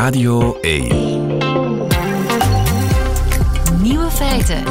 Radio 0.00 0.58
1. 0.60 0.88
Nieuwe 3.82 4.10
feiten. 4.10 4.62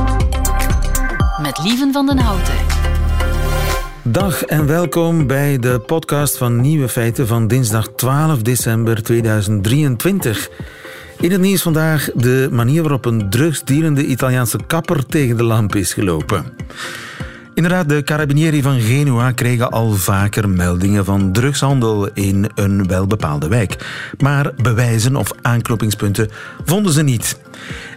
Met 1.42 1.60
Lieven 1.64 1.94
van 1.94 2.06
den 2.06 2.18
Houten. 2.18 2.54
Dag 4.04 4.44
en 4.44 4.68
welkom 4.68 5.28
bij 5.28 5.60
de 5.60 5.80
podcast 5.80 6.38
van 6.38 6.62
Nieuwe 6.62 6.90
Feiten 6.90 7.28
van 7.28 7.48
dinsdag 7.48 7.88
12 7.96 8.42
december 8.42 9.04
2023. 9.04 10.50
In 11.20 11.32
het 11.32 11.42
nieuws 11.42 11.62
vandaag 11.62 12.10
de 12.16 12.48
manier 12.52 12.82
waarop 12.82 13.06
een 13.06 13.30
drugsdierende 13.30 14.06
Italiaanse 14.06 14.60
kapper 14.68 15.06
tegen 15.06 15.38
de 15.38 15.44
lamp 15.44 15.76
is 15.76 15.94
gelopen. 15.94 16.56
Inderdaad, 17.60 17.90
de 17.90 18.04
carabinieri 18.04 18.62
van 18.62 18.80
Genua 18.80 19.32
kregen 19.32 19.72
al 19.72 19.92
vaker 19.92 20.50
meldingen 20.50 21.06
van 21.06 21.32
drugshandel 21.32 22.08
in 22.14 22.50
een 22.56 22.88
welbepaalde 22.88 23.48
wijk. 23.48 23.86
Maar 24.18 24.54
bewijzen 24.62 25.16
of 25.16 25.32
aanknopingspunten 25.42 26.30
vonden 26.66 26.94
ze 26.94 27.04
niet. 27.04 27.40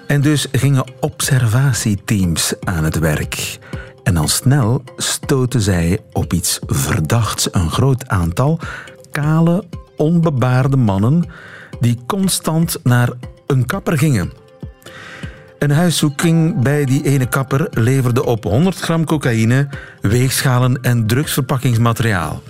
En 0.06 0.20
dus 0.20 0.46
gingen 0.52 0.84
observatieteams 1.00 2.54
aan 2.60 2.84
het 2.84 2.98
werk. 2.98 3.58
En 4.02 4.16
al 4.16 4.28
snel 4.28 4.82
stoten 4.96 5.60
zij 5.60 5.98
op 6.12 6.32
iets 6.32 6.58
verdachts. 6.66 7.48
Een 7.52 7.70
groot 7.70 8.08
aantal 8.08 8.58
kale, 9.10 9.64
onbebaarde 9.96 10.76
mannen 10.76 11.24
die 11.80 11.98
constant 12.06 12.78
naar 12.82 13.10
een 13.46 13.66
kapper 13.66 13.98
gingen. 13.98 14.41
Een 15.62 15.70
huiszoeking 15.70 16.62
bij 16.62 16.84
die 16.84 17.04
ene 17.04 17.26
kapper 17.26 17.66
leverde 17.70 18.24
op 18.24 18.44
100 18.44 18.78
gram 18.78 19.04
cocaïne, 19.04 19.68
weegschalen 20.00 20.78
en 20.82 21.06
drugsverpakkingsmateriaal. 21.06 22.42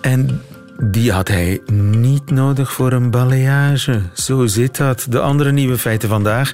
En 0.00 0.42
die 0.82 1.12
had 1.12 1.28
hij 1.28 1.60
niet 1.72 2.30
nodig 2.30 2.72
voor 2.72 2.92
een 2.92 3.10
balayage. 3.10 4.02
Zo 4.12 4.46
zit 4.46 4.76
dat. 4.76 5.06
De 5.10 5.20
andere 5.20 5.52
nieuwe 5.52 5.78
feiten 5.78 6.08
vandaag. 6.08 6.52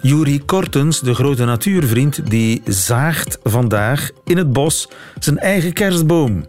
Juri 0.00 0.44
Kortens, 0.44 1.00
de 1.00 1.14
grote 1.14 1.44
natuurvriend, 1.44 2.30
die 2.30 2.62
zaagt 2.64 3.38
vandaag 3.42 4.10
in 4.24 4.36
het 4.36 4.52
bos 4.52 4.88
zijn 5.18 5.38
eigen 5.38 5.72
kerstboom. 5.72 6.44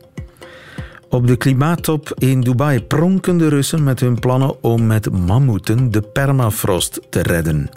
Op 1.10 1.28
de 1.28 1.36
klimaattop 1.36 2.14
in 2.18 2.42
Dubai 2.42 2.82
pronken 2.82 3.38
de 3.38 3.50
Russen 3.50 3.84
met 3.84 4.00
hun 4.00 4.20
plannen 4.20 4.64
om 4.64 4.88
met 4.88 5.12
mammoeten 5.12 5.92
de 5.92 6.02
permafrost 6.02 7.00
te 7.10 7.22
redden. 7.22 7.70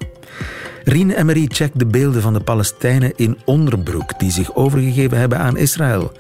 Rien 0.85 1.11
Emery 1.11 1.47
checkt 1.49 1.79
de 1.79 1.87
beelden 1.87 2.23
van 2.23 2.33
de 2.33 2.41
Palestijnen 2.41 3.13
in 3.17 3.39
onderbroek 3.45 4.19
die 4.19 4.31
zich 4.31 4.55
overgegeven 4.55 5.19
hebben 5.19 5.39
aan 5.39 5.57
Israël. 5.57 6.13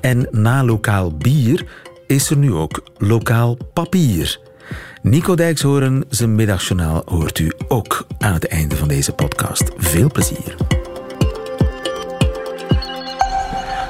En 0.00 0.28
na 0.30 0.64
lokaal 0.64 1.16
bier 1.16 1.66
is 2.06 2.30
er 2.30 2.36
nu 2.36 2.52
ook 2.52 2.82
lokaal 2.98 3.56
papier. 3.72 4.40
Nico 5.02 5.34
Dijkshoorn, 5.34 6.04
zijn 6.08 6.34
middagjournaal 6.34 7.02
hoort 7.04 7.38
u 7.38 7.52
ook 7.68 8.06
aan 8.18 8.32
het 8.32 8.48
einde 8.48 8.76
van 8.76 8.88
deze 8.88 9.12
podcast. 9.12 9.70
Veel 9.76 10.10
plezier. 10.10 10.56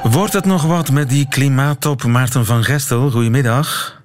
Wordt 0.03 0.33
het 0.33 0.45
nog 0.45 0.63
wat 0.63 0.91
met 0.91 1.09
die 1.09 1.29
klimaattop 1.29 2.05
Maarten 2.05 2.47
van 2.47 2.65
Gestel? 2.65 3.11
Goedemiddag. 3.11 4.00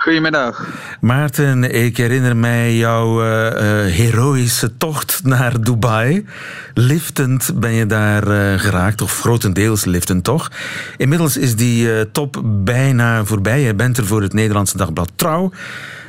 Goedemiddag. 0.00 0.68
Maarten, 1.00 1.74
ik 1.74 1.96
herinner 1.96 2.36
mij 2.36 2.76
jouw 2.76 3.22
uh, 3.22 3.46
uh, 3.46 3.52
heroïsche 3.92 4.76
tocht 4.76 5.20
naar 5.24 5.60
Dubai. 5.60 6.26
Liftend 6.74 7.52
ben 7.54 7.72
je 7.72 7.86
daar 7.86 8.28
uh, 8.28 8.58
geraakt, 8.58 9.02
of 9.02 9.20
grotendeels 9.20 9.84
liftend 9.84 10.24
toch. 10.24 10.50
Inmiddels 10.96 11.36
is 11.36 11.56
die 11.56 12.10
top 12.10 12.42
bijna 12.44 13.24
voorbij. 13.24 13.60
Je 13.60 13.74
bent 13.74 13.98
er 13.98 14.06
voor 14.06 14.22
het 14.22 14.32
Nederlandse 14.32 14.76
dagblad 14.76 15.10
Trouw. 15.16 15.50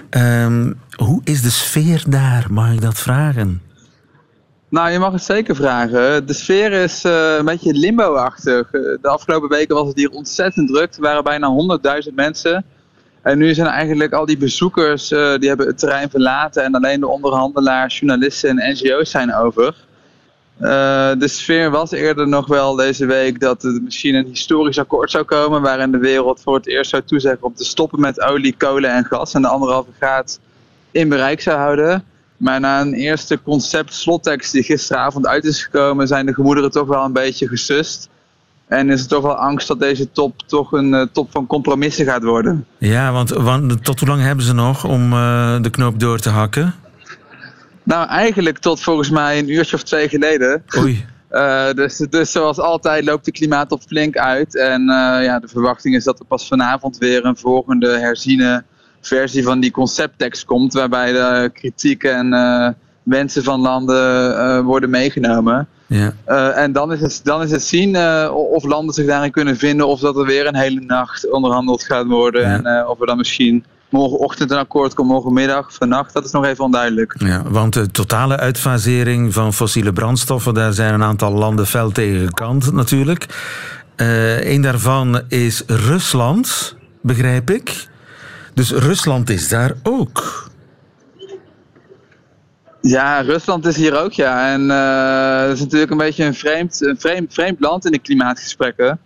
Um, 0.09 0.79
hoe 0.95 1.21
is 1.23 1.41
de 1.41 1.51
sfeer 1.51 2.03
daar, 2.07 2.45
mag 2.49 2.73
ik 2.73 2.81
dat 2.81 2.99
vragen? 2.99 3.61
Nou, 4.69 4.91
je 4.91 4.99
mag 4.99 5.11
het 5.11 5.23
zeker 5.23 5.55
vragen. 5.55 6.27
De 6.27 6.33
sfeer 6.33 6.71
is 6.71 7.03
een 7.03 7.45
beetje 7.45 7.73
limbo-achtig. 7.73 8.69
De 8.71 8.99
afgelopen 9.07 9.49
weken 9.49 9.75
was 9.75 9.87
het 9.87 9.97
hier 9.97 10.09
ontzettend 10.09 10.67
druk. 10.67 10.93
Er 10.93 11.01
waren 11.01 11.23
bijna 11.23 11.79
100.000 12.07 12.13
mensen. 12.13 12.65
En 13.21 13.37
nu 13.37 13.53
zijn 13.53 13.67
eigenlijk 13.67 14.13
al 14.13 14.25
die 14.25 14.37
bezoekers, 14.37 15.11
uh, 15.11 15.37
die 15.37 15.47
hebben 15.47 15.67
het 15.67 15.77
terrein 15.77 16.09
verlaten 16.09 16.63
en 16.63 16.75
alleen 16.75 16.99
de 16.99 17.07
onderhandelaars, 17.07 17.99
journalisten 17.99 18.59
en 18.59 18.71
NGO's 18.71 19.09
zijn 19.09 19.33
over. 19.33 19.75
Uh, 20.61 20.67
de 21.17 21.27
sfeer 21.27 21.71
was 21.71 21.91
eerder 21.91 22.27
nog 22.27 22.47
wel 22.47 22.75
deze 22.75 23.05
week 23.05 23.39
dat 23.39 23.63
er 23.63 23.81
misschien 23.83 24.15
een 24.15 24.25
historisch 24.25 24.79
akkoord 24.79 25.11
zou 25.11 25.23
komen 25.23 25.61
waarin 25.61 25.91
de 25.91 25.97
wereld 25.97 26.41
voor 26.41 26.55
het 26.55 26.67
eerst 26.67 26.89
zou 26.89 27.03
toezeggen 27.03 27.43
om 27.43 27.55
te 27.55 27.63
stoppen 27.63 27.99
met 27.99 28.21
olie, 28.21 28.55
kolen 28.57 28.91
en 28.91 29.05
gas 29.05 29.33
en 29.33 29.41
de 29.41 29.47
anderhalve 29.47 29.91
graad 29.97 30.39
in 30.91 31.09
bereik 31.09 31.41
zou 31.41 31.57
houden. 31.57 32.03
Maar 32.37 32.59
na 32.59 32.81
een 32.81 32.93
eerste 32.93 33.41
concept 33.41 33.93
slottekst 33.93 34.51
die 34.51 34.63
gisteravond 34.63 35.27
uit 35.27 35.43
is 35.43 35.63
gekomen 35.63 36.07
zijn 36.07 36.25
de 36.25 36.33
gemoederen 36.33 36.71
toch 36.71 36.87
wel 36.87 37.03
een 37.03 37.13
beetje 37.13 37.47
gesust. 37.47 38.09
En 38.71 38.89
is 38.89 39.01
er 39.01 39.07
toch 39.07 39.23
wel 39.23 39.35
angst 39.35 39.67
dat 39.67 39.79
deze 39.79 40.11
top 40.11 40.41
toch 40.45 40.71
een 40.71 40.93
uh, 40.93 41.05
top 41.11 41.31
van 41.31 41.47
compromissen 41.47 42.05
gaat 42.05 42.23
worden. 42.23 42.65
Ja, 42.77 43.11
want, 43.11 43.29
want, 43.29 43.83
tot 43.83 43.99
hoe 43.99 44.09
lang 44.09 44.21
hebben 44.21 44.45
ze 44.45 44.53
nog 44.53 44.83
om 44.83 45.13
uh, 45.13 45.61
de 45.61 45.69
knoop 45.69 45.99
door 45.99 46.19
te 46.19 46.29
hakken? 46.29 46.73
Nou, 47.83 48.07
eigenlijk 48.07 48.57
tot 48.57 48.81
volgens 48.81 49.09
mij 49.09 49.39
een 49.39 49.51
uurtje 49.51 49.75
of 49.75 49.83
twee 49.83 50.09
geleden. 50.09 50.63
Oei. 50.77 51.05
Uh, 51.31 51.71
dus, 51.79 51.97
dus 52.09 52.31
zoals 52.31 52.59
altijd 52.59 53.05
loopt 53.05 53.25
de 53.25 53.31
klimaat 53.31 53.77
flink 53.87 54.17
uit. 54.17 54.57
En 54.57 54.83
ja, 55.21 55.39
de 55.39 55.47
verwachting 55.47 55.95
is 55.95 56.03
dat 56.03 56.19
er 56.19 56.25
pas 56.25 56.47
vanavond 56.47 56.97
weer 56.97 57.25
een 57.25 57.37
volgende 57.37 57.99
herziene 57.99 58.63
versie 59.01 59.43
van 59.43 59.59
die 59.59 59.71
concepttekst 59.71 60.45
komt. 60.45 60.73
Waarbij 60.73 61.11
de 61.11 61.49
kritiek 61.53 62.03
en 62.03 62.29
wensen 63.03 63.43
van 63.43 63.59
landen 63.59 64.63
worden 64.63 64.89
meegenomen. 64.89 65.67
Ja. 65.87 66.13
Uh, 66.27 66.57
en 66.57 66.71
dan 66.71 66.93
is 66.93 67.01
het, 67.01 67.21
dan 67.23 67.41
is 67.41 67.51
het 67.51 67.63
zien 67.63 67.95
uh, 67.95 68.31
of 68.33 68.63
landen 68.63 68.93
zich 68.93 69.05
daarin 69.05 69.31
kunnen 69.31 69.57
vinden 69.57 69.87
of 69.87 69.99
dat 69.99 70.17
er 70.17 70.25
weer 70.25 70.47
een 70.47 70.55
hele 70.55 70.79
nacht 70.79 71.29
onderhandeld 71.29 71.83
gaat 71.83 72.05
worden. 72.05 72.41
Ja. 72.41 72.63
En 72.63 72.87
of 72.87 72.99
er 72.99 73.05
dan 73.05 73.17
misschien 73.17 73.65
morgenochtend 73.89 74.51
een 74.51 74.57
akkoord 74.57 74.93
komt, 74.93 75.07
morgenmiddag, 75.07 75.73
vannacht, 75.73 76.13
dat 76.13 76.25
is 76.25 76.31
nog 76.31 76.45
even 76.45 76.63
onduidelijk. 76.63 77.15
Ja, 77.17 77.43
want 77.49 77.73
de 77.73 77.91
totale 77.91 78.37
uitfasering 78.37 79.33
van 79.33 79.53
fossiele 79.53 79.93
brandstoffen, 79.93 80.53
daar 80.53 80.73
zijn 80.73 80.93
een 80.93 81.03
aantal 81.03 81.31
landen 81.31 81.67
fel 81.67 81.91
tegen 81.91 82.25
gekant 82.25 82.71
natuurlijk. 82.71 83.25
een 83.95 84.61
daarvan 84.61 85.21
is 85.27 85.63
Rusland, 85.67 86.75
begrijp 87.01 87.49
ik. 87.49 87.87
Dus 88.53 88.71
Rusland 88.71 89.29
is 89.29 89.49
daar 89.49 89.73
ook. 89.83 90.49
Ja, 92.81 93.21
Rusland 93.21 93.65
is 93.65 93.75
hier 93.75 93.97
ook, 93.97 94.13
ja. 94.13 94.51
En 94.51 94.67
dat 95.47 95.55
is 95.55 95.63
natuurlijk 95.63 95.91
een 95.91 95.97
beetje 95.97 96.23
een 96.23 96.33
vreemd, 96.33 96.81
een 96.81 96.99
vreemd, 96.99 97.33
vreemd 97.33 97.59
land 97.59 97.85
in 97.85 97.91
de 97.91 97.99
klimaatgesprekken. 97.99 98.99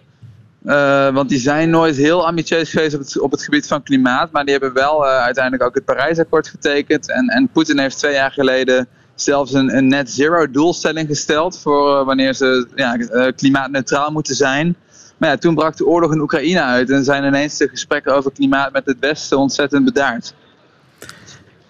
Uh, 0.66 1.13
want 1.13 1.30
die 1.30 1.40
zijn 1.40 1.69
nooit 1.69 1.96
heel 1.96 2.28
ambitieus 2.28 2.69
geweest 2.69 2.94
op 2.94 3.00
het, 3.00 3.19
op 3.19 3.31
het 3.31 3.44
gebied 3.44 3.68
van 3.68 3.84
klimaat. 3.84 4.31
Maar 4.31 4.44
die 4.44 4.52
hebben 4.52 4.74
wel 4.74 5.03
uh, 5.03 5.09
uiteindelijk 5.09 5.64
ook 5.64 5.75
het 5.75 5.85
Parijsakkoord 5.85 6.47
getekend. 6.47 7.12
En, 7.12 7.28
en 7.28 7.50
Poetin 7.53 7.80
heeft 7.80 7.97
twee 7.97 8.14
jaar 8.14 8.31
geleden 8.31 8.88
zelfs 9.16 9.53
een, 9.53 9.78
een 9.78 9.88
net 9.88 10.12
zero 10.12 10.52
doelstelling 10.52 11.08
gesteld. 11.08 11.59
Voor 11.59 12.06
wanneer 12.06 12.34
ze 12.34 12.68
ja, 12.75 12.97
klimaatneutraal 13.31 14.12
moeten 14.12 14.35
zijn. 14.35 14.75
Maar 15.18 15.30
ja, 15.30 15.38
toen 15.38 15.56
brak 15.56 15.78
de 15.78 15.85
oorlog 15.85 16.12
in 16.12 16.19
Oekraïne 16.19 16.62
uit. 16.62 16.90
En 16.90 17.03
zijn 17.03 17.24
ineens 17.24 17.58
de 17.58 17.68
gesprekken 17.68 18.16
over 18.16 18.31
klimaat 18.31 18.72
met 18.72 18.85
het 18.85 19.00
Westen 19.00 19.38
ontzettend 19.38 19.85
bedaard. 19.85 20.34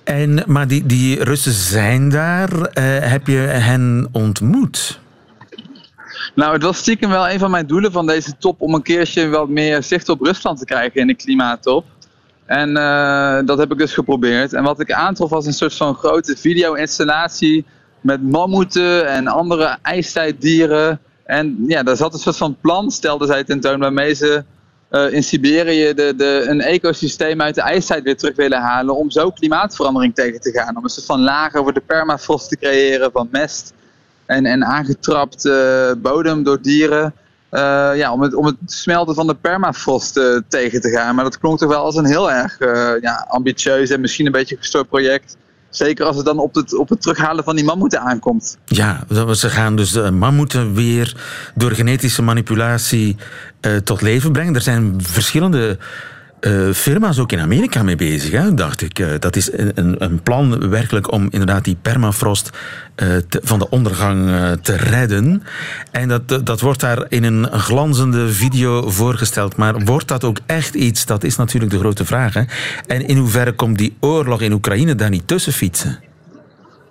En, 0.05 0.43
maar 0.45 0.67
die, 0.67 0.85
die 0.85 1.23
Russen 1.23 1.51
zijn 1.51 2.09
daar. 2.09 2.51
Uh, 2.53 2.66
heb 2.99 3.27
je 3.27 3.38
hen 3.38 4.07
ontmoet? 4.11 4.99
Nou, 6.35 6.53
het 6.53 6.63
was 6.63 6.77
stiekem 6.77 7.09
wel 7.09 7.29
een 7.29 7.39
van 7.39 7.51
mijn 7.51 7.67
doelen 7.67 7.91
van 7.91 8.05
deze 8.05 8.38
top 8.38 8.61
om 8.61 8.73
een 8.73 8.81
keertje 8.81 9.29
wat 9.29 9.49
meer 9.49 9.83
zicht 9.83 10.09
op 10.09 10.21
Rusland 10.21 10.59
te 10.59 10.65
krijgen 10.65 11.01
in 11.01 11.07
de 11.07 11.15
klimaattop. 11.15 11.85
En 12.45 12.69
uh, 12.69 13.39
dat 13.45 13.57
heb 13.57 13.71
ik 13.71 13.77
dus 13.77 13.94
geprobeerd. 13.94 14.53
En 14.53 14.63
wat 14.63 14.79
ik 14.79 14.91
aantrof 14.91 15.29
was 15.29 15.45
een 15.45 15.53
soort 15.53 15.75
van 15.75 15.95
grote 15.95 16.35
video-installatie 16.38 17.65
met 18.01 18.24
mammoeten 18.24 19.07
en 19.07 19.27
andere 19.27 19.77
ijstijddieren. 19.81 21.00
En 21.24 21.63
ja, 21.68 21.83
daar 21.83 21.95
zat 21.95 22.13
een 22.13 22.19
soort 22.19 22.38
van 22.38 22.57
plan, 22.62 22.91
stelde 22.91 23.25
zij 23.25 23.44
tentoon, 23.44 23.80
waarmee 23.80 24.13
ze 24.13 24.44
uh, 24.91 25.13
in 25.13 25.23
Siberië 25.23 25.93
de, 25.93 26.13
de, 26.17 26.45
een 26.47 26.61
ecosysteem 26.61 27.41
uit 27.41 27.55
de 27.55 27.61
ijstijd 27.61 28.03
weer 28.03 28.17
terug 28.17 28.35
willen 28.35 28.61
halen 28.61 28.95
om 28.95 29.11
zo 29.11 29.31
klimaatverandering 29.31 30.15
tegen 30.15 30.41
te 30.41 30.51
gaan. 30.51 30.77
Om 30.77 30.83
een 30.83 30.89
soort 30.89 31.05
van 31.05 31.21
laag 31.21 31.55
over 31.55 31.73
de 31.73 31.81
permafrost 31.81 32.49
te 32.49 32.57
creëren 32.57 33.11
van 33.11 33.27
mest 33.31 33.73
en, 34.25 34.45
en 34.45 34.65
aangetrapt 34.65 35.45
uh, 35.45 35.91
bodem 35.97 36.43
door 36.43 36.61
dieren. 36.61 37.13
Uh, 37.51 37.91
ja, 37.95 38.13
om, 38.13 38.21
het, 38.21 38.33
om 38.33 38.45
het 38.45 38.55
smelten 38.65 39.15
van 39.15 39.27
de 39.27 39.35
permafrost 39.35 40.13
tegen 40.47 40.81
te 40.81 40.89
gaan. 40.89 41.15
Maar 41.15 41.23
dat 41.23 41.37
klonk 41.37 41.57
toch 41.57 41.69
wel 41.69 41.83
als 41.83 41.95
een 41.95 42.05
heel 42.05 42.31
erg 42.31 42.57
ja, 43.01 43.25
ambitieus 43.29 43.89
en 43.89 44.01
misschien 44.01 44.25
een 44.25 44.31
beetje 44.31 44.57
gestoord 44.57 44.89
project. 44.89 45.37
Zeker 45.75 46.06
als 46.06 46.16
het 46.16 46.25
dan 46.25 46.39
op 46.39 46.56
het, 46.56 46.77
op 46.77 46.89
het 46.89 47.01
terughalen 47.01 47.44
van 47.44 47.56
die 47.56 47.66
mammoeten 47.66 48.01
aankomt. 48.01 48.57
Ja, 48.66 49.04
ze 49.31 49.50
gaan 49.50 49.75
dus 49.75 49.92
de 49.92 50.12
mammoeten 50.12 50.74
weer 50.74 51.16
door 51.56 51.72
genetische 51.72 52.22
manipulatie 52.22 53.16
uh, 53.62 53.77
tot 53.77 54.01
leven 54.01 54.31
brengen. 54.31 54.56
Er 54.56 54.62
zijn 54.62 54.94
verschillende 54.98 55.77
uh, 56.45 56.74
firma's 56.74 57.19
ook 57.19 57.31
in 57.31 57.39
Amerika 57.39 57.83
mee 57.83 57.95
bezig, 57.95 58.31
hè, 58.31 58.53
dacht 58.53 58.81
ik. 58.81 59.00
Uh, 59.00 59.07
dat 59.19 59.36
is 59.36 59.51
een, 59.51 60.03
een, 60.03 60.21
plan 60.21 60.69
werkelijk 60.69 61.12
om 61.12 61.27
inderdaad 61.30 61.63
die 61.63 61.77
permafrost 61.81 62.50
te, 62.95 63.39
van 63.44 63.59
de 63.59 63.69
ondergang 63.69 64.30
te 64.62 64.75
redden. 64.75 65.44
En 65.92 66.07
dat, 66.07 66.45
dat 66.45 66.62
wordt 66.62 66.80
daar 66.80 67.06
in 67.09 67.24
een 67.24 67.51
glanzende 67.51 68.30
video 68.30 68.89
voorgesteld. 68.89 69.56
Maar 69.56 69.80
wordt 69.80 70.07
dat 70.07 70.24
ook 70.24 70.38
echt 70.45 70.75
iets? 70.75 71.06
Dat 71.06 71.24
is 71.24 71.36
natuurlijk 71.36 71.71
de 71.71 71.80
grote 71.80 72.06
vraag. 72.06 72.33
Hè? 72.33 72.42
En 72.88 73.07
in 73.07 73.18
hoeverre 73.18 73.51
komt 73.51 73.77
die 73.77 73.97
oorlog 74.00 74.42
in 74.42 74.53
Oekraïne 74.53 74.95
daar 74.95 75.09
niet 75.09 75.27
tussen 75.27 75.53
fietsen? 75.53 76.00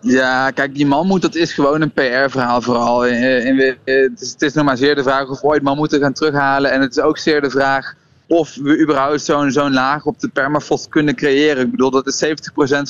Ja, 0.01 0.51
kijk, 0.51 0.75
die 0.75 0.87
man 0.87 1.07
moet, 1.07 1.23
dat 1.23 1.35
is 1.35 1.53
gewoon 1.53 1.81
een 1.81 1.93
PR-verhaal 1.93 2.63
vooral. 2.63 3.01
het, 3.01 4.21
is, 4.21 4.31
het 4.31 4.43
is 4.43 4.53
nog 4.53 4.65
maar 4.65 4.77
zeer 4.77 4.95
de 4.95 5.03
vraag 5.03 5.29
of 5.29 5.43
ooit 5.43 5.63
man 5.63 5.77
moeten 5.77 6.01
gaan 6.01 6.13
terughalen. 6.13 6.71
En 6.71 6.81
het 6.81 6.97
is 6.97 7.03
ook 7.03 7.19
zeer 7.19 7.41
de 7.41 7.51
vraag 7.51 7.95
of 8.27 8.55
we 8.55 8.81
überhaupt 8.81 9.23
zo'n 9.23 9.73
laag 9.73 10.07
op 10.07 10.21
de 10.21 10.29
permafrost 10.29 10.89
kunnen 10.89 11.15
creëren. 11.15 11.65
Ik 11.65 11.71
bedoel, 11.71 11.91
dat 11.91 12.07
is 12.07 12.25
70% 12.25 12.29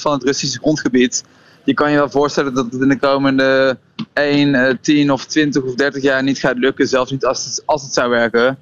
van 0.00 0.12
het 0.12 0.22
Russische 0.22 0.58
grondgebied. 0.58 1.24
Je 1.64 1.74
kan 1.74 1.90
je 1.90 1.96
wel 1.96 2.10
voorstellen 2.10 2.54
dat 2.54 2.72
het 2.72 2.82
in 2.82 2.88
de 2.88 2.98
komende 2.98 3.78
1, 4.12 4.78
10 4.80 5.12
of 5.12 5.24
20 5.24 5.62
of 5.62 5.74
30 5.74 6.02
jaar 6.02 6.22
niet 6.22 6.38
gaat 6.38 6.56
lukken. 6.56 6.88
Zelfs 6.88 7.10
niet 7.10 7.24
als 7.24 7.44
het, 7.44 7.62
als 7.66 7.82
het 7.82 7.92
zou 7.92 8.10
werken. 8.10 8.58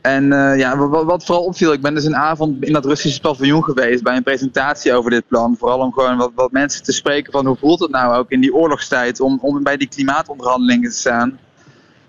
En 0.00 0.24
uh, 0.24 0.58
ja, 0.58 0.76
wat, 0.76 1.04
wat, 1.04 1.24
vooral 1.24 1.44
opviel, 1.44 1.72
ik 1.72 1.80
ben 1.80 1.94
dus 1.94 2.04
een 2.04 2.16
avond 2.16 2.64
in 2.64 2.72
dat 2.72 2.84
Russische 2.84 3.20
paviljoen 3.20 3.64
geweest 3.64 4.02
bij 4.02 4.16
een 4.16 4.22
presentatie 4.22 4.94
over 4.94 5.10
dit 5.10 5.28
plan. 5.28 5.56
Vooral 5.58 5.78
om 5.78 5.92
gewoon 5.92 6.16
wat, 6.16 6.30
wat 6.34 6.52
mensen 6.52 6.82
te 6.82 6.92
spreken 6.92 7.32
van 7.32 7.46
hoe 7.46 7.56
voelt 7.56 7.80
het 7.80 7.90
nou 7.90 8.14
ook 8.14 8.30
in 8.30 8.40
die 8.40 8.54
oorlogstijd 8.54 9.20
om, 9.20 9.38
om 9.42 9.62
bij 9.62 9.76
die 9.76 9.88
klimaatonderhandelingen 9.88 10.90
te 10.90 10.96
staan. 10.96 11.38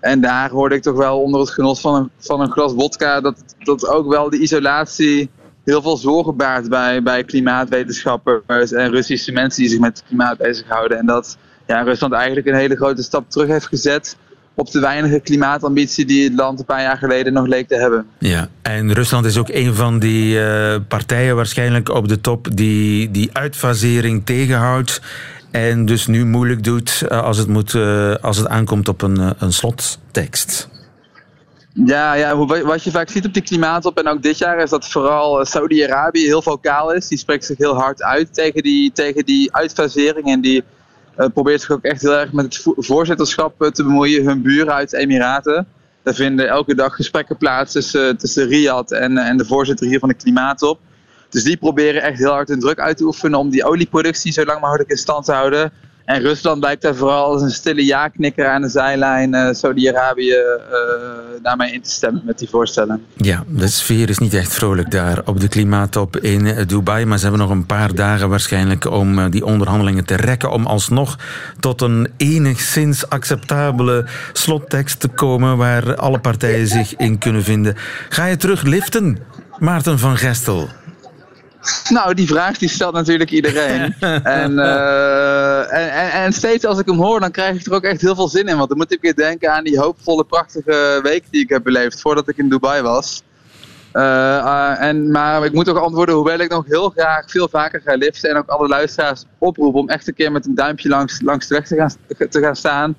En 0.04 0.20
daar 0.20 0.50
hoorde 0.50 0.74
ik 0.74 0.82
toch 0.82 0.96
wel 0.96 1.20
onder 1.20 1.40
het 1.40 1.50
genot 1.50 1.80
van 1.80 1.94
een, 1.94 2.10
van 2.18 2.40
een 2.40 2.50
glas 2.50 2.72
vodka 2.76 3.20
dat, 3.20 3.54
dat 3.58 3.88
ook 3.88 4.08
wel 4.08 4.30
de 4.30 4.38
isolatie 4.38 5.30
heel 5.64 5.82
veel 5.82 5.96
zorgen 5.96 6.36
baart 6.36 6.68
bij, 6.68 7.02
bij 7.02 7.24
klimaatwetenschappers 7.24 8.72
en 8.72 8.90
Russische 8.90 9.32
mensen 9.32 9.62
die 9.62 9.70
zich 9.70 9.80
met 9.80 10.02
klimaat 10.06 10.38
bezighouden. 10.38 10.98
En 10.98 11.06
dat 11.06 11.36
ja, 11.66 11.82
Rusland 11.82 12.12
eigenlijk 12.12 12.46
een 12.46 12.54
hele 12.54 12.76
grote 12.76 13.02
stap 13.02 13.30
terug 13.30 13.48
heeft 13.48 13.66
gezet 13.66 14.16
op 14.54 14.70
de 14.70 14.80
weinige 14.80 15.20
klimaatambitie 15.20 16.04
die 16.04 16.24
het 16.24 16.34
land 16.34 16.58
een 16.58 16.64
paar 16.64 16.82
jaar 16.82 16.96
geleden 16.96 17.32
nog 17.32 17.46
leek 17.46 17.68
te 17.68 17.76
hebben. 17.76 18.06
Ja, 18.18 18.48
en 18.62 18.92
Rusland 18.92 19.26
is 19.26 19.38
ook 19.38 19.48
een 19.48 19.74
van 19.74 19.98
die 19.98 20.34
uh, 20.34 20.76
partijen 20.88 21.36
waarschijnlijk 21.36 21.88
op 21.88 22.08
de 22.08 22.20
top 22.20 22.56
die 22.56 23.10
die 23.10 23.30
uitfasering 23.32 24.26
tegenhoudt. 24.26 25.00
En 25.54 25.84
dus 25.84 26.06
nu 26.06 26.24
moeilijk 26.24 26.64
doet 26.64 27.02
uh, 27.08 27.22
als, 27.22 27.38
het 27.38 27.48
moet, 27.48 27.72
uh, 27.72 28.14
als 28.14 28.36
het 28.36 28.48
aankomt 28.48 28.88
op 28.88 29.02
een, 29.02 29.34
een 29.38 29.52
slottekst. 29.52 30.68
Ja, 31.72 32.14
ja, 32.14 32.36
wat 32.46 32.82
je 32.82 32.90
vaak 32.90 33.08
ziet 33.08 33.26
op 33.26 33.34
die 33.34 33.42
klimaatop 33.42 33.98
en 33.98 34.08
ook 34.08 34.22
dit 34.22 34.38
jaar 34.38 34.58
is 34.58 34.70
dat 34.70 34.88
vooral 34.88 35.44
Saudi-Arabië 35.44 36.24
heel 36.24 36.42
vocaal 36.42 36.92
is. 36.92 37.08
Die 37.08 37.18
spreekt 37.18 37.44
zich 37.44 37.58
heel 37.58 37.74
hard 37.74 38.02
uit 38.02 38.34
tegen 38.34 38.62
die, 38.62 38.92
tegen 38.92 39.24
die 39.24 39.54
uitfasering 39.54 40.26
en 40.26 40.40
die 40.40 40.64
probeert 41.32 41.60
zich 41.60 41.70
ook 41.70 41.84
echt 41.84 42.02
heel 42.02 42.16
erg 42.16 42.32
met 42.32 42.44
het 42.44 42.74
voorzitterschap 42.76 43.70
te 43.72 43.82
bemoeien. 43.84 44.24
Hun 44.24 44.42
buren 44.42 44.74
uit 44.74 44.90
de 44.90 44.96
Emiraten. 44.96 45.66
Daar 46.02 46.14
vinden 46.14 46.48
elke 46.48 46.74
dag 46.74 46.94
gesprekken 46.94 47.36
plaats 47.36 47.72
tussen, 47.72 48.16
tussen 48.16 48.46
Riyadh 48.46 48.94
en, 48.94 49.18
en 49.18 49.36
de 49.36 49.44
voorzitter 49.44 49.86
hier 49.86 49.98
van 49.98 50.08
de 50.08 50.14
Klimaatop. 50.14 50.78
Dus 51.34 51.44
die 51.44 51.56
proberen 51.56 52.02
echt 52.02 52.18
heel 52.18 52.30
hard 52.30 52.48
hun 52.48 52.60
druk 52.60 52.78
uit 52.78 52.96
te 52.96 53.04
oefenen 53.04 53.38
om 53.38 53.50
die 53.50 53.64
olieproductie 53.64 54.32
zo 54.32 54.44
lang 54.44 54.60
mogelijk 54.60 54.90
in 54.90 54.96
stand 54.96 55.24
te 55.24 55.32
houden. 55.32 55.72
En 56.04 56.20
Rusland 56.20 56.62
lijkt 56.62 56.82
daar 56.82 56.94
vooral 56.94 57.32
als 57.32 57.42
een 57.42 57.50
stille 57.50 57.84
ja-knikker 57.84 58.48
aan 58.48 58.62
de 58.62 58.68
zijlijn 58.68 59.34
uh, 59.34 59.48
Saudi-Arabië 59.52 60.34
uh, 60.34 60.64
daarmee 61.42 61.72
in 61.72 61.82
te 61.82 61.90
stemmen 61.90 62.22
met 62.24 62.38
die 62.38 62.48
voorstellen. 62.48 63.04
Ja, 63.16 63.44
de 63.48 63.68
sfeer 63.68 64.08
is 64.08 64.18
niet 64.18 64.34
echt 64.34 64.52
vrolijk 64.52 64.90
daar 64.90 65.22
op 65.24 65.40
de 65.40 65.48
klimaattop 65.48 66.16
in 66.16 66.66
Dubai. 66.66 67.04
Maar 67.04 67.18
ze 67.18 67.22
hebben 67.22 67.42
nog 67.42 67.50
een 67.50 67.66
paar 67.66 67.94
dagen 67.94 68.28
waarschijnlijk 68.28 68.90
om 68.90 69.30
die 69.30 69.44
onderhandelingen 69.44 70.04
te 70.04 70.16
rekken. 70.16 70.50
Om 70.50 70.66
alsnog 70.66 71.18
tot 71.60 71.82
een 71.82 72.08
enigszins 72.16 73.08
acceptabele 73.08 74.06
slottekst 74.32 75.00
te 75.00 75.08
komen 75.08 75.56
waar 75.56 75.96
alle 75.96 76.18
partijen 76.18 76.66
zich 76.66 76.96
in 76.96 77.18
kunnen 77.18 77.42
vinden. 77.42 77.74
Ga 78.08 78.24
je 78.24 78.36
terug 78.36 78.62
liften, 78.62 79.18
Maarten 79.58 79.98
van 79.98 80.16
Gestel? 80.16 80.68
Nou, 81.88 82.14
die 82.14 82.26
vraag 82.26 82.58
die 82.58 82.68
stelt 82.68 82.94
natuurlijk 82.94 83.30
iedereen. 83.30 83.94
en, 84.42 84.52
uh, 84.52 85.72
en, 85.72 85.92
en, 85.92 86.10
en, 86.10 86.32
steeds 86.32 86.64
als 86.64 86.78
ik 86.78 86.86
hem 86.86 86.98
hoor, 86.98 87.20
dan 87.20 87.30
krijg 87.30 87.60
ik 87.60 87.66
er 87.66 87.74
ook 87.74 87.82
echt 87.84 88.00
heel 88.00 88.14
veel 88.14 88.28
zin 88.28 88.46
in. 88.48 88.56
Want 88.56 88.68
dan 88.68 88.78
moet 88.78 88.92
ik 88.92 89.00
weer 89.00 89.14
denken 89.14 89.52
aan 89.52 89.64
die 89.64 89.78
hoopvolle, 89.78 90.24
prachtige 90.24 91.00
week 91.02 91.24
die 91.30 91.42
ik 91.42 91.48
heb 91.48 91.62
beleefd 91.62 92.00
voordat 92.00 92.28
ik 92.28 92.36
in 92.36 92.48
Dubai 92.48 92.82
was. 92.82 93.22
Uh, 93.92 94.02
uh, 94.02 94.82
en, 94.82 95.10
maar 95.10 95.44
ik 95.44 95.52
moet 95.52 95.68
ook 95.68 95.76
antwoorden, 95.76 96.14
hoewel 96.14 96.38
ik 96.38 96.50
nog 96.50 96.66
heel 96.66 96.90
graag 96.90 97.30
veel 97.30 97.48
vaker 97.48 97.80
ga 97.84 97.94
liften 97.94 98.30
en 98.30 98.36
ook 98.36 98.48
alle 98.48 98.68
luisteraars 98.68 99.24
oproepen 99.38 99.80
om 99.80 99.88
echt 99.88 100.08
een 100.08 100.14
keer 100.14 100.32
met 100.32 100.46
een 100.46 100.54
duimpje 100.54 100.88
langs, 100.88 101.20
langs 101.20 101.46
de 101.46 101.54
weg 101.54 101.66
te 101.66 101.76
gaan, 101.76 101.92
te 102.30 102.40
gaan 102.40 102.56
staan, 102.56 102.96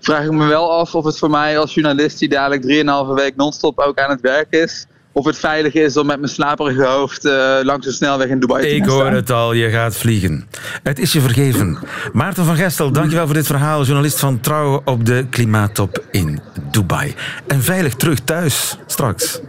vraag 0.00 0.24
ik 0.24 0.30
me 0.30 0.46
wel 0.46 0.72
af 0.72 0.94
of 0.94 1.04
het 1.04 1.18
voor 1.18 1.30
mij 1.30 1.58
als 1.58 1.74
journalist 1.74 2.18
die 2.18 2.28
dadelijk 2.28 2.62
3,5 3.08 3.14
week 3.14 3.36
non-stop 3.36 3.78
ook 3.78 3.98
aan 3.98 4.10
het 4.10 4.20
werk 4.20 4.50
is, 4.50 4.86
of 5.16 5.24
het 5.24 5.38
veilig 5.38 5.72
is 5.72 5.96
om 5.96 6.06
met 6.06 6.18
mijn 6.18 6.32
slaperige 6.32 6.84
hoofd 6.84 7.24
uh, 7.24 7.58
langs 7.62 7.86
de 7.86 7.92
snelweg 7.92 8.28
in 8.28 8.40
Dubai 8.40 8.62
te 8.62 8.68
gaan 8.68 8.76
Ik 8.76 8.84
hoor 8.84 9.10
het 9.10 9.30
al, 9.30 9.52
je 9.52 9.70
gaat 9.70 9.96
vliegen. 9.96 10.48
Het 10.82 10.98
is 10.98 11.12
je 11.12 11.20
vergeven. 11.20 11.78
Maarten 12.12 12.44
van 12.44 12.56
Gestel, 12.56 12.90
dankjewel 12.90 13.24
voor 13.24 13.34
dit 13.34 13.46
verhaal. 13.46 13.84
Journalist 13.84 14.18
van 14.18 14.40
Trouw 14.40 14.82
op 14.84 15.06
de 15.06 15.26
klimaattop 15.30 16.04
in 16.10 16.40
Dubai. 16.70 17.14
En 17.46 17.62
veilig 17.62 17.94
terug 17.94 18.18
thuis 18.20 18.78
straks. 18.86 19.40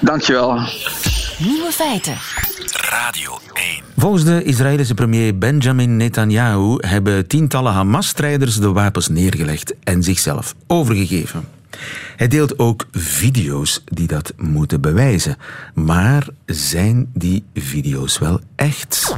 Dankjewel. 0.00 0.60
Nieuwe 1.38 1.70
feiten. 1.70 2.16
Radio 2.90 3.38
1. 3.52 3.82
Volgens 3.96 4.24
de 4.24 4.42
Israëlische 4.42 4.94
premier 4.94 5.38
Benjamin 5.38 5.96
Netanyahu 5.96 6.76
hebben 6.78 7.26
tientallen 7.26 7.72
Hamas-strijders 7.72 8.56
de 8.56 8.72
wapens 8.72 9.08
neergelegd 9.08 9.74
en 9.82 10.02
zichzelf 10.02 10.54
overgegeven. 10.66 11.53
Hij 12.16 12.28
deelt 12.28 12.58
ook 12.58 12.86
video's 12.92 13.82
die 13.84 14.06
dat 14.06 14.32
moeten 14.36 14.80
bewijzen. 14.80 15.36
Maar 15.74 16.26
zijn 16.46 17.10
die 17.12 17.44
video's 17.54 18.18
wel 18.18 18.40
echt? 18.56 19.14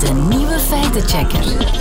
De 0.00 0.26
nieuwe 0.28 0.58
feitenchecker. 0.58 1.76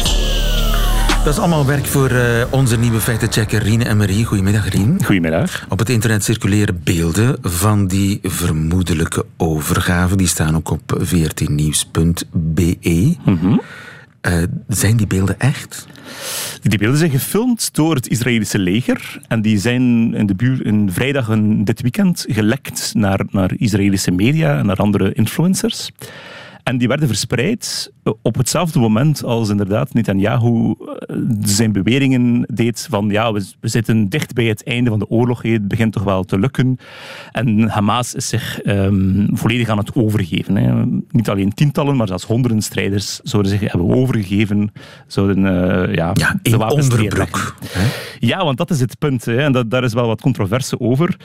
Dat 1.24 1.36
is 1.36 1.42
allemaal 1.42 1.66
werk 1.66 1.86
voor 1.86 2.12
uh, 2.12 2.44
onze 2.50 2.78
nieuwe 2.78 3.00
feitenchecker 3.00 3.64
Rien 3.64 3.84
en 3.84 3.98
Marie. 3.98 4.26
Goedemiddag, 4.26 4.70
Rien. 4.70 5.04
Goedemiddag. 5.04 5.66
Op 5.70 5.80
het 5.80 5.90
internet 5.90 6.24
circuleren 6.24 6.82
beelden 6.84 7.38
van 7.42 7.88
die 7.88 8.20
vermoedelijke 8.24 9.26
overgave. 9.38 10.16
Die 10.16 10.28
staan 10.28 10.56
ook 10.56 10.70
op 10.70 11.00
14nieuws.be. 11.04 13.16
Mm 13.26 13.62
uh, 14.22 14.44
zijn 14.68 14.98
die 14.98 15.08
beelden 15.08 15.40
echt? 15.40 15.88
Die 16.62 16.80
beelden 16.80 16.98
zijn 16.98 17.12
gefilmd 17.12 17.74
door 17.74 17.96
het 17.96 18.08
Israëlische 18.08 18.60
leger. 18.60 19.22
En 19.28 19.42
die 19.42 19.58
zijn 19.58 20.14
in, 20.14 20.26
de 20.26 20.36
buur, 20.36 20.66
in 20.66 20.92
vrijdag 20.92 21.30
en 21.30 21.64
dit 21.64 21.82
weekend 21.82 22.26
gelekt 22.28 22.92
naar, 22.94 23.20
naar 23.30 23.52
Israëlische 23.58 24.12
media 24.12 24.58
en 24.58 24.66
naar 24.66 24.78
andere 24.78 25.14
influencers. 25.14 25.92
En 26.68 26.78
die 26.78 26.88
werden 26.88 27.08
verspreid 27.08 27.92
op 28.22 28.36
hetzelfde 28.36 28.80
moment 28.80 29.24
als 29.24 29.50
inderdaad 29.50 29.94
Netanyahu 29.94 30.76
eh, 30.80 31.18
zijn 31.42 31.72
beweringen 31.72 32.46
deed 32.54 32.88
van 32.90 33.10
ja, 33.10 33.32
we, 33.32 33.46
we 33.60 33.68
zitten 33.68 34.10
dicht 34.10 34.34
bij 34.34 34.46
het 34.46 34.64
einde 34.64 34.90
van 34.90 35.00
de 35.00 35.10
oorlog, 35.10 35.42
het 35.42 35.68
begint 35.68 35.94
toch 35.94 36.04
wel 36.04 36.24
te 36.24 36.40
lukken. 36.40 36.78
En 37.32 37.70
Hamas 37.70 38.14
is 38.14 38.28
zich 38.28 38.66
um, 38.66 39.28
volledig 39.32 39.70
aan 39.70 39.78
het 39.78 39.96
overgeven. 39.96 40.56
Hè. 40.56 40.86
Niet 41.10 41.30
alleen 41.30 41.54
tientallen, 41.54 41.96
maar 41.96 42.08
zelfs 42.08 42.26
honderden 42.26 42.62
strijders 42.62 43.20
zouden 43.24 43.52
zich 43.52 43.72
hebben 43.72 43.96
overgegeven, 43.96 44.72
zouden 45.08 45.38
uh, 45.38 45.96
ja, 45.96 46.12
ja, 46.14 46.40
de 46.42 46.58
wapens 46.58 46.88
Ja, 48.20 48.44
want 48.44 48.58
dat 48.58 48.70
is 48.70 48.80
het 48.80 49.00
punt. 49.00 49.26
Hè. 49.26 49.38
En 49.38 49.52
dat, 49.52 49.72
daar 49.72 49.84
is 49.84 49.94
wel 49.94 50.08
wat 50.08 50.22
controverse 50.22 50.80
over. 50.80 51.18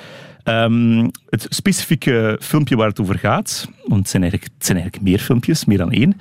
Um, 0.44 1.11
het 1.28 1.46
specifieke 1.49 2.38
filmpje 2.40 2.76
waar 2.76 2.88
het 2.88 3.00
over 3.00 3.18
gaat, 3.18 3.68
want 3.84 4.00
het 4.00 4.11
zijn, 4.11 4.22
eigenlijk, 4.22 5.00
meer 5.00 5.18
filmpjes, 5.18 5.64
meer 5.64 5.78
dan 5.78 5.92
één, 5.92 6.16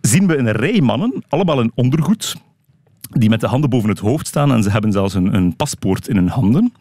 zien 0.00 0.26
we 0.26 0.36
een 0.36 0.50
rij 0.50 0.80
mannen, 0.80 1.24
allemaal 1.28 1.60
in 1.60 1.72
ondergoed, 1.74 2.36
die 3.10 3.28
met 3.28 3.40
de 3.40 3.46
handen 3.46 3.70
boven 3.70 3.88
het 3.88 3.98
hoofd 3.98 4.26
staan 4.26 4.52
en 4.52 4.62
ze 4.62 4.70
hebben 4.70 4.92
zelfs 4.92 5.14
een, 5.14 5.34
een 5.34 5.56
paspoort 5.56 6.08
in 6.08 6.16
hun 6.16 6.28
handen. 6.28 6.72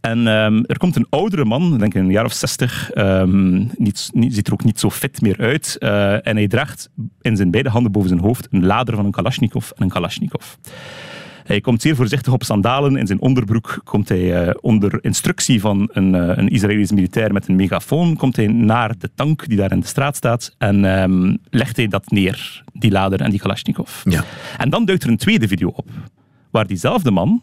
En 0.00 0.26
um, 0.26 0.64
er 0.66 0.78
komt 0.78 0.96
een 0.96 1.06
oudere 1.10 1.44
man, 1.44 1.78
denk 1.78 1.94
ik 1.94 2.00
een 2.00 2.10
jaar 2.10 2.24
of 2.24 2.32
zestig, 2.32 2.90
um, 2.94 3.70
niet, 3.76 4.10
niet, 4.12 4.34
ziet 4.34 4.46
er 4.46 4.52
ook 4.52 4.64
niet 4.64 4.80
zo 4.80 4.90
fit 4.90 5.20
meer 5.20 5.38
uit. 5.38 5.76
Uh, 5.78 6.26
en 6.26 6.36
hij 6.36 6.48
draagt 6.48 6.90
in 7.20 7.36
zijn 7.36 7.50
beide 7.50 7.68
handen 7.68 7.92
boven 7.92 8.08
zijn 8.08 8.20
hoofd 8.20 8.48
een 8.50 8.66
lader 8.66 8.96
van 8.96 9.04
een 9.04 9.10
Kalashnikov 9.10 9.70
en 9.70 9.82
een 9.82 9.88
Kalashnikov. 9.88 10.56
Hij 11.42 11.60
komt 11.60 11.82
zeer 11.82 11.96
voorzichtig 11.96 12.32
op 12.32 12.42
sandalen. 12.42 12.96
In 12.96 13.06
zijn 13.06 13.20
onderbroek 13.20 13.80
komt 13.84 14.08
hij 14.08 14.46
uh, 14.46 14.54
onder 14.60 14.98
instructie 15.04 15.60
van 15.60 15.88
een, 15.92 16.14
uh, 16.14 16.32
een 16.36 16.48
Israëlisch 16.48 16.92
militair 16.92 17.32
met 17.32 17.48
een 17.48 17.56
megafoon 17.56 18.16
komt 18.16 18.36
hij 18.36 18.46
naar 18.46 18.98
de 18.98 19.10
tank 19.14 19.48
die 19.48 19.56
daar 19.56 19.72
in 19.72 19.80
de 19.80 19.86
straat 19.86 20.16
staat 20.16 20.54
en 20.58 20.84
um, 20.84 21.38
legt 21.50 21.76
hij 21.76 21.88
dat 21.88 22.10
neer, 22.10 22.64
die 22.72 22.90
lader 22.90 23.20
en 23.20 23.30
die 23.30 23.40
Kalashnikov. 23.40 24.02
Ja. 24.04 24.24
En 24.58 24.70
dan 24.70 24.84
duikt 24.84 25.02
er 25.02 25.08
een 25.08 25.16
tweede 25.16 25.48
video 25.48 25.68
op, 25.68 25.88
waar 26.50 26.66
diezelfde 26.66 27.10
man 27.10 27.42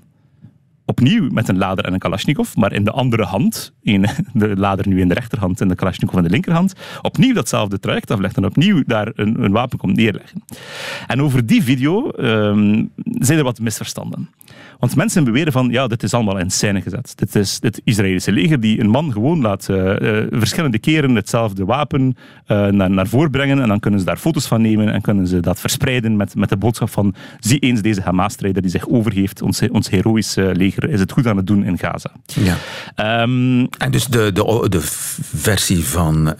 opnieuw 0.89 1.29
met 1.31 1.47
een 1.47 1.57
lader 1.57 1.85
en 1.85 1.93
een 1.93 1.99
Kalashnikov, 1.99 2.55
maar 2.55 2.73
in 2.73 2.83
de 2.83 2.91
andere 2.91 3.23
hand, 3.23 3.73
in 3.81 4.05
de 4.33 4.57
lader 4.57 4.87
nu 4.87 5.01
in 5.01 5.07
de 5.07 5.13
rechterhand 5.13 5.61
en 5.61 5.67
de 5.67 5.75
Kalashnikov 5.75 6.17
in 6.17 6.23
de 6.23 6.29
linkerhand, 6.29 6.73
opnieuw 7.01 7.33
datzelfde 7.33 7.79
traject 7.79 8.11
aflegt 8.11 8.37
en 8.37 8.45
opnieuw 8.45 8.83
daar 8.85 9.11
een, 9.15 9.43
een 9.43 9.51
wapen 9.51 9.77
komt 9.77 9.95
neerleggen. 9.95 10.43
En 11.07 11.21
over 11.21 11.45
die 11.45 11.63
video 11.63 12.09
ehm, 12.09 12.85
zijn 13.03 13.37
er 13.37 13.43
wat 13.43 13.59
misverstanden. 13.59 14.29
Want 14.79 14.95
mensen 14.95 15.23
beweren 15.23 15.53
van, 15.53 15.69
ja, 15.69 15.87
dit 15.87 16.03
is 16.03 16.13
allemaal 16.13 16.37
in 16.37 16.49
scène 16.49 16.81
gezet. 16.81 17.13
Dit 17.15 17.35
is 17.35 17.57
het 17.61 17.81
Israëlische 17.83 18.31
leger 18.31 18.59
die 18.59 18.79
een 18.79 18.89
man 18.89 19.11
gewoon 19.11 19.41
laat 19.41 19.67
uh, 19.69 19.95
verschillende 20.29 20.79
keren 20.79 21.15
hetzelfde 21.15 21.65
wapen 21.65 22.17
uh, 22.47 22.67
naar, 22.67 22.89
naar 22.89 23.07
voren 23.07 23.31
brengen 23.31 23.61
en 23.61 23.67
dan 23.67 23.79
kunnen 23.79 23.99
ze 23.99 24.05
daar 24.05 24.17
foto's 24.17 24.47
van 24.47 24.61
nemen 24.61 24.93
en 24.93 25.01
kunnen 25.01 25.27
ze 25.27 25.39
dat 25.39 25.59
verspreiden 25.59 26.15
met, 26.15 26.35
met 26.35 26.49
de 26.49 26.57
boodschap 26.57 26.89
van, 26.89 27.15
zie 27.39 27.59
eens 27.59 27.81
deze 27.81 28.01
Hamas-strijder 28.01 28.61
die 28.61 28.71
zich 28.71 28.87
overgeeft, 28.87 29.41
ons, 29.41 29.61
ons 29.69 29.89
heroïsche 29.89 30.51
leger 30.55 30.89
is 30.89 30.99
het 30.99 31.11
goed 31.11 31.27
aan 31.27 31.37
het 31.37 31.47
doen 31.47 31.63
in 31.63 31.77
Gaza. 31.77 32.11
Ja. 32.25 33.21
Um, 33.21 33.67
en 33.77 33.91
dus 33.91 34.05
de, 34.05 34.31
de, 34.31 34.65
de 34.69 34.81
versie 35.21 35.83
van 35.83 36.33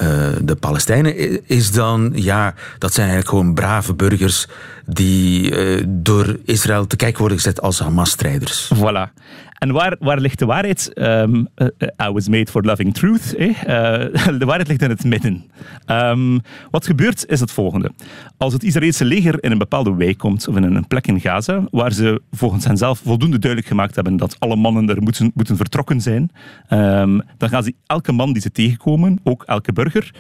de 0.44 0.58
Palestijnen 0.60 1.48
is 1.48 1.72
dan, 1.72 2.12
ja, 2.16 2.54
dat 2.78 2.94
zijn 2.94 3.10
eigenlijk 3.10 3.38
gewoon 3.38 3.54
brave 3.54 3.94
burgers 3.94 4.48
die 4.94 5.52
uh, 5.52 5.84
door 5.88 6.38
Israël 6.46 6.88
te 6.88 6.96
kijken 6.96 7.20
worden 7.20 7.38
gezet 7.38 7.62
als 7.62 7.80
Hamas-strijders. 7.80 8.72
Voilà. 8.76 9.14
En 9.60 9.72
waar, 9.72 9.96
waar 10.00 10.20
ligt 10.20 10.40
de 10.40 10.46
waarheid? 10.46 10.92
Um, 10.96 11.48
uh, 11.58 11.68
I 12.08 12.12
was 12.12 12.28
made 12.28 12.52
for 12.52 12.64
loving 12.64 12.94
truth. 12.94 13.36
Eh? 13.36 13.48
Uh, 13.48 14.38
de 14.40 14.46
waarheid 14.46 14.68
ligt 14.68 14.82
in 14.82 14.90
het 14.90 15.04
midden. 15.04 15.44
Um, 15.88 16.42
wat 16.72 16.86
gebeurt 16.86 17.26
is 17.28 17.40
het 17.40 17.52
volgende. 17.52 17.92
Als 18.38 18.54
het 18.54 18.64
Israëlse 18.64 19.06
leger 19.06 19.44
in 19.44 19.52
een 19.52 19.58
bepaalde 19.58 19.96
wijk 19.96 20.18
komt, 20.18 20.48
of 20.48 20.56
in 20.56 20.64
een 20.64 20.88
plek 20.88 21.08
in 21.08 21.22
Gaza, 21.22 21.64
waar 21.72 21.92
ze 21.92 22.22
volgens 22.32 22.66
hen 22.66 22.78
zelf 22.78 23.00
voldoende 23.00 23.40
duidelijk 23.40 23.70
gemaakt 23.70 23.96
hebben 23.96 24.18
dat 24.18 24.36
alle 24.40 24.56
mannen 24.56 24.90
er 24.90 25.02
moeten, 25.02 25.32
moeten 25.34 25.58
vertrokken 25.58 26.02
zijn, 26.02 26.32
um, 26.70 27.22
dan 27.38 27.50
gaan 27.50 27.64
ze 27.64 27.74
elke 27.86 28.12
man 28.12 28.34
die 28.34 28.42
ze 28.42 28.52
tegenkomen, 28.52 29.20
ook 29.24 29.44
elke 29.44 29.74
burger, 29.74 30.14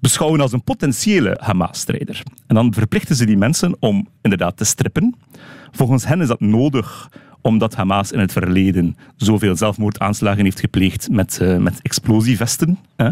beschouwen 0.00 0.40
als 0.40 0.52
een 0.52 0.64
potentiële 0.64 1.38
Hamas-strijder. 1.40 2.22
En 2.46 2.54
dan 2.54 2.74
verplichten 2.74 3.16
ze 3.16 3.26
die 3.26 3.36
mensen 3.36 3.76
om 3.80 4.08
inderdaad 4.22 4.56
te 4.56 4.64
strippen. 4.64 5.14
Volgens 5.72 6.06
hen 6.06 6.20
is 6.20 6.28
dat 6.28 6.40
nodig 6.40 7.08
omdat 7.46 7.74
Hamas 7.74 8.12
in 8.12 8.18
het 8.18 8.32
verleden 8.32 8.96
zoveel 9.16 9.56
zelfmoordaanslagen 9.56 10.44
heeft 10.44 10.60
gepleegd 10.60 11.08
met, 11.10 11.38
uh, 11.42 11.56
met 11.56 11.82
explosievesten. 11.82 12.78
Hè. 12.96 13.10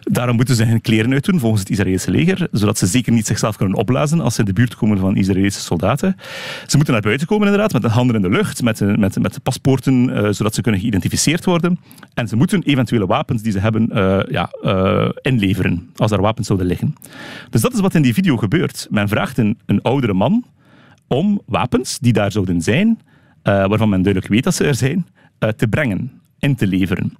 Daarom 0.00 0.36
moeten 0.36 0.56
ze 0.56 0.64
hun 0.64 0.80
kleren 0.80 1.12
uitdoen 1.12 1.38
volgens 1.38 1.60
het 1.60 1.70
Israëlische 1.70 2.10
leger, 2.10 2.48
zodat 2.52 2.78
ze 2.78 2.86
zeker 2.86 3.12
niet 3.12 3.26
zichzelf 3.26 3.56
kunnen 3.56 3.76
opblazen 3.76 4.20
als 4.20 4.34
ze 4.34 4.40
in 4.40 4.46
de 4.46 4.52
buurt 4.52 4.74
komen 4.74 4.98
van 4.98 5.16
Israëlische 5.16 5.60
soldaten. 5.60 6.16
Ze 6.66 6.76
moeten 6.76 6.92
naar 6.92 7.02
buiten 7.02 7.26
komen 7.26 7.46
inderdaad, 7.46 7.72
met 7.72 7.82
de 7.82 7.88
handen 7.88 8.16
in 8.16 8.22
de 8.22 8.28
lucht, 8.28 8.62
met, 8.62 8.80
met, 8.98 9.20
met 9.20 9.34
de 9.34 9.40
paspoorten, 9.40 10.08
uh, 10.08 10.28
zodat 10.30 10.54
ze 10.54 10.60
kunnen 10.60 10.80
geïdentificeerd 10.80 11.44
worden. 11.44 11.78
En 12.14 12.28
ze 12.28 12.36
moeten 12.36 12.62
eventuele 12.62 13.06
wapens 13.06 13.42
die 13.42 13.52
ze 13.52 13.58
hebben 13.58 13.90
ja, 14.28 14.50
inleveren, 15.20 15.90
als 15.96 16.10
er 16.10 16.20
wapens 16.20 16.46
zouden 16.46 16.66
liggen. 16.66 16.94
Dus 17.50 17.60
dat 17.60 17.72
is 17.72 17.80
wat 17.80 17.94
in 17.94 18.02
die 18.02 18.14
video 18.14 18.36
gebeurt. 18.36 18.86
Men 18.90 19.08
vraagt 19.08 19.38
een, 19.38 19.58
een 19.66 19.82
oudere 19.82 20.14
man 20.14 20.44
om 21.06 21.40
wapens 21.46 21.98
die 21.98 22.12
daar 22.12 22.32
zouden 22.32 22.60
zijn, 22.60 22.98
waarvan 23.42 23.88
men 23.88 24.02
duidelijk 24.02 24.32
weet 24.32 24.44
dat 24.44 24.54
ze 24.54 24.64
er 24.64 24.74
zijn, 24.74 25.06
uh, 25.40 25.48
te 25.48 25.68
brengen 25.68 26.21
in 26.42 26.54
te 26.54 26.66
leveren. 26.66 27.16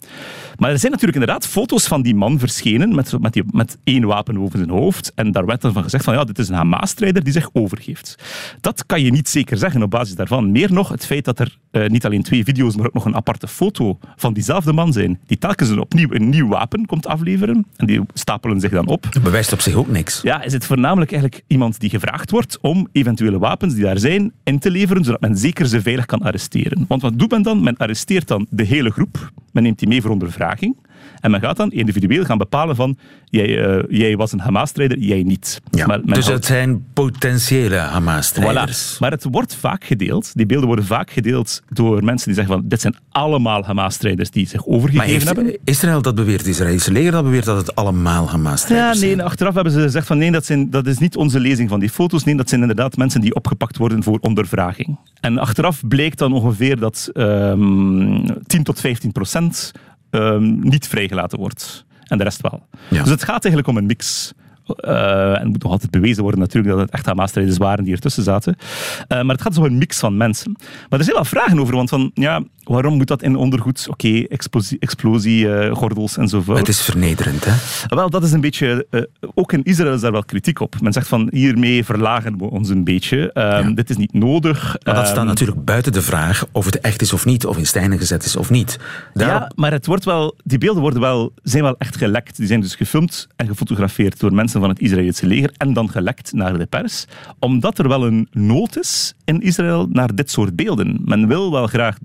Maar 0.58 0.70
er 0.70 0.78
zijn 0.78 0.92
natuurlijk 0.92 1.20
inderdaad 1.20 1.46
foto's 1.46 1.86
van 1.86 2.02
die 2.02 2.14
man 2.14 2.38
verschenen 2.38 2.94
met, 2.94 3.20
met, 3.20 3.32
die, 3.32 3.42
met 3.50 3.78
één 3.84 4.04
wapen 4.04 4.34
boven 4.34 4.58
zijn 4.58 4.70
hoofd. 4.70 5.12
En 5.14 5.32
daar 5.32 5.46
werd 5.46 5.60
dan 5.60 5.72
van 5.72 5.82
gezegd 5.82 6.04
van 6.04 6.14
ja, 6.14 6.24
dit 6.24 6.38
is 6.38 6.48
een 6.48 6.54
Hamas-strijder 6.54 7.24
die 7.24 7.32
zich 7.32 7.50
overgeeft. 7.52 8.18
Dat 8.60 8.86
kan 8.86 9.02
je 9.02 9.10
niet 9.10 9.28
zeker 9.28 9.56
zeggen 9.56 9.82
op 9.82 9.90
basis 9.90 10.14
daarvan. 10.14 10.50
Meer 10.50 10.72
nog, 10.72 10.88
het 10.88 11.06
feit 11.06 11.24
dat 11.24 11.38
er 11.38 11.56
uh, 11.72 11.86
niet 11.86 12.04
alleen 12.04 12.22
twee 12.22 12.44
video's, 12.44 12.76
maar 12.76 12.86
ook 12.86 12.92
nog 12.92 13.04
een 13.04 13.14
aparte 13.14 13.48
foto 13.48 13.98
van 14.16 14.32
diezelfde 14.32 14.72
man 14.72 14.92
zijn, 14.92 15.20
die 15.26 15.38
telkens 15.38 15.68
een 15.68 15.80
opnieuw 15.80 16.08
een 16.10 16.28
nieuw 16.28 16.48
wapen 16.48 16.86
komt 16.86 17.06
afleveren. 17.06 17.66
En 17.76 17.86
die 17.86 18.00
stapelen 18.14 18.60
zich 18.60 18.70
dan 18.70 18.86
op. 18.86 19.06
Dat 19.10 19.22
bewijst 19.22 19.52
op 19.52 19.60
zich 19.60 19.74
ook 19.74 19.88
niks. 19.88 20.20
Ja, 20.22 20.42
is 20.42 20.52
het 20.52 20.66
voornamelijk 20.66 21.12
eigenlijk 21.12 21.44
iemand 21.46 21.80
die 21.80 21.90
gevraagd 21.90 22.30
wordt 22.30 22.58
om 22.60 22.88
eventuele 22.92 23.38
wapens 23.38 23.74
die 23.74 23.82
daar 23.82 23.98
zijn 23.98 24.32
in 24.44 24.58
te 24.58 24.70
leveren, 24.70 25.04
zodat 25.04 25.20
men 25.20 25.36
zeker 25.36 25.66
ze 25.66 25.82
veilig 25.82 26.06
kan 26.06 26.22
arresteren. 26.22 26.84
Want 26.88 27.02
wat 27.02 27.18
doet 27.18 27.30
men 27.30 27.42
dan? 27.42 27.62
Men 27.62 27.76
arresteert 27.76 28.28
dan 28.28 28.46
de 28.50 28.64
hele 28.64 28.90
groep. 28.90 29.11
Men 29.52 29.62
neemt 29.62 29.78
die 29.78 29.88
mee 29.88 30.02
voor 30.02 30.10
ondervraging. 30.10 30.76
En 31.22 31.30
men 31.30 31.40
gaat 31.40 31.56
dan 31.56 31.70
individueel 31.70 32.24
gaan 32.24 32.38
bepalen 32.38 32.76
van 32.76 32.96
jij, 33.24 33.48
uh, 33.48 33.82
jij 33.88 34.16
was 34.16 34.32
een 34.32 34.40
Hamas-strijder, 34.40 34.98
jij 34.98 35.22
niet. 35.22 35.60
Ja, 35.70 35.86
maar 35.86 36.02
dus 36.02 36.12
houdt... 36.12 36.28
het 36.28 36.44
zijn 36.44 36.84
potentiële 36.92 37.76
Hamas-strijders. 37.76 38.94
Voilà. 38.94 38.98
Maar 38.98 39.10
het 39.10 39.26
wordt 39.30 39.54
vaak 39.54 39.84
gedeeld, 39.84 40.30
die 40.34 40.46
beelden 40.46 40.66
worden 40.66 40.84
vaak 40.84 41.10
gedeeld 41.10 41.62
door 41.68 42.04
mensen 42.04 42.26
die 42.26 42.34
zeggen 42.34 42.54
van 42.54 42.68
dit 42.68 42.80
zijn 42.80 42.96
allemaal 43.10 43.64
Hamas-strijders 43.64 44.30
die 44.30 44.48
zich 44.48 44.66
overgegeven 44.66 45.26
hebben. 45.26 45.58
Israël 45.64 46.02
dat 46.02 46.14
beweert, 46.14 46.40
het 46.40 46.48
Israëlische 46.48 46.92
leger 46.92 47.12
dat 47.12 47.24
beweert 47.24 47.44
dat 47.44 47.56
het 47.56 47.74
allemaal 47.74 48.28
Hamas-strijders 48.28 48.98
zijn? 48.98 49.10
Ja, 49.10 49.16
nee, 49.16 49.24
achteraf 49.24 49.54
hebben 49.54 49.72
ze 49.72 49.80
gezegd 49.80 50.06
van 50.06 50.18
nee, 50.18 50.30
dat, 50.30 50.44
zijn, 50.44 50.70
dat 50.70 50.86
is 50.86 50.98
niet 50.98 51.16
onze 51.16 51.40
lezing 51.40 51.68
van 51.68 51.80
die 51.80 51.90
foto's, 51.90 52.24
nee, 52.24 52.36
dat 52.36 52.48
zijn 52.48 52.60
inderdaad 52.60 52.96
mensen 52.96 53.20
die 53.20 53.34
opgepakt 53.34 53.76
worden 53.76 54.02
voor 54.02 54.18
ondervraging. 54.20 54.98
En 55.20 55.38
achteraf 55.38 55.88
bleek 55.88 56.16
dan 56.16 56.32
ongeveer 56.32 56.78
dat 56.78 57.10
um, 57.14 58.24
10 58.46 58.62
tot 58.62 58.80
15 58.80 59.12
procent 59.12 59.72
um, 60.14 60.58
niet 60.68 60.88
vrijgelaten 60.88 61.38
wordt. 61.38 61.84
En 62.02 62.18
de 62.18 62.24
rest 62.24 62.40
wel. 62.40 62.66
Ja. 62.88 63.02
Dus 63.02 63.10
het 63.10 63.22
gaat 63.22 63.44
eigenlijk 63.44 63.66
om 63.66 63.76
een 63.76 63.86
mix. 63.86 64.32
Uh, 64.66 65.30
en 65.30 65.40
het 65.40 65.48
moet 65.48 65.62
nog 65.62 65.72
altijd 65.72 65.90
bewezen 65.90 66.22
worden 66.22 66.40
natuurlijk 66.40 66.74
dat 66.74 66.82
het 66.82 66.90
echt 66.90 67.06
Hamas-strijders 67.06 67.58
waren 67.58 67.84
die 67.84 67.92
ertussen 67.94 68.22
zaten. 68.22 68.56
Uh, 68.58 69.08
maar 69.08 69.34
het 69.34 69.42
gaat 69.42 69.54
dus 69.54 69.58
om 69.58 69.64
een 69.64 69.78
mix 69.78 69.98
van 69.98 70.16
mensen. 70.16 70.56
Maar 70.88 70.98
er 70.98 71.04
zijn 71.04 71.16
wel 71.16 71.24
vragen 71.24 71.58
over, 71.58 71.74
want 71.74 71.88
van, 71.88 72.10
ja, 72.14 72.42
waarom 72.64 72.96
moet 72.96 73.06
dat 73.06 73.22
in 73.22 73.36
ondergoed? 73.36 73.86
Oké, 73.90 74.06
okay, 74.06 74.26
explosie, 74.28 74.78
explosie 74.78 75.44
uh, 75.44 75.74
gordels 75.74 76.16
enzovoort. 76.16 76.58
Het 76.58 76.68
is 76.68 76.80
vernederend, 76.80 77.44
hè? 77.44 77.52
Wel, 77.96 78.10
dat 78.10 78.22
is 78.22 78.32
een 78.32 78.40
beetje... 78.40 78.88
ook 79.34 79.52
in 79.52 79.62
Israël 79.62 79.94
is 79.94 80.00
daar 80.00 80.12
wel 80.12 80.24
kritiek 80.24 80.60
op. 80.60 80.80
Men 80.80 80.92
zegt 80.92 81.08
van, 81.08 81.28
hiermee 81.30 81.84
verlagen 81.84 82.38
we 82.38 82.44
ons 82.44 82.68
een 82.68 82.84
beetje. 82.84 83.30
Ja. 83.34 83.62
Dit 83.62 83.90
is 83.90 83.96
niet 83.96 84.12
nodig. 84.12 84.76
Maar 84.84 84.94
dat 84.94 85.06
staat 85.06 85.18
um, 85.18 85.26
natuurlijk 85.26 85.64
buiten 85.64 85.92
de 85.92 86.02
vraag 86.02 86.44
of 86.52 86.64
het 86.64 86.80
echt 86.80 87.02
is 87.02 87.12
of 87.12 87.24
niet, 87.24 87.46
of 87.46 87.56
in 87.56 87.66
stijnen 87.66 87.98
gezet 87.98 88.24
is 88.24 88.36
of 88.36 88.50
niet. 88.50 88.78
Daarop... 89.14 89.40
Ja, 89.40 89.52
maar 89.54 89.72
het 89.72 89.86
wordt 89.86 90.04
wel, 90.04 90.36
die 90.44 90.58
beelden 90.58 90.82
worden 90.82 91.00
wel, 91.00 91.32
zijn 91.42 91.62
wel 91.62 91.74
echt 91.78 91.96
gelekt. 91.96 92.36
Die 92.36 92.46
zijn 92.46 92.60
dus 92.60 92.74
gefilmd 92.74 93.26
en 93.36 93.46
gefotografeerd 93.46 94.20
door 94.20 94.34
mensen 94.34 94.51
van 94.60 94.68
het 94.68 94.80
Israëlische 94.80 95.26
leger 95.26 95.52
en 95.56 95.72
dan 95.72 95.90
gelekt 95.90 96.32
naar 96.32 96.58
de 96.58 96.66
pers, 96.66 97.06
omdat 97.38 97.78
er 97.78 97.88
wel 97.88 98.06
een 98.06 98.28
nood 98.30 98.78
is 98.78 99.14
in 99.24 99.40
Israël 99.40 99.86
naar 99.90 100.14
dit 100.14 100.30
soort 100.30 100.56
beelden. 100.56 101.00
Men 101.04 101.28
wil 101.28 101.50
wel 101.52 101.66
graag 101.66 101.98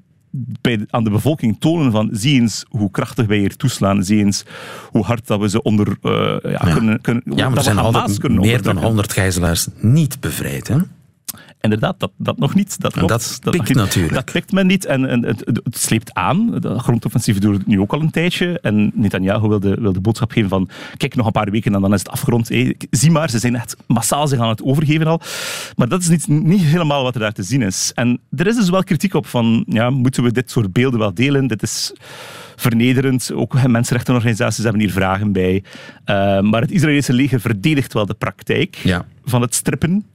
bij, 0.62 0.86
aan 0.90 1.04
de 1.04 1.10
bevolking 1.10 1.60
tonen 1.60 1.92
van 1.92 2.10
zie 2.12 2.42
eens 2.42 2.66
hoe 2.70 2.92
krachtig 2.92 3.26
wij 3.26 3.38
hier 3.38 3.56
toeslaan, 3.56 4.04
zie 4.04 4.24
eens 4.24 4.44
hoe 4.92 5.04
hard 5.04 5.28
dat 5.28 5.40
we 5.40 5.50
ze 5.50 5.62
onder 5.62 5.88
uh, 5.88 6.12
ja, 6.12 6.50
ja. 6.52 6.74
kunnen, 6.74 7.02
kunnen 7.02 7.24
ja, 7.36 7.50
maar 7.50 7.58
er 7.58 7.64
zijn 7.64 7.78
altijd 7.78 8.30
meer 8.30 8.62
dan 8.62 8.78
100 8.78 9.14
gijzelaars 9.14 9.68
niet 9.80 10.20
bevrijd, 10.20 10.68
hè? 10.68 10.78
Inderdaad, 11.62 12.00
dat, 12.00 12.12
dat 12.18 12.38
nog 12.38 12.56
niet. 12.56 12.82
Dat, 12.82 12.94
klopt. 12.94 13.10
dat 13.44 13.52
pikt 13.52 13.68
dat, 13.68 13.76
natuurlijk. 13.76 14.14
Dat 14.14 14.32
pikt 14.32 14.52
men 14.52 14.68
niet 14.68 14.86
en, 14.86 15.06
en 15.06 15.24
het, 15.26 15.40
het, 15.46 15.78
sleept 15.78 16.14
aan. 16.14 16.60
De 16.60 16.80
grondoffensief 16.80 17.40
doet 17.40 17.58
het 17.58 17.68
nu 17.68 17.80
ook 17.80 17.94
al 17.94 18.02
een 18.02 18.12
tijdje. 18.12 18.60
En 18.60 18.92
Netanyahu 18.94 19.48
wil 19.48 19.60
de, 19.60 19.76
wil 19.80 19.94
de 19.94 20.00
boodschap 20.00 20.32
geven 20.32 20.50
van 20.50 20.70
kijk, 20.98 21.16
nog 21.16 21.26
een 21.26 21.32
paar 21.32 21.52
weken 21.52 21.76
en 21.76 21.82
dan 21.82 21.94
is 21.94 22.00
het 22.00 22.10
afgerond. 22.10 22.50
Hey, 22.50 22.76
zie 22.90 23.12
maar, 23.12 23.30
ze 23.30 23.40
zijn 23.40 23.56
echt 23.56 23.76
massaal 23.88 24.28
zich 24.28 24.40
aan 24.40 24.50
het 24.50 24.64
overgeven 24.64 25.08
al. 25.08 25.22
Maar 25.76 25.88
dat 25.88 26.02
is 26.02 26.10
niet, 26.10 26.28
niet 26.28 26.62
helemaal 26.62 27.04
wat 27.04 27.14
er 27.14 27.20
daar 27.20 27.34
te 27.34 27.44
zien 27.44 27.62
is. 27.62 27.92
En 27.96 28.20
er 28.36 28.48
is 28.48 28.56
dus 28.56 28.70
wel 28.70 28.84
kritiek 28.84 29.14
op 29.14 29.28
van, 29.28 29.64
ja, 29.68 29.90
moeten 29.90 30.24
we 30.24 30.32
dit 30.32 30.52
soort 30.52 30.74
beelden 30.74 31.00
wel 31.00 31.14
delen? 31.14 31.48
Dit 31.48 31.62
is 31.62 31.94
vernederend. 32.56 33.34
Ook 33.34 33.68
mensenrechtenorganisaties 33.68 34.64
hebben 34.64 34.82
hier 34.82 34.92
vragen 34.92 35.32
bij. 35.32 35.64
Uh, 36.06 36.40
maar 36.40 36.62
het 36.62 36.72
Israëlische 36.72 37.14
leger 37.14 37.42
verdedigt 37.42 37.94
wel 37.94 38.06
de 38.06 38.14
praktijk 38.14 38.76
ja. 38.76 39.06
van 39.24 39.42
het 39.42 39.56
strippen. 39.56 40.06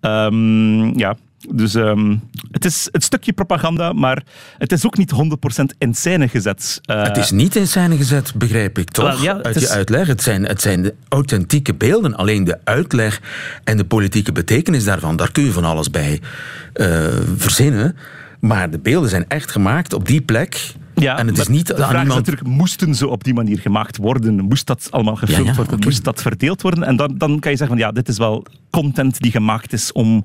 Um, 0.00 0.98
ja, 0.98 1.16
dus 1.48 1.74
um, 1.74 2.22
het 2.50 2.64
is 2.64 2.88
het 2.92 3.04
stukje 3.04 3.32
propaganda, 3.32 3.92
maar 3.92 4.22
het 4.58 4.72
is 4.72 4.86
ook 4.86 4.96
niet 4.96 5.12
100% 5.62 5.64
in 5.78 5.94
scène 5.94 6.28
gezet. 6.28 6.80
Uh, 6.90 7.02
het 7.02 7.16
is 7.16 7.30
niet 7.30 7.56
in 7.56 7.66
scène 7.66 7.96
gezet, 7.96 8.34
begrijp 8.34 8.78
ik 8.78 8.90
toch? 8.90 9.14
Well, 9.14 9.22
ja, 9.22 9.42
Uit 9.42 9.54
je 9.54 9.60
is... 9.60 9.70
uitleg. 9.70 10.06
Het 10.06 10.22
zijn, 10.22 10.46
het 10.46 10.62
zijn 10.62 10.82
de 10.82 10.94
authentieke 11.08 11.74
beelden. 11.74 12.16
Alleen 12.16 12.44
de 12.44 12.58
uitleg 12.64 13.20
en 13.64 13.76
de 13.76 13.84
politieke 13.84 14.32
betekenis 14.32 14.84
daarvan, 14.84 15.16
daar 15.16 15.32
kun 15.32 15.44
je 15.44 15.52
van 15.52 15.64
alles 15.64 15.90
bij 15.90 16.20
uh, 16.74 17.06
verzinnen. 17.36 17.96
Maar 18.40 18.70
de 18.70 18.78
beelden 18.78 19.10
zijn 19.10 19.24
echt 19.28 19.50
gemaakt 19.50 19.92
op 19.92 20.06
die 20.06 20.20
plek 20.20 20.74
Ja, 20.94 21.18
en 21.18 21.26
het 21.26 21.38
is 21.38 21.48
niet 21.48 21.66
de 21.66 21.74
vraag 21.74 21.92
is 21.92 22.00
iemand... 22.00 22.18
natuurlijk, 22.18 22.46
moesten 22.46 22.94
ze 22.94 23.08
op 23.08 23.24
die 23.24 23.34
manier 23.34 23.58
gemaakt 23.58 23.96
worden? 23.96 24.44
Moest 24.44 24.66
dat 24.66 24.88
allemaal 24.90 25.16
gefilmd 25.16 25.44
Ja, 25.44 25.50
ja, 25.50 25.56
worden? 25.56 25.78
Moest 25.78 26.04
dat 26.04 26.22
verdeeld 26.22 26.62
worden? 26.62 26.84
En 26.84 26.96
dan, 26.96 27.14
dan 27.18 27.38
kan 27.38 27.50
je 27.50 27.56
zeggen 27.56 27.76
van 27.76 27.86
ja, 27.86 27.92
dit 27.92 28.08
is 28.08 28.18
wel 28.18 28.46
content 28.70 29.20
die 29.20 29.30
gemaakt 29.30 29.72
is 29.72 29.92
om 29.92 30.24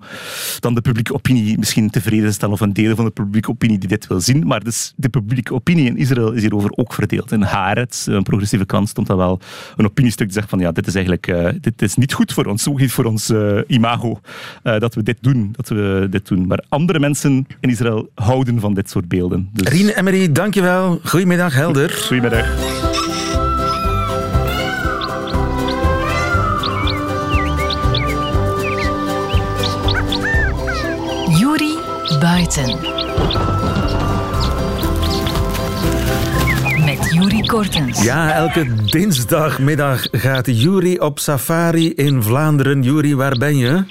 dan 0.59 0.73
de 0.73 0.81
publieke 0.81 1.13
opinie 1.13 1.57
misschien 1.57 1.89
tevreden 1.89 2.25
te 2.25 2.33
stellen 2.33 2.53
of 2.53 2.59
een 2.59 2.73
deel 2.73 2.95
van 2.95 3.05
de 3.05 3.11
publieke 3.11 3.49
opinie 3.49 3.77
die 3.77 3.89
dit 3.89 4.07
wil 4.07 4.21
zien. 4.21 4.47
Maar 4.47 4.63
dus 4.63 4.93
de 4.95 5.09
publieke 5.09 5.53
opinie 5.53 5.85
in 5.85 5.97
Israël 5.97 6.31
is 6.31 6.41
hierover 6.41 6.71
ook 6.71 6.93
verdeeld. 6.93 7.31
In 7.31 7.41
Haaretz, 7.41 8.07
een 8.07 8.23
progressieve 8.23 8.65
krant, 8.65 8.89
stond 8.89 9.07
dan 9.07 9.17
wel 9.17 9.39
een 9.75 9.85
opiniestuk 9.85 10.25
die 10.25 10.35
zegt 10.35 10.49
van 10.49 10.59
ja, 10.59 10.71
dit 10.71 10.87
is 10.87 10.95
eigenlijk 10.95 11.27
eh, 11.27 11.47
dit 11.61 11.81
is 11.81 11.95
niet 11.95 12.13
goed 12.13 12.33
voor 12.33 12.45
ons, 12.45 12.67
ook 12.67 12.79
niet 12.79 12.91
voor 12.91 13.05
ons 13.05 13.29
eh, 13.29 13.59
imago 13.67 14.19
eh, 14.63 14.79
dat 14.79 14.95
we 14.95 15.03
dit 15.03 15.17
doen. 15.21 15.49
Dat 15.51 15.69
we 15.69 16.07
dit 16.09 16.27
doen. 16.27 16.47
Maar 16.47 16.63
andere 16.69 16.99
mensen 16.99 17.47
in 17.59 17.69
Israël 17.69 18.09
houden 18.15 18.59
van 18.59 18.73
dit 18.73 18.89
soort 18.89 19.07
beelden. 19.07 19.49
Dus, 19.53 19.67
Rien 19.67 19.89
Emery, 19.89 20.31
dankjewel. 20.31 20.64
Goedemiddag, 20.65 21.53
Helder. 21.53 21.91
Goedemiddag. 21.91 22.45
Juri 31.37 31.77
Buiten. 32.19 32.79
Met 36.85 37.13
Juri 37.13 37.41
Kortens. 37.41 38.03
Ja, 38.03 38.33
elke 38.33 38.65
dinsdagmiddag 38.85 40.07
gaat 40.11 40.45
Jury 40.45 40.97
op 40.97 41.19
safari 41.19 41.93
in 41.93 42.23
Vlaanderen. 42.23 42.83
Jury, 42.83 43.15
waar 43.15 43.37
ben 43.37 43.57
je? 43.57 43.83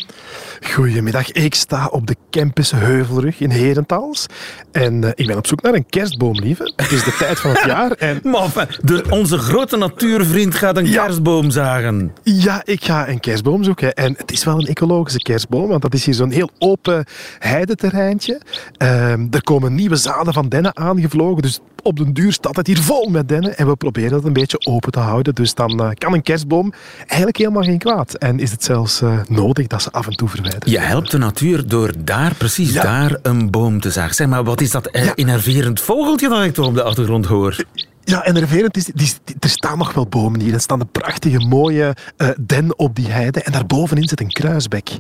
Goedemiddag, 0.61 1.32
ik 1.32 1.54
sta 1.54 1.87
op 1.87 2.06
de 2.06 2.16
campus 2.30 2.70
Heuvelrug 2.70 3.40
in 3.40 3.50
Herentals. 3.50 4.26
En 4.73 5.04
eh, 5.04 5.11
ik 5.14 5.26
ben 5.26 5.37
op 5.37 5.46
zoek 5.46 5.62
naar 5.62 5.75
een 5.75 5.87
kerstboom, 5.87 6.34
lieve. 6.38 6.73
Het 6.76 6.90
is 6.92 7.04
de 7.04 7.14
tijd 7.25 7.40
van 7.40 7.50
het 7.50 7.64
jaar. 7.64 7.90
En 7.90 8.20
Maar 8.23 8.78
de, 8.82 9.04
onze 9.11 9.38
grote 9.38 9.76
natuurvriend 9.76 10.54
gaat 10.54 10.76
een 10.76 10.87
Ja. 10.88 11.04
kerstboom 11.04 11.50
zagen. 11.50 12.12
ja, 12.23 12.62
ik 12.64 12.84
ga 12.84 13.08
een 13.08 13.20
kerstboom 13.20 13.64
zoeken. 13.64 13.94
En 13.94 14.14
het 14.16 14.32
is 14.32 14.44
wel 14.44 14.58
een 14.61 14.66
ecologische 14.66 15.18
kerstboom, 15.23 15.68
want 15.68 15.82
dat 15.82 15.94
is 15.94 16.04
hier 16.04 16.14
zo'n 16.14 16.30
heel 16.30 16.50
open 16.58 17.04
heideterreintje. 17.38 18.40
Ehm, 18.76 19.26
er 19.30 19.42
komen 19.42 19.75
nieuwe 19.75 19.96
zaden 19.96 20.32
van 20.32 20.49
dennen 20.49 20.76
aangevlogen, 20.76 21.42
dus 21.42 21.61
op 21.85 21.97
den 21.97 22.12
duur 22.12 22.33
staat 22.33 22.57
het 22.57 22.67
hier 22.67 22.83
vol 22.83 23.09
met 23.09 23.29
dennen. 23.29 23.57
En 23.59 23.67
we 23.67 23.76
proberen 23.76 24.11
dat 24.11 24.25
een 24.25 24.33
beetje 24.33 24.67
open 24.67 24.93
te 24.93 24.99
houden. 24.99 25.35
Dus 25.35 25.55
dan 25.55 25.81
eh, 25.83 25.91
kan 25.95 26.12
een 26.14 26.23
kerstboom 26.23 26.73
eigenlijk 27.07 27.37
helemaal 27.37 27.62
geen 27.62 27.79
kwaad. 27.79 28.14
En 28.14 28.38
is 28.38 28.50
het 28.50 28.64
zelfs 28.64 29.00
eh, 29.00 29.19
nodig 29.29 29.67
dat 29.67 29.83
ze 29.83 29.91
af 29.91 30.07
en 30.07 30.17
toe 30.17 30.29
verwijderd 30.29 30.71
Je 30.71 30.79
helpt 30.79 31.11
de 31.11 31.19
natuur 31.19 31.69
door 31.69 31.93
daar, 32.05 32.35
precies 32.35 32.73
Ja. 32.73 32.83
daar, 32.83 33.19
een 33.23 33.50
boom 33.50 33.81
te 33.81 33.91
zagen. 33.91 34.14
Zeg 34.14 34.26
maar, 34.26 34.45
wat 34.45 34.61
is 34.61 34.71
dat 34.71 34.87
eh, 34.87 35.05
Ja. 35.05 35.12
innerverend 35.14 35.81
vogeltje 35.81 36.29
dat 36.29 36.45
ik 36.45 36.55
toch 36.55 36.67
op 36.67 36.75
de 36.75 36.83
achtergrond 36.83 37.26
hoor? 37.26 37.64
Ja, 38.06 38.25
en 38.25 38.34
nerverend 38.34 38.76
is, 38.76 38.84
die, 38.84 39.12
die- 39.25 39.37
er 39.40 39.49
staan 39.49 39.78
nog 39.78 39.92
wel 39.92 40.06
bomen 40.06 40.40
hier. 40.40 40.54
Er 40.54 40.61
staan 40.61 40.80
een 40.80 40.90
prachtige, 40.90 41.38
mooie 41.38 41.96
eh, 42.16 42.28
den 42.40 42.78
op 42.78 42.94
die 42.96 43.08
heide. 43.11 43.40
En 43.42 43.52
daarbovenin 43.52 44.08
zit 44.08 44.20
een 44.20 44.32
kruisbek. 44.32 44.90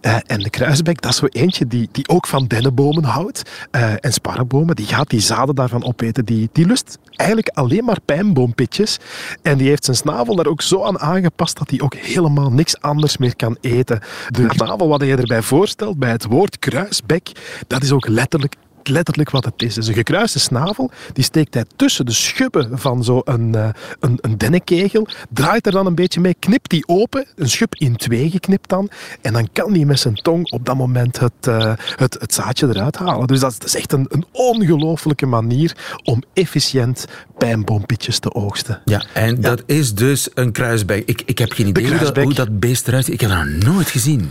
Eh, 0.00 0.16
en 0.26 0.38
de 0.38 0.50
kruisbek, 0.50 1.00
dat 1.02 1.10
is 1.10 1.16
zo 1.16 1.26
eentje 1.26 1.66
die, 1.66 1.88
die 1.92 2.08
ook 2.08 2.26
van 2.26 2.46
dennenbomen 2.46 3.04
houdt. 3.04 3.42
eh, 3.70 3.92
en 4.00 4.12
sparrenbomen, 4.12 4.76
die 4.76 4.86
gaat 4.86 5.10
die 5.10 5.20
zaden 5.20 5.54
daarvan 5.54 5.84
opeten. 5.84 6.24
Die, 6.24 6.48
die 6.52 6.66
lust 6.66 6.98
eigenlijk 7.16 7.48
alleen 7.48 7.84
maar 7.84 8.00
pijnboompitjes. 8.04 8.98
En 9.42 9.58
die 9.58 9.68
heeft 9.68 9.84
zijn 9.84 9.96
snavel 9.96 10.36
daar 10.36 10.46
ook 10.46 10.62
zo 10.62 10.82
aan 10.84 10.98
aangepast 11.00 11.58
dat 11.58 11.70
hij 11.70 11.80
ook 11.80 11.94
helemaal 11.94 12.50
niks 12.52 12.80
anders 12.80 13.16
meer 13.16 13.36
kan 13.36 13.56
eten. 13.60 14.00
De 14.28 14.46
snavel 14.54 14.88
wat 14.88 15.00
je 15.02 15.16
erbij 15.16 15.42
voorstelt 15.42 15.98
bij 15.98 16.10
het 16.10 16.24
woord 16.24 16.58
kruisbek, 16.58 17.30
dat 17.66 17.82
is 17.82 17.92
ook 17.92 18.08
letterlijk 18.08 18.54
letterlijk 18.88 19.30
wat 19.30 19.44
het 19.44 19.62
is. 19.62 19.74
Dus 19.74 19.86
een 19.86 19.94
gekruiste 19.94 20.38
snavel, 20.38 20.90
die 21.12 21.24
steekt 21.24 21.54
hij 21.54 21.64
tussen 21.76 22.06
de 22.06 22.12
schubben 22.12 22.78
van 22.78 23.04
zo'n 23.04 23.22
een, 23.24 23.54
een, 24.00 24.18
een 24.20 24.38
dennenkegel, 24.38 25.06
draait 25.30 25.66
er 25.66 25.72
dan 25.72 25.86
een 25.86 25.94
beetje 25.94 26.20
mee, 26.20 26.34
knipt 26.38 26.70
die 26.70 26.88
open, 26.88 27.26
een 27.36 27.48
schub 27.48 27.74
in 27.74 27.96
twee 27.96 28.30
geknipt 28.30 28.68
dan, 28.68 28.90
en 29.20 29.32
dan 29.32 29.48
kan 29.52 29.74
hij 29.74 29.84
met 29.84 29.98
zijn 29.98 30.14
tong 30.14 30.50
op 30.50 30.66
dat 30.66 30.76
moment 30.76 31.20
het, 31.20 31.32
eh, 31.40 31.72
het, 31.76 32.16
het 32.20 32.34
zaadje 32.34 32.66
eruit 32.68 32.96
halen. 32.96 33.26
Dus 33.26 33.40
dat 33.40 33.50
is, 33.50 33.58
dat 33.58 33.68
is 33.68 33.76
echt 33.76 33.92
een, 33.92 34.06
een 34.08 34.24
ongelooflijke 34.32 35.26
manier 35.26 35.76
om 36.04 36.22
efficiënt 36.32 37.04
pijnboompitjes 37.38 38.18
te 38.18 38.34
oogsten. 38.34 38.80
Ja, 38.84 39.04
en 39.12 39.40
dat 39.40 39.62
is 39.66 39.94
dus 39.94 40.28
een 40.34 40.52
kruisbek. 40.52 41.08
Ik, 41.08 41.22
ik 41.26 41.38
heb 41.38 41.52
geen 41.52 41.66
idee 41.66 41.88
hoe 41.88 41.98
dat, 41.98 42.16
hoe 42.16 42.34
dat 42.34 42.60
beest 42.60 42.88
eruit 42.88 43.04
ziet. 43.04 43.14
Ik 43.14 43.20
heb 43.20 43.30
dat 43.30 43.44
nog 43.44 43.74
nooit 43.74 43.88
gezien. 43.88 44.30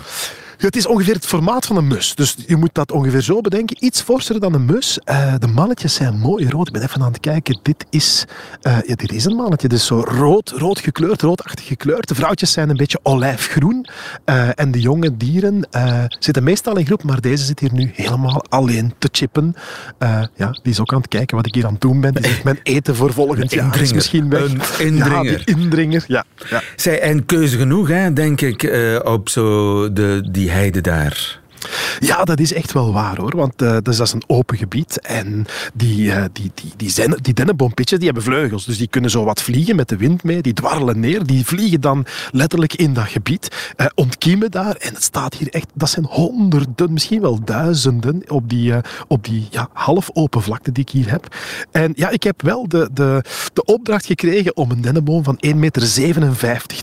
Het 0.66 0.76
is 0.76 0.86
ongeveer 0.88 1.14
het 1.14 1.26
formaat 1.26 1.66
van 1.66 1.78
een 1.78 1.88
mus. 1.88 2.16
Dus 2.16 2.36
je 2.48 2.56
moet 2.56 2.70
dat 2.74 2.92
ongeveer 2.92 3.22
zo 3.22 3.42
bedenken. 3.42 3.78
Iets 3.80 4.02
forser 4.02 4.40
dan 4.40 4.54
een 4.54 4.66
mus. 4.66 5.00
Eh, 5.04 5.34
de 5.40 5.48
mannetjes 5.48 5.94
zijn 5.94 6.18
mooi 6.18 6.50
rood. 6.50 6.68
Ik 6.68 6.74
ben 6.74 6.82
even 6.82 7.02
aan 7.02 7.12
het 7.12 7.20
kijken. 7.20 7.60
Dit 7.62 7.86
is, 7.90 8.26
eh, 8.62 8.78
ja, 8.86 8.96
dit 8.96 9.12
is 9.12 9.26
een 9.26 9.36
mannetje. 9.36 9.68
Dus 9.68 9.86
zo 9.86 10.04
rood, 10.08 10.54
rood 10.58 10.80
gekleurd, 10.80 11.22
roodachtig 11.22 11.68
gekleurd. 11.68 12.08
De 12.08 12.16
vrouwtjes 12.16 12.52
zijn 12.52 12.70
een 12.70 12.76
beetje 12.78 13.00
olijfgroen. 13.04 13.86
Eh, 14.26 14.60
en 14.60 14.72
de 14.72 14.80
jonge 14.80 15.18
dieren 15.18 15.68
zitten 16.20 16.44
meestal 16.44 16.78
in 16.78 16.86
groep. 16.86 17.04
Maar 17.04 17.22
deze 17.22 17.44
zit 17.44 17.60
hier 17.60 17.74
nu 17.74 17.92
helemaal 17.94 18.46
alleen 18.50 18.94
te 18.98 19.10
chippen. 19.12 19.56
Ja, 20.36 20.50
die 20.62 20.72
is 20.72 20.80
ook 20.80 20.94
aan 20.94 21.00
het 21.00 21.08
kijken 21.08 21.38
wat 21.38 21.46
ik 21.46 21.54
hier 21.54 21.66
aan 21.66 21.72
het 21.72 21.82
doen 21.82 22.02
ben. 22.02 22.14
Die 22.14 22.26
zegt, 22.30 22.44
mijn 22.44 22.60
eten 22.64 22.96
voor 22.96 23.14
volgend 23.14 23.52
jaar 23.52 23.82
is 23.82 23.94
misschien 23.94 24.30
weg. 24.30 24.42
Een 24.80 24.96
Ja, 24.96 25.06
indringer. 25.06 25.42
indringer. 25.46 26.04
Ja, 26.08 26.26
ja. 26.50 26.62
Zij, 26.76 27.00
en 27.02 27.26
keuze 27.26 27.58
genoeg, 27.58 27.88
hè, 27.88 28.14
denk 28.14 28.42
ik, 28.42 28.72
op 29.04 29.30
zo 29.30 29.94
de, 29.94 30.28
die 30.32 30.52
heide 30.54 30.82
daar. 30.82 31.40
Ja, 32.00 32.24
dat 32.24 32.40
is 32.40 32.54
echt 32.54 32.72
wel 32.72 32.94
waar 32.94 33.18
hoor. 33.18 33.36
Want 33.36 33.62
eh, 33.62 33.78
dus 33.84 33.98
dat 33.98 34.08
is 34.08 34.14
een 34.14 34.24
open 34.28 34.58
gebied. 34.58 35.00
En 35.00 35.46
die, 35.74 36.12
eh, 36.12 36.24
die, 36.34 36.52
die, 36.54 36.72
die, 36.78 36.90
zen- 36.90 37.20
die 37.22 37.34
dennenboompitjes 37.34 37.98
die 38.00 38.08
hebben 38.08 38.24
vleugels. 38.26 38.66
Dus 38.66 38.78
die 38.78 38.88
kunnen 38.88 39.10
zo 39.10 39.24
wat 39.24 39.42
vliegen 39.42 39.76
met 39.76 39.90
de 39.90 39.98
wind 39.98 40.24
mee. 40.24 40.42
Die 40.42 40.54
dwarrelen 40.54 41.00
neer. 41.00 41.26
Die 41.26 41.46
vliegen 41.46 41.82
dan 41.82 42.06
letterlijk 42.32 42.74
in 42.74 42.94
dat 42.94 43.08
gebied. 43.08 43.72
eh, 43.76 43.86
ontkiemen 43.96 44.52
daar. 44.52 44.76
En 44.76 44.94
het 44.94 45.04
staat 45.04 45.34
hier 45.34 45.50
echt. 45.50 45.68
Dat 45.74 45.90
zijn 45.90 46.06
honderden, 46.06 46.94
misschien 46.94 47.22
wel 47.22 47.40
duizenden. 47.44 48.24
op 48.28 48.50
die, 48.50 48.74
op 49.08 49.24
die 49.24 49.48
ja, 49.52 49.70
half 49.74 50.10
open 50.14 50.42
vlakte 50.42 50.72
die 50.72 50.84
ik 50.84 50.90
hier 50.90 51.10
heb. 51.12 51.36
En 51.72 51.92
ja, 51.96 52.10
ik 52.10 52.24
heb 52.24 52.42
wel 52.42 52.68
de, 52.68 52.90
de, 52.94 53.24
de 53.54 53.64
opdracht 53.66 54.06
gekregen 54.06 54.56
om 54.58 54.72
een 54.72 54.82
dennenboom 54.82 55.24
van 55.24 55.38
1,57 55.48 55.56
meter 55.56 55.82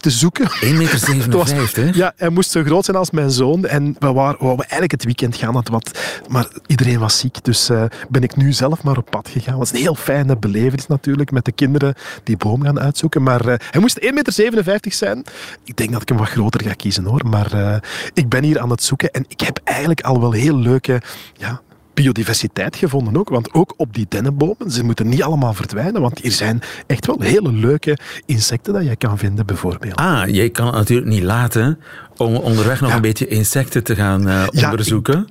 te 0.00 0.10
zoeken. 0.10 0.50
1,57 0.50 0.60
meter, 0.60 1.08
Het 1.22 1.32
was- 1.32 1.52
hè? 1.74 1.90
Ja, 1.92 2.12
hij 2.16 2.28
moest 2.28 2.50
zo 2.50 2.62
groot 2.62 2.84
zijn 2.84 2.96
als 2.96 3.10
mijn 3.10 3.30
zoon. 3.30 3.64
En 3.64 3.96
we 3.98 4.12
waren, 4.12 4.56
we 4.56 4.64
eigenlijk 4.70 4.92
het 4.92 5.04
weekend 5.04 5.36
gaan. 5.36 5.56
Het 5.56 5.68
wat, 5.68 5.98
maar 6.28 6.48
iedereen 6.66 6.98
was 6.98 7.18
ziek. 7.18 7.44
Dus 7.44 7.68
eh, 7.68 7.84
ben 8.08 8.22
ik 8.22 8.36
nu 8.36 8.52
zelf 8.52 8.82
maar 8.82 8.96
op 8.96 9.10
pad 9.10 9.28
gegaan. 9.28 9.50
Het 9.50 9.58
was 9.58 9.72
een 9.72 9.84
heel 9.84 9.94
fijne 9.94 10.36
belevenis 10.36 10.86
natuurlijk. 10.86 11.30
Met 11.30 11.44
de 11.44 11.52
kinderen 11.52 11.94
die 12.24 12.36
boom 12.36 12.62
gaan 12.62 12.80
uitzoeken. 12.80 13.22
Maar 13.22 13.40
eh, 13.46 13.54
hij 13.70 13.80
moest 13.80 14.00
1,57 14.00 14.08
meter 14.12 14.92
zijn. 14.92 15.24
Ik 15.64 15.76
denk 15.76 15.92
dat 15.92 16.02
ik 16.02 16.08
hem 16.08 16.18
wat 16.18 16.28
groter 16.28 16.62
ga 16.62 16.72
kiezen 16.72 17.04
hoor. 17.04 17.26
Maar 17.26 17.52
eh, 17.52 17.76
ik 18.14 18.28
ben 18.28 18.44
hier 18.44 18.60
aan 18.60 18.70
het 18.70 18.82
zoeken. 18.82 19.10
En 19.10 19.24
ik 19.28 19.40
heb 19.40 19.60
eigenlijk 19.64 20.00
al 20.00 20.20
wel 20.20 20.32
heel 20.32 20.56
leuke... 20.56 21.02
Ja, 21.36 21.60
biodiversiteit 21.94 22.76
gevonden 22.76 23.16
ook. 23.16 23.28
Want 23.28 23.52
ook 23.54 23.74
op 23.76 23.94
die 23.94 24.06
dennenbomen, 24.08 24.70
ze 24.70 24.84
moeten 24.84 25.08
niet 25.08 25.22
allemaal 25.22 25.54
verdwijnen. 25.54 26.00
Want 26.00 26.18
hier 26.18 26.32
zijn 26.32 26.60
echt 26.86 27.06
wel 27.06 27.20
hele 27.20 27.52
leuke 27.52 27.98
insecten 28.26 28.72
dat 28.72 28.84
je 28.84 28.96
kan 28.96 29.18
vinden 29.18 29.46
bijvoorbeeld. 29.46 29.96
Ah, 29.96 30.26
je 30.28 30.48
kan 30.48 30.66
het 30.66 30.74
natuurlijk 30.74 31.08
niet 31.08 31.22
laten 31.22 31.78
om 32.16 32.34
onderweg 32.34 32.80
nog 32.80 32.90
Ja. 32.90 32.96
een 32.96 33.02
beetje 33.02 33.26
insecten 33.26 33.84
te 33.84 33.94
gaan 33.94 34.28
eh, 34.28 34.46
Ja, 34.50 34.70
onderzoeken. 34.70 35.28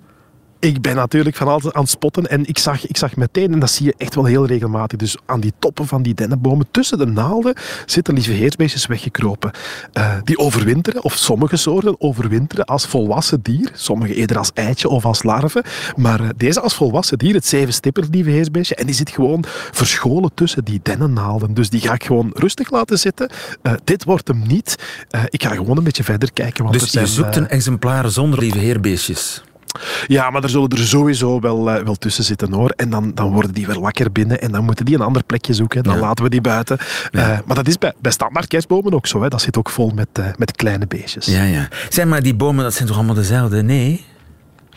Ik 0.60 0.82
ben 0.82 0.96
natuurlijk 0.96 1.36
van 1.36 1.48
altijd 1.48 1.74
aan 1.74 1.82
het 1.82 1.90
spotten 1.90 2.30
en 2.30 2.46
ik 2.46 2.58
zag, 2.58 2.88
ik 2.88 2.98
zag 2.98 3.16
meteen, 3.16 3.54
en 3.54 3.60
dat 3.60 3.72
zie 3.72 3.86
je 3.86 3.94
echt 3.98 4.16
wel 4.16 4.26
heel 4.26 4.46
regelmatig, 4.46 4.98
dus 4.98 5.18
aan 5.26 5.40
die 5.40 5.54
toppen 5.60 5.88
van 5.88 6.02
die 6.02 6.14
dennenbomen, 6.14 6.68
tussen 6.72 6.98
de 6.98 7.06
naalden, 7.06 7.54
zitten 7.86 8.14
lieve 8.14 8.32
heersbeestjes 8.32 8.86
weggekropen. 8.86 9.52
Eh, 9.94 10.16
die 10.24 10.38
overwinteren, 10.38 11.04
of 11.04 11.14
sommige 11.14 11.56
soorten 11.56 12.02
overwinteren 12.02 12.66
als 12.66 12.86
volwassen 12.86 13.42
dier, 13.42 13.72
sommige 13.74 14.14
eerder 14.14 14.38
als 14.38 14.52
eitje 14.54 14.90
of 14.90 15.06
als 15.06 15.24
larve, 15.24 15.64
maar 15.96 16.20
eh, 16.20 16.30
deze 16.38 16.62
als 16.62 16.76
volwassen 16.76 17.18
dier, 17.18 17.34
het 17.34 17.48
zevenstipper 17.48 18.06
lieve 18.12 18.30
heersbeestje, 18.30 18.76
en 18.76 18.86
die 18.86 18.96
zit 18.96 19.10
gewoon 19.10 19.44
verscholen 19.72 20.32
tussen 20.34 20.64
die 20.64 20.80
dennennaalden. 20.84 21.54
Dus 21.54 21.70
die 21.70 21.82
ga 21.82 21.94
ik 21.94 22.04
gewoon 22.04 22.32
rustig 22.34 22.72
laten 22.72 23.00
zitten. 23.00 23.30
Eh, 23.62 23.74
dit 23.84 24.04
wordt 24.04 24.28
hem 24.28 24.42
niet. 24.48 24.76
Ik 25.30 25.44
ga 25.44 25.50
gewoon 25.50 25.78
een 25.78 25.84
beetje 25.84 26.04
verder 26.04 26.34
kijken. 26.34 26.64
Want 26.64 26.76
er 26.76 26.82
Dus 26.82 26.92
zijn, 26.92 27.06
je 27.06 27.12
zoekt 27.12 27.36
eh, 27.36 27.42
een 27.42 27.50
exemplaar 27.50 28.10
zonder 28.10 28.40
lieve 28.40 28.58
heerbeestjes. 28.58 29.44
Ja, 30.08 30.30
maar 30.30 30.44
er 30.44 30.50
zullen 30.50 30.70
er 30.70 30.78
sowieso 30.78 31.40
wel, 31.40 31.70
eh, 31.72 31.84
wel 31.84 31.96
tussen 31.96 32.24
zitten 32.24 32.54
hoor. 32.54 32.70
En 32.76 32.90
dan, 32.90 33.12
dan 33.14 33.32
worden 33.32 33.54
die 33.54 33.66
weer 33.68 33.80
wakker 33.80 34.12
binnen 34.12 34.42
en 34.42 34.52
dan 34.52 34.64
moeten 34.66 34.86
die 34.86 34.96
een 34.96 35.02
ander 35.02 35.24
plekje 35.24 35.54
zoeken. 35.54 35.84
Dan 35.84 35.94
Ja. 35.96 36.00
laten 36.02 36.24
we 36.24 36.30
die 36.30 36.42
buiten. 36.42 36.78
Eh, 37.12 37.28
maar 37.46 37.56
dat 37.56 37.68
is 37.68 37.78
bij, 37.78 37.94
bij 38.02 38.12
standaard 38.12 38.48
kerstbomen 38.48 38.94
ook 38.94 39.08
zo. 39.08 39.22
Hè. 39.22 39.28
Dat 39.28 39.42
zit 39.42 39.58
ook 39.58 39.70
vol 39.70 39.92
met, 39.96 40.08
eh, 40.14 40.26
met 40.38 40.52
kleine 40.56 40.88
beestjes. 40.88 41.26
Ja, 41.26 41.44
ja. 41.44 41.68
Zeg 41.90 42.06
maar, 42.06 42.22
die 42.22 42.36
bomen, 42.36 42.64
dat 42.64 42.74
zijn 42.74 42.88
toch 42.88 42.98
allemaal 42.98 43.16
dezelfde? 43.16 43.62
Nee? 43.64 44.06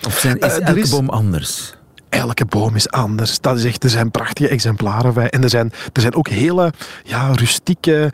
Of 0.06 0.18
zijn, 0.18 0.38
is 0.38 0.58
elke 0.58 0.80
is- 0.80 0.90
boom 0.90 1.08
anders? 1.08 1.74
Elke 2.08 2.44
boom 2.44 2.74
is 2.74 2.90
anders. 2.90 3.40
Dat 3.40 3.56
is 3.58 3.64
echt, 3.64 3.84
er 3.84 3.90
zijn 3.90 4.10
prachtige 4.10 4.48
exemplaren 4.48 5.14
bij. 5.14 5.30
En 5.30 5.42
er 5.42 5.50
zijn, 5.50 5.72
er 5.92 6.00
zijn 6.00 6.14
ook 6.14 6.28
hele 6.28 6.72
ja, 7.04 7.30
rustieke 7.34 8.12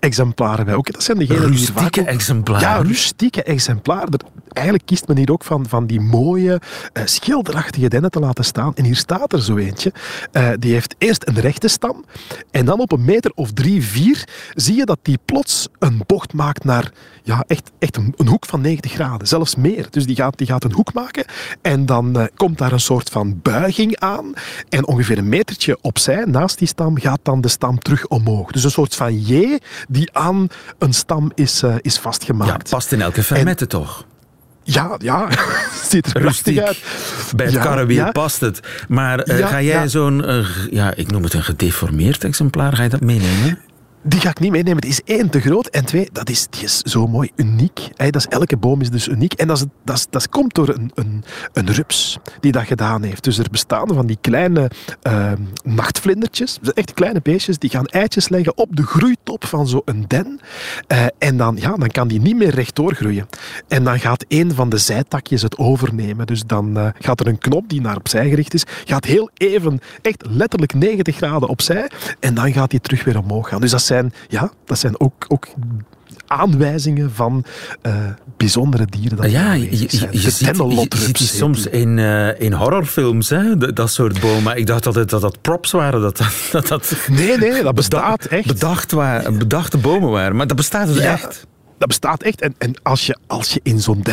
exemplaren 0.00 0.64
bij. 0.64 0.74
Ook, 0.74 0.92
dat 0.92 1.02
zijn 1.02 1.18
degenen 1.18 1.46
Rustieke 1.46 2.02
exemplaren? 2.04 2.68
Ja, 2.68 2.76
rustieke 2.82 3.42
exemplaren. 3.42 4.08
Eigenlijk 4.56 4.86
kiest 4.86 5.08
men 5.08 5.16
hier 5.16 5.32
ook 5.32 5.44
van, 5.44 5.68
van 5.68 5.86
die 5.86 6.00
mooie, 6.00 6.60
uh, 6.92 7.02
schilderachtige 7.04 7.88
dennen 7.88 8.10
te 8.10 8.20
laten 8.20 8.44
staan. 8.44 8.74
En 8.74 8.84
hier 8.84 8.96
staat 8.96 9.32
er 9.32 9.42
zo 9.42 9.56
eentje. 9.56 9.92
Uh, 10.32 10.48
die 10.58 10.72
heeft 10.72 10.94
eerst 10.98 11.28
een 11.28 11.40
rechte 11.40 11.68
stam. 11.68 12.04
En 12.50 12.64
dan 12.64 12.80
op 12.80 12.92
een 12.92 13.04
meter 13.04 13.32
of 13.34 13.52
drie, 13.52 13.84
vier 13.84 14.24
zie 14.54 14.76
je 14.76 14.84
dat 14.84 14.98
die 15.02 15.18
plots 15.24 15.68
een 15.78 16.02
bocht 16.06 16.32
maakt 16.32 16.64
naar 16.64 16.92
ja, 17.22 17.44
echt, 17.46 17.70
echt 17.78 17.96
een, 17.96 18.14
een 18.16 18.26
hoek 18.26 18.46
van 18.46 18.60
90 18.60 18.92
graden. 18.92 19.28
Zelfs 19.28 19.56
meer. 19.56 19.86
Dus 19.90 20.06
die 20.06 20.16
gaat, 20.16 20.38
die 20.38 20.46
gaat 20.46 20.64
een 20.64 20.72
hoek 20.72 20.94
maken. 20.94 21.24
En 21.62 21.86
dan 21.86 22.20
uh, 22.20 22.24
komt 22.34 22.58
daar 22.58 22.72
een 22.72 22.80
soort 22.80 23.08
van 23.08 23.40
buiging 23.42 23.98
aan. 23.98 24.32
En 24.68 24.86
ongeveer 24.86 25.18
een 25.18 25.28
metertje 25.28 25.78
opzij, 25.80 26.24
naast 26.24 26.58
die 26.58 26.68
stam, 26.68 26.98
gaat 26.98 27.20
dan 27.22 27.40
de 27.40 27.48
stam 27.48 27.78
terug 27.78 28.06
omhoog. 28.06 28.50
Dus 28.52 28.64
een 28.64 28.70
soort 28.70 28.94
van 28.94 29.18
J 29.18 29.58
die 29.88 30.12
aan 30.12 30.48
een 30.78 30.94
stam 30.94 31.30
is, 31.34 31.62
is 31.80 31.98
vastgemaakt. 31.98 32.68
Ja, 32.68 32.76
past 32.76 32.92
in 32.92 33.02
elke 33.02 33.22
fermette 33.22 33.66
toch? 33.66 34.04
Ja, 34.66 34.96
ja. 34.98 35.28
ziet 35.90 36.14
er 36.14 36.22
rustig 36.22 36.58
uit. 36.58 36.82
Bij 37.36 37.46
het 37.46 37.54
ja, 37.54 37.62
karrewiel 37.62 38.04
ja. 38.04 38.10
past 38.10 38.40
het. 38.40 38.60
Maar 38.88 39.28
uh, 39.28 39.38
ja, 39.38 39.46
ga 39.46 39.62
jij 39.62 39.88
zo'n, 39.88 40.30
uh, 40.30 40.46
ja, 40.70 40.94
ik 40.94 41.10
noem 41.10 41.22
het 41.22 41.34
een 41.34 41.44
gedeformeerd 41.44 42.24
exemplaar, 42.24 42.72
ga 42.72 42.82
je 42.82 42.88
dat 42.88 43.00
meenemen? 43.00 43.58
Die 44.08 44.20
ga 44.20 44.30
ik 44.30 44.40
niet 44.40 44.50
meenemen. 44.50 44.80
Die 44.80 44.90
is 44.90 45.02
één, 45.04 45.30
te 45.30 45.40
groot. 45.40 45.66
En 45.66 45.84
twee, 45.84 46.08
dat 46.12 46.30
is, 46.30 46.46
die 46.50 46.62
is 46.62 46.80
zo 46.80 47.06
mooi 47.06 47.30
uniek. 47.36 47.80
Dat 47.96 48.16
is, 48.16 48.26
elke 48.26 48.56
boom 48.56 48.80
is 48.80 48.90
dus 48.90 49.08
uniek. 49.08 49.32
En 49.32 49.46
dat, 49.46 49.56
is, 49.56 49.64
dat, 49.84 49.96
is, 49.96 50.06
dat 50.10 50.28
komt 50.28 50.54
door 50.54 50.68
een, 50.68 50.90
een, 50.94 51.24
een 51.52 51.72
rups 51.72 52.18
die 52.40 52.52
dat 52.52 52.64
gedaan 52.64 53.02
heeft. 53.02 53.24
Dus 53.24 53.38
er 53.38 53.50
bestaan 53.50 53.88
van 53.88 54.06
die 54.06 54.18
kleine 54.20 54.70
uh, 55.02 55.32
nachtvlindertjes. 55.64 56.58
Echt 56.74 56.92
kleine 56.92 57.20
beestjes. 57.22 57.58
Die 57.58 57.70
gaan 57.70 57.86
eitjes 57.86 58.28
leggen 58.28 58.56
op 58.56 58.76
de 58.76 58.82
groeitop 58.82 59.44
van 59.44 59.68
zo'n 59.68 60.04
den. 60.06 60.40
Uh, 60.92 61.04
en 61.18 61.36
dan, 61.36 61.56
ja, 61.60 61.76
dan 61.76 61.88
kan 61.88 62.08
die 62.08 62.20
niet 62.20 62.36
meer 62.36 62.54
rechtdoor 62.54 62.94
groeien. 62.94 63.26
En 63.68 63.84
dan 63.84 64.00
gaat 64.00 64.24
een 64.28 64.54
van 64.54 64.68
de 64.68 64.78
zijtakjes 64.78 65.42
het 65.42 65.58
overnemen. 65.58 66.26
Dus 66.26 66.42
dan 66.46 66.78
uh, 66.78 66.88
gaat 66.98 67.20
er 67.20 67.26
een 67.26 67.38
knop 67.38 67.68
die 67.68 67.80
naar 67.80 67.96
opzij 67.96 68.28
gericht 68.28 68.54
is. 68.54 68.64
Gaat 68.84 69.04
heel 69.04 69.30
even, 69.34 69.80
echt 70.02 70.24
letterlijk 70.28 70.74
90 70.74 71.16
graden 71.16 71.48
opzij. 71.48 71.90
En 72.20 72.34
dan 72.34 72.52
gaat 72.52 72.70
die 72.70 72.80
terug 72.80 73.04
weer 73.04 73.18
omhoog 73.18 73.48
gaan. 73.48 73.60
Dus 73.60 73.70
dat 73.70 73.82
zijn 73.82 73.95
ja, 74.28 74.52
dat 74.64 74.78
zijn 74.78 75.00
ook, 75.00 75.24
ook 75.28 75.46
aanwijzingen 76.26 77.12
van 77.14 77.44
uh, 77.82 77.94
bijzondere 78.36 78.86
dieren. 78.90 79.16
Dat 79.16 79.30
ja, 79.30 79.52
je, 79.52 79.64
je, 79.64 79.70
je, 79.70 79.76
ziet, 79.88 80.08
je, 80.10 80.30
ziet 80.30 81.18
die 81.18 81.26
soms 81.26 81.66
in, 81.66 81.98
uh, 81.98 82.40
in 82.40 82.52
horrorfilms, 82.52 83.28
hè, 83.28 83.56
dat, 83.56 83.76
dat 83.76 83.90
soort 83.90 84.20
bomen. 84.20 84.56
Ik 84.56 84.66
dacht 84.66 84.86
altijd 84.86 85.10
dat 85.10 85.20
dat 85.20 85.40
props 85.40 85.70
waren. 85.70 86.00
Dat, 86.00 86.22
dat, 86.52 86.68
dat, 86.68 86.96
nee, 87.10 87.38
nee, 87.38 87.62
dat 87.62 87.74
bestaat 87.74 88.24
echt. 88.24 88.46
Bedacht 88.46 88.92
waren, 88.92 89.38
bedachte 89.38 89.78
bomen 89.78 90.10
waren. 90.10 90.36
Maar 90.36 90.46
dat 90.46 90.56
bestaat 90.56 90.86
dus 90.86 90.96
ja. 90.98 91.12
echt 91.12 91.46
dat 91.78 91.88
bestaat 91.88 92.22
echt. 92.22 92.40
En, 92.40 92.54
en 92.58 92.74
als, 92.82 93.06
je, 93.06 93.16
als 93.26 93.52
je 93.52 93.60
in 93.62 93.80
zo'n 93.80 94.04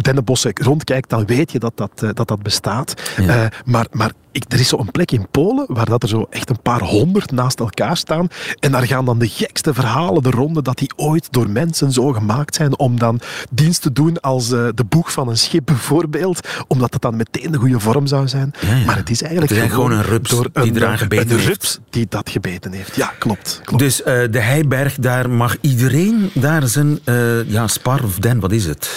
dennenbossen 0.00 0.52
rondkijkt, 0.54 1.10
dan 1.10 1.26
weet 1.26 1.52
je 1.52 1.58
dat 1.58 1.72
dat, 1.76 2.04
dat, 2.14 2.28
dat 2.28 2.42
bestaat. 2.42 2.94
Ja. 3.16 3.42
Uh, 3.42 3.46
maar, 3.64 3.86
maar 3.90 4.12
ik, 4.34 4.44
er 4.48 4.60
is 4.60 4.68
zo'n 4.68 4.90
plek 4.90 5.10
in 5.10 5.26
Polen 5.30 5.64
waar 5.68 5.84
dat 5.88 6.02
er 6.02 6.08
zo 6.08 6.26
echt 6.30 6.50
een 6.50 6.62
paar 6.62 6.80
honderd 6.80 7.30
naast 7.30 7.60
elkaar 7.60 7.96
staan. 7.96 8.28
En 8.60 8.72
daar 8.72 8.86
gaan 8.86 9.04
dan 9.04 9.18
de 9.18 9.28
gekste 9.28 9.74
verhalen 9.74 10.22
de 10.22 10.30
ronde 10.30 10.62
dat 10.62 10.78
die 10.78 10.92
ooit 10.96 11.28
door 11.30 11.50
mensen 11.50 11.92
zo 11.92 12.12
gemaakt 12.12 12.54
zijn 12.54 12.78
om 12.78 12.98
dan 12.98 13.20
dienst 13.50 13.82
te 13.82 13.92
doen 13.92 14.20
als 14.20 14.50
uh, 14.50 14.68
de 14.74 14.84
boeg 14.84 15.12
van 15.12 15.28
een 15.28 15.36
schip 15.36 15.66
bijvoorbeeld. 15.66 16.48
Omdat 16.66 16.92
het 16.92 17.02
dan 17.02 17.16
meteen 17.16 17.52
de 17.52 17.58
goede 17.58 17.80
vorm 17.80 18.06
zou 18.06 18.28
zijn. 18.28 18.54
Ja, 18.60 18.74
ja. 18.74 18.84
Maar 18.84 18.96
het 18.96 19.10
is 19.10 19.22
eigenlijk 19.22 19.52
het 19.52 19.62
is 19.62 19.70
gewoon, 19.70 19.90
gewoon, 19.90 20.04
een 20.04 20.10
rups 20.10 20.30
door 20.30 20.48
een, 20.52 20.62
die 20.62 20.76
eraan 20.76 20.98
gebeten 20.98 21.30
een 21.30 21.44
rups 21.44 21.78
die 21.90 22.06
dat 22.08 22.30
gebeten 22.30 22.72
heeft. 22.72 22.96
Ja, 22.96 23.12
klopt. 23.18 23.60
klopt. 23.64 23.82
Dus 23.82 24.00
uh, 24.00 24.06
de 24.06 24.40
Heiberg, 24.40 24.94
daar 24.94 25.30
mag 25.30 25.56
iedereen 25.60 26.30
daar 26.34 26.66
zijn 26.66 26.98
uh, 27.04 27.50
ja, 27.50 27.66
spar 27.66 28.04
of 28.04 28.18
den, 28.18 28.40
wat 28.40 28.52
is 28.52 28.66
het? 28.66 28.90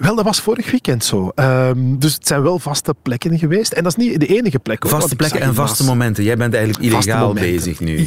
Wel, 0.00 0.14
dat 0.14 0.24
was 0.24 0.40
vorig 0.40 0.70
weekend 0.70 1.04
zo. 1.04 1.32
Um, 1.34 1.98
dus 1.98 2.14
het 2.14 2.26
zijn 2.26 2.42
wel 2.42 2.58
vaste 2.58 2.94
plekken 3.02 3.38
geweest. 3.38 3.72
En 3.72 3.82
dat 3.82 3.98
is 3.98 4.04
niet 4.04 4.20
de 4.20 4.26
enige 4.26 4.58
plek. 4.58 4.82
Hoor, 4.82 4.92
vaste 4.92 5.16
plekken 5.16 5.40
en 5.40 5.54
vaste 5.54 5.84
momenten. 5.84 6.24
Jij 6.24 6.36
bent 6.36 6.54
eigenlijk 6.54 6.84
illegaal 6.84 7.32
bezig 7.32 7.80
nu. 7.80 7.96
Uh, 7.98 8.04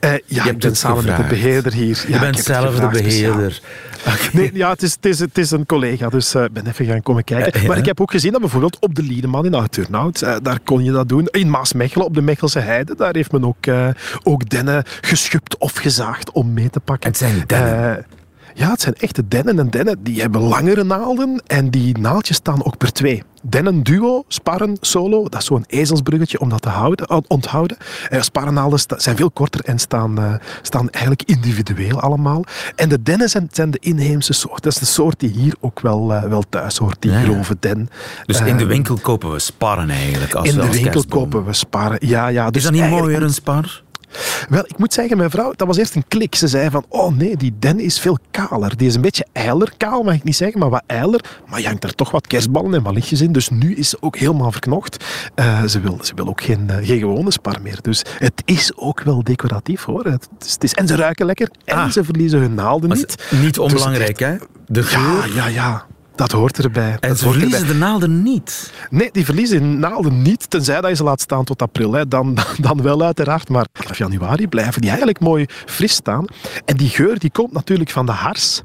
ja, 0.00 0.18
je 0.26 0.50
ik 0.50 0.58
ben 0.58 0.76
samen 0.76 0.98
gevraagd. 0.98 1.20
met 1.20 1.28
de 1.28 1.34
beheerder 1.34 1.72
hier. 1.72 2.04
Je 2.08 2.18
bent 2.18 2.38
zelf 2.38 2.74
de 2.74 2.88
beheerder. 2.88 3.60
Ja. 3.62 3.68
Okay. 4.06 4.28
Nee, 4.32 4.50
ja, 4.54 4.70
het 4.70 4.82
is, 4.82 4.92
het, 4.92 5.04
is, 5.04 5.18
het 5.18 5.38
is 5.38 5.50
een 5.50 5.66
collega, 5.66 6.08
dus 6.08 6.34
ik 6.34 6.40
uh, 6.40 6.46
ben 6.52 6.66
even 6.66 6.86
gaan 6.86 7.02
komen 7.02 7.24
kijken. 7.24 7.60
Uh, 7.60 7.68
maar 7.68 7.78
ik 7.78 7.84
heb 7.84 8.00
ook 8.00 8.10
gezien 8.10 8.32
dat 8.32 8.40
bijvoorbeeld 8.40 8.78
op 8.80 8.94
de 8.94 9.02
Liedeman 9.02 9.44
in 9.44 9.54
Oud-Turnhout, 9.54 10.22
uh, 10.22 10.36
daar 10.42 10.60
kon 10.60 10.84
je 10.84 10.92
dat 10.92 11.08
doen. 11.08 11.26
In 11.30 11.50
Maasmechelen, 11.50 12.06
op 12.06 12.14
de 12.14 12.22
Mechelse 12.22 12.58
Heide, 12.58 12.94
daar 12.94 13.14
heeft 13.14 13.32
men 13.32 13.44
ook, 13.44 13.66
ook 14.22 14.48
dennen 14.48 14.82
geschupt 15.00 15.58
of 15.58 15.72
gezaagd 15.72 16.30
om 16.30 16.52
mee 16.52 16.70
te 16.70 16.80
pakken. 16.80 17.08
Het 17.08 17.18
zijn 17.18 17.42
dennen. 17.46 18.06
Ja, 18.58 18.70
het 18.70 18.80
zijn 18.80 18.94
echte 18.94 19.28
dennen 19.28 19.58
en 19.58 19.70
dennen. 19.70 20.02
Die 20.02 20.20
hebben 20.20 20.40
langere 20.40 20.84
naalden 20.84 21.42
en 21.46 21.70
die 21.70 21.98
naaldjes 21.98 22.36
staan 22.36 22.64
ook 22.64 22.76
per 22.76 22.92
twee. 22.92 23.22
Dennen 23.42 23.82
duo, 23.82 24.24
sparren 24.28 24.76
solo, 24.80 25.28
dat 25.28 25.40
is 25.40 25.46
zo'n 25.46 25.64
ezelsbruggetje 25.66 26.40
om 26.40 26.48
dat 26.48 26.62
te 26.62 26.68
houden, 26.68 27.24
onthouden. 27.28 27.76
Uh, 28.10 28.20
sparrennaalden 28.20 28.78
zijn 28.96 29.16
veel 29.16 29.30
korter 29.30 29.64
en 29.64 29.78
staan, 29.78 30.20
uh, 30.20 30.34
staan 30.62 30.90
eigenlijk 30.90 31.28
individueel 31.28 32.00
allemaal. 32.00 32.44
En 32.76 32.88
de 32.88 33.02
dennen 33.02 33.28
zijn, 33.28 33.48
zijn, 33.50 33.70
de 33.70 33.78
inheemse 33.78 34.32
soort. 34.32 34.62
Dat 34.62 34.72
is 34.72 34.78
de 34.78 34.86
soort 34.86 35.20
die 35.20 35.30
hier 35.30 35.54
ook 35.60 35.80
wel, 35.80 36.12
uh, 36.12 36.22
wel 36.22 36.44
thuis 36.48 36.76
hoort, 36.76 36.96
die 36.98 37.10
ja, 37.10 37.22
grove 37.22 37.56
den. 37.60 37.90
Dus 38.24 38.40
in 38.40 38.56
de 38.56 38.66
winkel 38.66 38.98
kopen 38.98 39.32
we 39.32 39.38
sparren 39.38 39.90
eigenlijk? 39.90 40.34
Als 40.34 40.48
in 40.48 40.54
de 40.54 40.70
winkel 40.70 40.90
kerstboom. 40.90 41.22
kopen 41.22 41.44
we 41.44 41.52
sparren, 41.52 41.98
ja. 42.00 42.28
ja 42.28 42.50
dus 42.50 42.64
is 42.64 42.70
dat 42.70 42.80
niet 42.80 42.90
mooier, 42.90 43.22
een 43.22 43.34
spar? 43.34 43.84
Wel, 44.48 44.64
ik 44.66 44.78
moet 44.78 44.92
zeggen, 44.92 45.16
mijn 45.16 45.30
vrouw, 45.30 45.52
dat 45.56 45.66
was 45.66 45.76
eerst 45.76 45.94
een 45.94 46.08
klik. 46.08 46.34
Ze 46.34 46.48
zei 46.48 46.70
van, 46.70 46.84
oh 46.88 47.16
nee, 47.16 47.36
die 47.36 47.54
den 47.58 47.80
is 47.80 47.98
veel 47.98 48.18
kaler. 48.30 48.76
Die 48.76 48.86
is 48.88 48.94
een 48.94 49.00
beetje 49.00 49.26
eiler, 49.32 49.72
kaal 49.76 50.02
mag 50.02 50.14
ik 50.14 50.24
niet 50.24 50.36
zeggen, 50.36 50.58
maar 50.58 50.70
wat 50.70 50.82
eiler. 50.86 51.24
Maar 51.46 51.60
je 51.60 51.66
hangt 51.66 51.84
er 51.84 51.94
toch 51.94 52.10
wat 52.10 52.26
kerstballen 52.26 52.74
en 52.74 52.82
wat 52.82 52.94
lichtjes 52.94 53.20
in. 53.20 53.32
Dus 53.32 53.48
nu 53.48 53.74
is 53.74 53.88
ze 53.88 53.96
ook 54.00 54.16
helemaal 54.16 54.52
verknocht. 54.52 55.04
Uh, 55.34 55.64
ze, 55.64 55.80
wil, 55.80 55.98
ze 56.02 56.14
wil 56.14 56.28
ook 56.28 56.42
geen, 56.42 56.66
uh, 56.70 56.76
geen 56.76 56.98
gewone 56.98 57.30
spar 57.30 57.62
meer. 57.62 57.78
Dus 57.82 58.04
het 58.18 58.42
is 58.44 58.76
ook 58.76 59.00
wel 59.00 59.24
decoratief 59.24 59.84
hoor. 59.84 60.04
Het 60.04 60.28
is, 60.40 60.52
het 60.52 60.64
is, 60.64 60.74
en 60.74 60.86
ze 60.86 60.96
ruiken 60.96 61.26
lekker 61.26 61.48
en 61.64 61.76
ah. 61.76 61.88
ze 61.88 62.04
verliezen 62.04 62.40
hun 62.40 62.54
naalden 62.54 62.90
niet. 62.90 63.26
Niet 63.30 63.58
onbelangrijk 63.58 64.18
dus, 64.18 64.28
hè? 64.28 64.36
De 64.66 64.82
geur. 64.82 65.34
Ja, 65.34 65.34
ja, 65.34 65.46
ja. 65.46 65.86
Dat 66.16 66.32
hoort 66.32 66.58
erbij. 66.58 66.96
En 67.00 67.08
dat 67.08 67.18
ze 67.18 67.24
verliezen 67.24 67.58
erbij. 67.58 67.72
de 67.72 67.78
naalden 67.78 68.22
niet? 68.22 68.72
Nee, 68.90 69.08
die 69.12 69.24
verliezen 69.24 69.58
de 69.60 69.66
naalden 69.66 70.22
niet, 70.22 70.50
tenzij 70.50 70.80
dat 70.80 70.90
je 70.90 70.96
ze 70.96 71.04
laat 71.04 71.20
staan 71.20 71.44
tot 71.44 71.62
april. 71.62 71.92
Hè. 71.92 72.08
Dan, 72.08 72.38
dan 72.58 72.82
wel 72.82 73.02
uiteraard, 73.02 73.48
maar 73.48 73.66
vanaf 73.72 73.98
januari 73.98 74.48
blijven 74.48 74.80
die 74.80 74.88
eigenlijk 74.88 75.20
mooi 75.20 75.46
fris 75.66 75.92
staan. 75.92 76.24
En 76.64 76.76
die 76.76 76.88
geur 76.88 77.18
die 77.18 77.30
komt 77.30 77.52
natuurlijk 77.52 77.90
van 77.90 78.06
de 78.06 78.12
hars. 78.12 78.62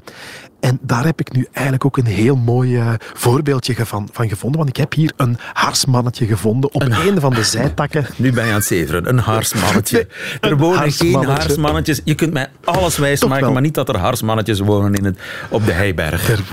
En 0.60 0.78
daar 0.82 1.04
heb 1.04 1.20
ik 1.20 1.32
nu 1.32 1.46
eigenlijk 1.52 1.84
ook 1.84 1.96
een 1.96 2.06
heel 2.06 2.36
mooi 2.36 2.76
uh, 2.76 2.92
voorbeeldje 2.98 3.86
van, 3.86 4.08
van, 4.12 4.28
gevonden. 4.28 4.58
Want 4.58 4.70
ik 4.70 4.76
heb 4.76 4.92
hier 4.92 5.12
een 5.16 5.38
harsmannetje 5.52 6.26
gevonden 6.26 6.74
op 6.74 6.82
een, 6.82 6.92
een 6.92 7.20
van 7.20 7.34
de 7.34 7.44
zijtakken. 7.44 8.06
Nu 8.16 8.32
ben 8.32 8.44
je 8.44 8.50
aan 8.50 8.56
het 8.56 8.66
zeveren. 8.66 9.08
Een 9.08 9.18
harsmannetje. 9.18 10.06
Er 10.40 10.56
wonen 10.56 10.78
harsmannetje. 10.78 11.26
geen 11.26 11.40
harsmannetjes. 11.40 12.00
Je 12.04 12.14
kunt 12.14 12.32
mij 12.32 12.48
alles 12.64 12.96
wijsmaken, 12.96 13.52
maar 13.52 13.62
niet 13.62 13.74
dat 13.74 13.88
er 13.88 13.96
harsmannetjes 13.96 14.58
wonen 14.58 14.94
in 14.94 15.04
het, 15.04 15.18
op 15.48 15.66
de 15.66 15.72
Heiberg. 15.72 16.30
Er 16.30 16.44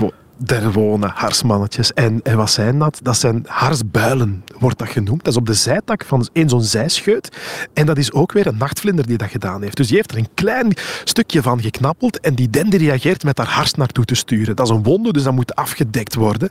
er 0.46 0.72
wonen 0.72 1.12
harsmannetjes. 1.14 1.92
En, 1.92 2.20
en 2.22 2.36
wat 2.36 2.50
zijn 2.50 2.78
dat? 2.78 3.00
Dat 3.02 3.16
zijn 3.16 3.44
harsbuilen, 3.46 4.44
wordt 4.58 4.78
dat 4.78 4.88
genoemd. 4.88 5.24
Dat 5.24 5.32
is 5.32 5.38
op 5.38 5.46
de 5.46 5.54
zijtak 5.54 6.04
van 6.04 6.28
één 6.32 6.48
zo'n 6.48 6.62
zijscheut. 6.62 7.36
En 7.74 7.86
dat 7.86 7.98
is 7.98 8.12
ook 8.12 8.32
weer 8.32 8.46
een 8.46 8.56
nachtvlinder 8.56 9.06
die 9.06 9.16
dat 9.16 9.30
gedaan 9.30 9.62
heeft. 9.62 9.76
Dus 9.76 9.86
die 9.86 9.96
heeft 9.96 10.10
er 10.10 10.18
een 10.18 10.28
klein 10.34 10.74
stukje 11.04 11.42
van 11.42 11.60
geknappeld 11.60 12.20
en 12.20 12.34
die 12.34 12.50
den 12.50 12.70
die 12.70 12.78
reageert 12.78 13.24
met 13.24 13.38
haar 13.38 13.48
hars 13.48 13.74
naartoe 13.74 14.04
te 14.04 14.14
sturen. 14.14 14.56
Dat 14.56 14.66
is 14.66 14.72
een 14.72 14.82
wonde, 14.82 15.12
dus 15.12 15.22
dat 15.22 15.32
moet 15.32 15.54
afgedekt 15.54 16.14
worden. 16.14 16.50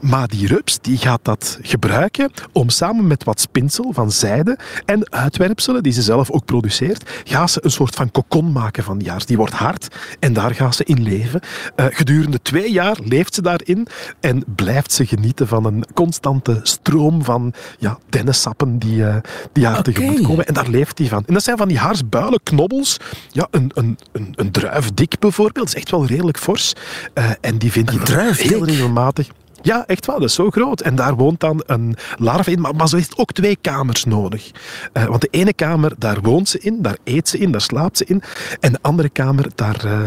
Maar 0.00 0.28
die 0.28 0.46
rups 0.46 0.78
die 0.80 0.96
gaat 0.96 1.20
dat 1.22 1.58
gebruiken 1.62 2.30
om 2.52 2.68
samen 2.68 3.06
met 3.06 3.24
wat 3.24 3.40
spinsel 3.40 3.92
van 3.92 4.12
zijde 4.12 4.58
en 4.84 5.12
uitwerpselen, 5.12 5.82
die 5.82 5.92
ze 5.92 6.02
zelf 6.02 6.30
ook 6.30 6.44
produceert, 6.44 7.10
gaat 7.24 7.50
ze 7.50 7.64
een 7.64 7.70
soort 7.70 7.94
van 7.94 8.10
kokon 8.10 8.52
maken 8.52 8.84
van 8.84 8.98
die 8.98 9.10
hars. 9.10 9.26
Die 9.26 9.36
wordt 9.36 9.54
hard 9.54 9.96
en 10.20 10.32
daar 10.32 10.54
gaat 10.54 10.74
ze 10.74 10.84
in 10.84 11.02
leven. 11.02 11.40
Uh, 11.76 11.86
gedurende 11.90 12.42
twee 12.42 12.72
jaar 12.72 12.96
leeft 13.04 13.23
leeft 13.24 13.34
ze 13.34 13.42
daarin 13.42 13.86
en 14.20 14.44
blijft 14.54 14.92
ze 14.92 15.06
genieten 15.06 15.48
van 15.48 15.64
een 15.64 15.84
constante 15.94 16.60
stroom 16.62 17.24
van 17.24 17.52
ja, 17.78 17.98
dennensappen 18.08 18.78
die, 18.78 18.96
uh, 18.96 19.16
die 19.52 19.66
haar 19.66 19.78
okay. 19.78 19.92
tegemoet 19.92 20.26
komen. 20.26 20.46
En 20.46 20.54
daar 20.54 20.68
leeft 20.68 20.98
hij 20.98 21.08
van. 21.08 21.24
En 21.26 21.34
dat 21.34 21.42
zijn 21.42 21.56
van 21.56 21.68
die 21.68 21.78
haarsbuilen, 21.78 22.40
knobbels. 22.42 22.96
Ja, 23.30 23.48
een, 23.50 23.70
een, 23.74 23.98
een, 24.12 24.32
een 24.36 24.50
druifdik 24.50 25.18
bijvoorbeeld, 25.18 25.66
is 25.66 25.74
echt 25.74 25.90
wel 25.90 26.06
redelijk 26.06 26.38
fors. 26.38 26.72
Uh, 27.14 27.30
en 27.40 27.58
die 27.58 27.72
vindt 27.72 27.90
hij 27.90 28.32
heel 28.32 28.64
regelmatig. 28.64 29.28
Ja, 29.64 29.86
echt 29.86 30.06
wel. 30.06 30.18
Dat 30.18 30.28
is 30.28 30.34
zo 30.34 30.50
groot. 30.50 30.80
En 30.80 30.94
daar 30.94 31.14
woont 31.14 31.40
dan 31.40 31.62
een 31.66 31.96
larve 32.18 32.50
in. 32.50 32.60
Maar, 32.60 32.74
maar 32.74 32.88
ze 32.88 32.96
heeft 32.96 33.18
ook 33.18 33.32
twee 33.32 33.56
kamers 33.60 34.04
nodig. 34.04 34.50
Uh, 34.92 35.04
want 35.04 35.20
de 35.20 35.28
ene 35.30 35.52
kamer, 35.52 35.92
daar 35.98 36.20
woont 36.20 36.48
ze 36.48 36.58
in, 36.58 36.82
daar 36.82 36.96
eet 37.04 37.28
ze 37.28 37.38
in, 37.38 37.50
daar 37.50 37.60
slaapt 37.60 37.96
ze 37.96 38.04
in. 38.04 38.22
En 38.60 38.72
de 38.72 38.78
andere 38.82 39.08
kamer, 39.08 39.46
daar, 39.54 39.84
uh, 39.84 40.06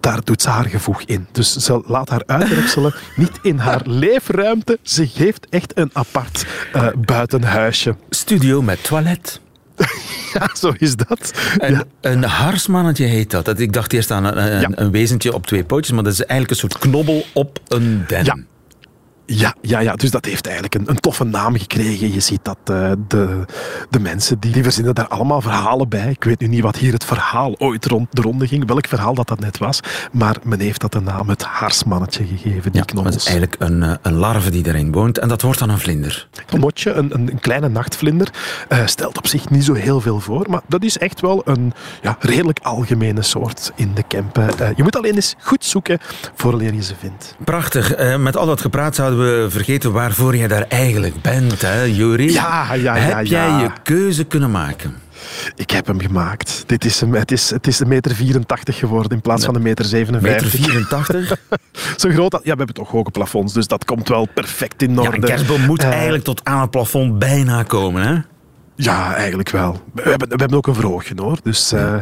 daar 0.00 0.24
doet 0.24 0.42
ze 0.42 0.48
haar 0.48 0.64
gevoeg 0.64 1.02
in. 1.02 1.26
Dus 1.32 1.56
ze 1.56 1.82
laat 1.86 2.08
haar 2.08 2.22
uitwerpselen 2.26 2.94
niet 3.16 3.38
in 3.42 3.58
haar 3.58 3.80
leefruimte. 3.84 4.78
Ze 4.82 5.06
geeft 5.06 5.46
echt 5.48 5.78
een 5.78 5.90
apart 5.92 6.46
uh, 6.76 6.86
buitenhuisje. 6.98 7.96
Studio 8.08 8.62
met 8.62 8.84
toilet. 8.84 9.40
Ja, 10.32 10.50
zo 10.54 10.72
is 10.78 10.96
dat. 10.96 11.32
Een, 11.58 11.72
ja. 11.72 11.84
een 12.00 12.24
harsmannetje 12.24 13.04
heet 13.04 13.30
dat. 13.30 13.58
Ik 13.58 13.72
dacht 13.72 13.92
eerst 13.92 14.10
aan 14.10 14.24
een, 14.24 14.36
een, 14.36 14.60
ja. 14.60 14.68
een, 14.74 14.90
wezentje 14.90 15.34
op 15.34 15.46
twee 15.46 15.64
pootjes, 15.64 15.94
maar 15.94 16.04
dat 16.04 16.12
is 16.12 16.24
eigenlijk 16.24 16.50
een 16.50 16.56
soort 16.56 16.78
knobbel 16.78 17.24
op 17.32 17.58
een 17.68 18.04
den. 18.06 18.24
Ja. 18.24 18.36
Ja, 19.32 19.54
ja, 19.60 19.78
ja, 19.78 19.94
dus 19.94 20.10
dat 20.10 20.24
heeft 20.24 20.44
eigenlijk 20.44 20.74
een, 20.74 20.90
een 20.90 21.00
toffe 21.00 21.24
naam 21.24 21.58
gekregen. 21.58 22.12
Je 22.12 22.20
ziet 22.20 22.44
dat 22.44 22.58
uh, 22.70 22.92
de, 23.08 23.44
de 23.90 24.00
mensen 24.00 24.40
die, 24.40 24.52
die 24.52 24.62
verzinnen 24.62 24.94
daar 24.94 25.08
allemaal 25.08 25.40
verhalen 25.40 25.88
bij. 25.88 26.10
Ik 26.10 26.24
weet 26.24 26.40
nu 26.40 26.46
niet 26.46 26.62
wat 26.62 26.76
hier 26.76 26.92
het 26.92 27.04
verhaal 27.04 27.54
ooit 27.58 27.86
rond 27.86 28.08
de 28.10 28.22
ronde 28.22 28.46
ging, 28.46 28.66
welk 28.66 28.86
verhaal 28.86 29.14
dat 29.14 29.28
dat 29.28 29.40
net 29.40 29.58
was. 29.58 29.80
Maar 30.12 30.36
men 30.42 30.60
heeft 30.60 30.80
dat 30.80 30.92
de 30.92 31.00
naam 31.00 31.28
het 31.28 31.44
haarsmannetje 31.44 32.26
gegeven, 32.26 32.72
die 32.72 32.82
ja, 32.94 33.02
Het 33.02 33.14
is 33.14 33.26
eigenlijk 33.26 33.56
een, 33.58 33.82
eh, 33.82 33.94
een 34.02 34.14
larve 34.14 34.50
die 34.50 34.66
erin 34.66 34.92
woont 34.92 35.18
en 35.18 35.28
dat 35.28 35.42
wordt 35.42 35.58
dan 35.58 35.68
een 35.68 35.78
vlinder. 35.78 36.28
Een 36.50 36.60
motje, 36.60 36.92
een, 36.92 37.12
een, 37.14 37.40
kleine 37.40 37.68
nachtvlinder, 37.68 38.28
uh, 38.68 38.86
stelt 38.86 39.18
op 39.18 39.26
zich 39.26 39.50
niet 39.50 39.64
zo 39.64 39.74
heel 39.74 40.00
veel 40.00 40.20
voor. 40.20 40.46
Maar 40.48 40.60
dat 40.66 40.82
is 40.82 40.98
echt 40.98 41.20
wel 41.20 41.42
een 41.44 41.72
ja, 42.02 42.16
redelijk 42.20 42.58
algemene 42.62 43.22
soort 43.22 43.72
in 43.74 43.94
de 43.94 44.02
Kempen. 44.02 44.48
Uh, 44.60 44.68
je 44.76 44.82
moet 44.82 44.96
alleen 44.96 45.14
eens 45.14 45.34
goed 45.38 45.64
zoeken 45.64 45.98
voor 46.34 46.62
je 46.62 46.82
ze 46.82 46.94
vindt. 46.98 47.36
Prachtig. 47.44 48.16
met 48.18 48.36
al 48.36 48.46
dat 48.46 48.60
gepraat 48.60 48.94
zouden 48.94 49.18
we 49.18 49.19
vergeten 49.48 49.92
waarvoor 49.92 50.36
jij 50.36 50.48
daar 50.48 50.64
eigenlijk 50.68 51.22
bent, 51.22 51.60
hè, 51.60 51.82
Juri? 51.82 52.32
Ja, 52.32 52.74
ja, 52.74 52.96
ja. 52.96 53.16
Heb 53.16 53.26
jij 53.26 53.48
je 53.48 53.70
keuze 53.82 54.24
kunnen 54.24 54.50
maken? 54.50 54.94
Ik 55.54 55.70
heb 55.70 55.86
hem 55.86 56.00
gemaakt. 56.00 56.62
Dit 56.66 56.84
is 56.84 57.00
hem, 57.00 57.14
het, 57.14 57.32
is, 57.32 57.50
het 57.50 57.66
is 57.66 57.80
een 57.80 57.88
meter 57.88 58.14
84 58.14 58.76
geworden 58.76 59.12
in 59.12 59.20
plaats 59.20 59.44
van 59.44 59.54
een 59.54 59.62
meter 59.62 59.84
57. 59.84 60.52
Meter 60.52 60.72
84? 60.72 61.36
Zo 61.96 62.10
groot. 62.10 62.32
Ja, 62.32 62.40
we 62.40 62.48
hebben 62.56 62.74
toch 62.74 62.90
hoge 62.90 63.10
plafonds, 63.10 63.52
dus 63.52 63.66
dat 63.66 63.84
komt 63.84 64.08
wel 64.08 64.28
perfect 64.34 64.82
in 64.82 64.98
orde. 64.98 65.10
Ja, 65.10 65.14
een 65.14 65.20
kerstboom 65.20 65.60
moet 65.60 65.82
uh, 65.82 65.90
eigenlijk 65.90 66.24
tot 66.24 66.40
aan 66.44 66.60
het 66.60 66.70
plafond 66.70 67.18
bijna 67.18 67.62
komen, 67.62 68.06
hè? 68.06 68.18
Ja, 68.82 69.14
eigenlijk 69.14 69.50
wel. 69.50 69.82
We 69.94 70.02
hebben, 70.02 70.28
we 70.28 70.36
hebben 70.36 70.56
ook 70.56 70.66
een 70.66 70.74
verhoogje 70.74 71.14
hoor. 71.16 71.38
Dus 71.42 71.72
uh, 71.72 71.94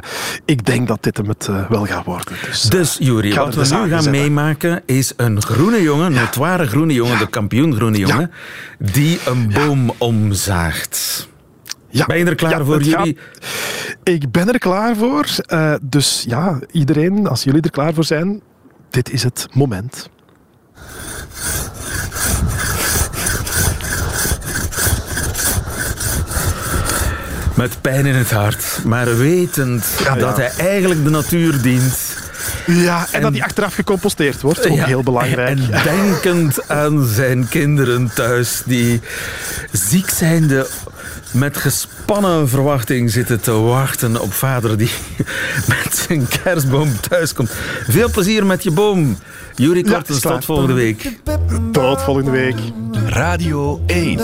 ik 0.44 0.66
denk 0.66 0.88
dat 0.88 1.02
dit 1.02 1.16
hem 1.16 1.28
het 1.28 1.46
uh, 1.50 1.68
wel 1.68 1.86
gaat 1.86 2.04
worden. 2.04 2.34
Dus, 2.44 2.64
uh, 2.64 2.70
dus 2.70 2.98
wat 3.34 3.54
we 3.54 3.76
nu 3.76 3.88
gaan 3.88 4.10
meemaken 4.10 4.82
is 4.86 5.12
een 5.16 5.42
groene 5.42 5.82
jongen, 5.82 6.12
ja. 6.12 6.20
notoire 6.20 6.66
groene 6.66 6.92
jongen, 6.92 7.12
ja. 7.12 7.18
de 7.18 7.26
kampioen 7.26 7.74
groene 7.74 7.98
jongen, 7.98 8.30
ja. 8.78 8.92
die 8.92 9.20
een 9.26 9.52
boom 9.52 9.92
omzaagt. 9.98 11.28
Ja. 11.88 12.06
Ben 12.06 12.18
je 12.18 12.24
er 12.24 12.34
klaar 12.34 12.64
voor, 12.64 12.82
Juri? 12.82 13.18
Ik 14.02 14.30
ben 14.30 14.52
er 14.52 14.58
klaar 14.58 14.96
voor. 14.96 15.26
dus 15.82 16.24
ja, 16.28 16.58
iedereen, 16.70 17.26
als 17.26 17.42
jullie 17.42 17.62
er 17.62 17.70
klaar 17.70 17.94
voor 17.94 18.04
zijn, 18.04 18.42
dit 18.90 19.10
is 19.10 19.22
het 19.22 19.46
moment. 19.54 20.10
Met 27.58 27.80
pijn 27.80 28.06
in 28.06 28.14
het 28.14 28.30
hart, 28.30 28.80
maar 28.84 29.16
wetend 29.16 29.86
ja, 30.02 30.14
dat 30.14 30.36
hij 30.36 30.50
eigenlijk 30.58 31.04
de 31.04 31.10
natuur 31.10 31.62
dient. 31.62 32.16
Ja, 32.66 33.06
en, 33.06 33.12
en, 33.12 33.22
dat 33.22 33.32
hij 33.32 33.42
achteraf 33.42 33.74
gecomposteerd 33.74 34.40
wordt, 34.40 34.68
ook 34.68 34.76
ja, 34.76 34.84
heel 34.84 35.02
belangrijk. 35.02 35.58
En 35.58 35.82
denkend 35.82 36.68
aan 36.68 37.06
zijn 37.06 37.48
kinderen 37.48 38.10
thuis, 38.14 38.62
die 38.64 39.00
ziek 39.72 40.10
zijnde 40.10 40.66
met 41.30 41.56
gespannen 41.56 42.48
verwachting 42.48 43.10
zitten 43.10 43.40
te 43.40 43.52
wachten 43.52 44.20
op 44.20 44.32
vader 44.32 44.76
die 44.76 44.90
met 45.84 46.06
zijn 46.06 46.28
kerstboom 46.42 47.00
thuiskomt. 47.00 47.50
Veel 47.88 48.10
plezier 48.10 48.46
met 48.46 48.62
je 48.62 48.70
boom. 48.70 49.18
Jury 49.54 49.82
Kortens, 49.82 50.22
ja, 50.22 50.30
tot 50.30 50.44
volgende 50.44 50.72
week. 50.72 51.18
Tot 51.72 52.02
volgende 52.02 52.30
week. 52.30 52.56
Radio 53.06 53.82
1. 53.86 54.18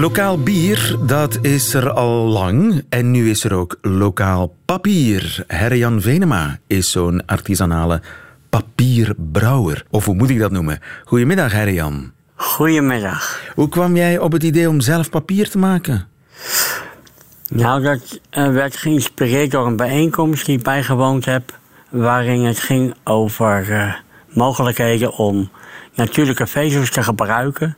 Lokaal 0.00 0.38
bier, 0.42 0.96
dat 1.06 1.38
is 1.42 1.74
er 1.74 1.90
al 1.90 2.10
lang. 2.10 2.84
En 2.88 3.10
nu 3.10 3.30
is 3.30 3.44
er 3.44 3.54
ook 3.54 3.78
lokaal 3.82 4.54
papier. 4.64 5.44
Herjan 5.46 6.00
Venema 6.00 6.58
is 6.66 6.90
zo'n 6.90 7.26
artisanale 7.26 8.02
papierbrouwer. 8.50 9.84
Of 9.90 10.04
hoe 10.04 10.14
moet 10.14 10.30
ik 10.30 10.38
dat 10.38 10.50
noemen? 10.50 10.78
Goedemiddag, 11.04 11.52
Herjan. 11.52 12.12
Goedemiddag. 12.34 13.40
Hoe 13.54 13.68
kwam 13.68 13.96
jij 13.96 14.18
op 14.18 14.32
het 14.32 14.42
idee 14.42 14.68
om 14.68 14.80
zelf 14.80 15.10
papier 15.10 15.50
te 15.50 15.58
maken? 15.58 16.08
Nou, 17.48 17.82
dat 17.82 18.20
uh, 18.32 18.52
werd 18.52 18.76
geïnspireerd 18.76 19.50
door 19.50 19.66
een 19.66 19.76
bijeenkomst 19.76 20.46
die 20.46 20.56
ik 20.56 20.62
bijgewoond 20.62 21.24
heb. 21.24 21.58
Waarin 21.88 22.44
het 22.44 22.60
ging 22.60 22.94
over 23.04 23.70
uh, 23.70 23.94
mogelijkheden 24.28 25.12
om 25.12 25.50
natuurlijke 25.94 26.46
vezels 26.46 26.90
te 26.90 27.02
gebruiken 27.02 27.76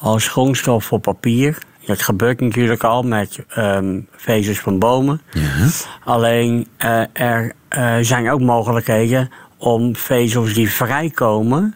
als 0.00 0.28
grondstof 0.28 0.84
voor 0.84 0.98
papier. 0.98 1.58
Dat 1.86 2.02
gebeurt 2.02 2.40
natuurlijk 2.40 2.84
al 2.84 3.02
met 3.02 3.38
um, 3.56 4.06
vezels 4.16 4.58
van 4.58 4.78
bomen. 4.78 5.20
Ja. 5.32 5.68
Alleen 6.04 6.66
uh, 6.84 7.02
er 7.12 7.52
uh, 7.78 7.96
zijn 8.00 8.30
ook 8.30 8.40
mogelijkheden 8.40 9.30
om 9.56 9.96
vezels 9.96 10.54
die 10.54 10.70
vrijkomen 10.70 11.74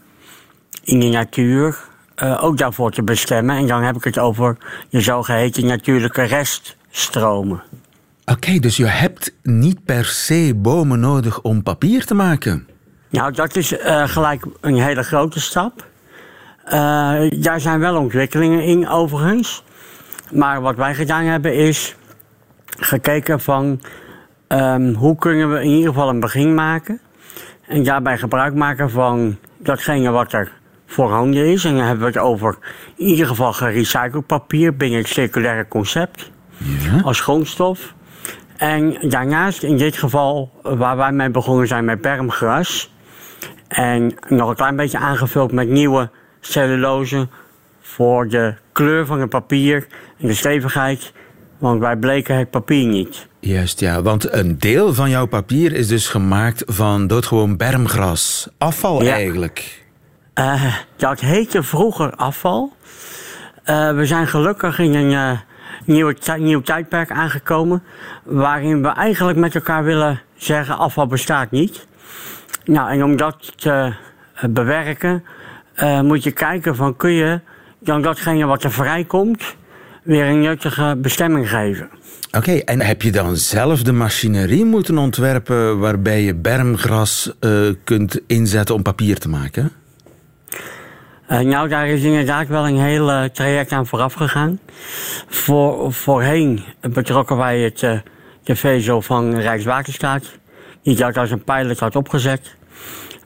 in 0.84 1.00
de 1.00 1.08
natuur 1.08 1.78
uh, 2.22 2.44
ook 2.44 2.58
daarvoor 2.58 2.90
te 2.90 3.02
bestemmen. 3.02 3.56
En 3.56 3.66
dan 3.66 3.82
heb 3.82 3.96
ik 3.96 4.04
het 4.04 4.18
over 4.18 4.56
de 4.90 5.00
zogeheten 5.00 5.66
natuurlijke 5.66 6.22
reststromen. 6.22 7.62
Oké, 8.24 8.32
okay, 8.32 8.58
dus 8.58 8.76
je 8.76 8.87
hebt 8.87 9.34
niet 9.42 9.84
per 9.84 10.04
se 10.04 10.52
bomen 10.56 11.00
nodig 11.00 11.40
om 11.40 11.62
papier 11.62 12.04
te 12.04 12.14
maken? 12.14 12.68
Nou, 13.10 13.32
dat 13.32 13.56
is 13.56 13.74
gelijk 14.04 14.44
een 14.60 14.82
hele 14.82 15.02
grote 15.02 15.40
stap. 15.40 15.92
Uh, 16.66 17.31
daar 17.31 17.61
zijn 17.61 17.81
wel 17.81 17.96
ontwikkelingen 17.96 18.62
in 18.64 18.88
overigens. 18.88 19.64
Maar 20.33 20.61
wat 20.61 20.77
wij 20.77 20.94
gedaan 20.94 21.24
hebben 21.24 21.55
is 21.55 21.96
gekeken 22.79 23.40
van 23.40 23.81
um, 24.48 24.94
hoe 24.94 25.16
kunnen 25.16 25.53
we 25.53 25.61
in 25.61 25.70
ieder 25.70 25.92
geval 25.92 26.09
een 26.09 26.20
begin 26.20 26.55
maken. 26.55 27.00
En 27.66 27.83
daarbij 27.83 28.18
gebruik 28.18 28.55
maken 28.55 28.90
van 28.90 29.37
datgene 29.59 30.11
wat 30.11 30.33
er 30.33 30.53
voorhanden 30.87 31.46
is. 31.46 31.64
En 31.64 31.77
dan 31.77 31.85
hebben 31.85 32.05
we 32.05 32.12
het 32.12 32.22
over 32.22 32.57
in 32.96 33.07
ieder 33.07 33.27
geval 33.27 33.53
gerecycled 33.53 34.27
papier 34.27 34.77
binnen 34.77 34.98
het 34.98 35.09
circulaire 35.09 35.68
concept. 35.68 36.31
Ja. 36.57 37.00
Als 37.00 37.20
grondstof. 37.20 37.94
En 38.57 39.09
daarnaast 39.09 39.62
in 39.62 39.77
dit 39.77 39.96
geval 39.96 40.53
waar 40.62 40.96
wij 40.96 41.12
mee 41.12 41.31
begonnen 41.31 41.66
zijn 41.66 41.85
met 41.85 42.00
bermgras. 42.00 42.92
En 43.68 44.14
nog 44.29 44.48
een 44.48 44.57
klein 44.57 44.77
beetje 44.77 44.98
aangevuld 44.98 45.53
met 45.53 45.68
nieuwe 45.68 46.11
cellulose 46.46 47.28
voor 47.80 48.28
de 48.28 48.54
kleur 48.72 49.07
van 49.07 49.20
het 49.20 49.30
papier 49.30 49.87
en 50.18 50.26
de 50.26 50.35
stevigheid. 50.35 51.12
Want 51.59 51.80
wij 51.80 51.96
bleken 51.96 52.37
het 52.37 52.50
papier 52.50 52.87
niet. 52.87 53.26
Juist, 53.38 53.80
ja. 53.80 54.02
Want 54.02 54.33
een 54.33 54.59
deel 54.59 54.94
van 54.94 55.11
jouw 55.11 55.26
papier 55.26 55.72
is 55.72 55.88
dus 55.88 56.09
gemaakt 56.09 56.62
van 56.66 57.07
doodgewoon 57.07 57.57
bermgras. 57.57 58.48
Afval 58.59 59.02
eigenlijk. 59.02 59.83
Uh, 60.35 60.74
dat 60.96 61.20
heette 61.20 61.62
vroeger 61.62 62.14
afval. 62.14 62.72
Uh, 63.66 63.92
we 63.92 64.07
zijn 64.07 64.26
gelukkig 64.26 64.78
in 64.78 64.94
een 64.94 65.11
uh, 65.11 65.38
nieuwe 65.85 66.16
nieuw 66.38 66.61
tijdperk 66.61 67.11
aangekomen... 67.11 67.83
waarin 68.22 68.83
we 68.83 68.88
eigenlijk 68.88 69.38
met 69.38 69.54
elkaar 69.54 69.85
willen 69.85 70.20
zeggen... 70.37 70.78
afval 70.78 71.07
bestaat 71.07 71.50
niet. 71.50 71.87
Nou, 72.64 72.90
en 72.90 73.04
om 73.04 73.16
dat 73.16 73.52
te 73.57 73.92
bewerken 74.48 75.24
uh, 75.76 76.00
moet 76.00 76.22
je 76.22 76.30
kijken 76.30 76.76
van 76.76 76.96
kun 76.96 77.12
je 77.12 77.40
dan 77.78 78.02
datgene 78.02 78.44
wat 78.44 78.64
er 78.64 78.72
vrijkomt 78.72 79.56
weer 80.02 80.26
een 80.26 80.40
nuttige 80.40 80.96
bestemming 80.98 81.48
geven. 81.48 81.90
Oké, 82.32 82.52
en 82.52 82.80
heb 82.80 83.02
je 83.02 83.12
dan 83.12 83.37
zelf 83.37 83.82
de 83.82 83.92
machinerie 83.92 84.64
moeten 84.64 84.98
ontwerpen 84.98 85.78
waarbij 85.78 86.22
je 86.22 86.34
bermgras 86.34 87.32
uh, 87.40 87.74
kunt 87.84 88.20
inzetten 88.26 88.74
om 88.74 88.82
papier 88.82 89.18
te 89.18 89.28
maken? 89.28 89.72
Uh, 91.28 91.38
nou, 91.38 91.68
daar 91.68 91.88
is 91.88 92.02
inderdaad 92.02 92.48
wel 92.48 92.68
een 92.68 92.80
heel 92.80 93.30
traject 93.30 93.72
aan 93.72 93.87
vooraf 93.87 94.12
gegaan. 94.12 94.58
Voor, 95.28 95.92
voorheen 95.92 96.64
betrokken 96.80 97.37
wij 97.37 97.60
het, 97.60 97.82
uh, 97.82 97.98
de 98.42 98.56
vezel 98.56 99.02
van 99.02 99.34
Rijkswaterstaat, 99.34 100.38
die 100.82 100.96
dat 100.96 101.16
als 101.16 101.30
een 101.30 101.44
pilot 101.44 101.78
had 101.78 101.96
opgezet. 101.96 102.56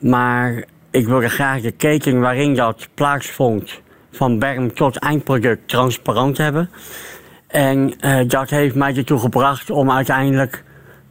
Maar 0.01 0.63
ik 0.91 1.07
wilde 1.07 1.29
graag 1.29 1.61
de 1.61 1.71
keten 1.71 2.19
waarin 2.19 2.55
dat 2.55 2.87
plaatsvond, 2.93 3.81
van 4.11 4.39
berm 4.39 4.73
tot 4.73 4.97
eindproduct, 4.97 5.67
transparant 5.67 6.37
hebben. 6.37 6.69
En 7.47 7.93
uh, 8.01 8.19
dat 8.27 8.49
heeft 8.49 8.75
mij 8.75 8.95
ertoe 8.95 9.19
gebracht 9.19 9.69
om 9.69 9.91
uiteindelijk 9.91 10.63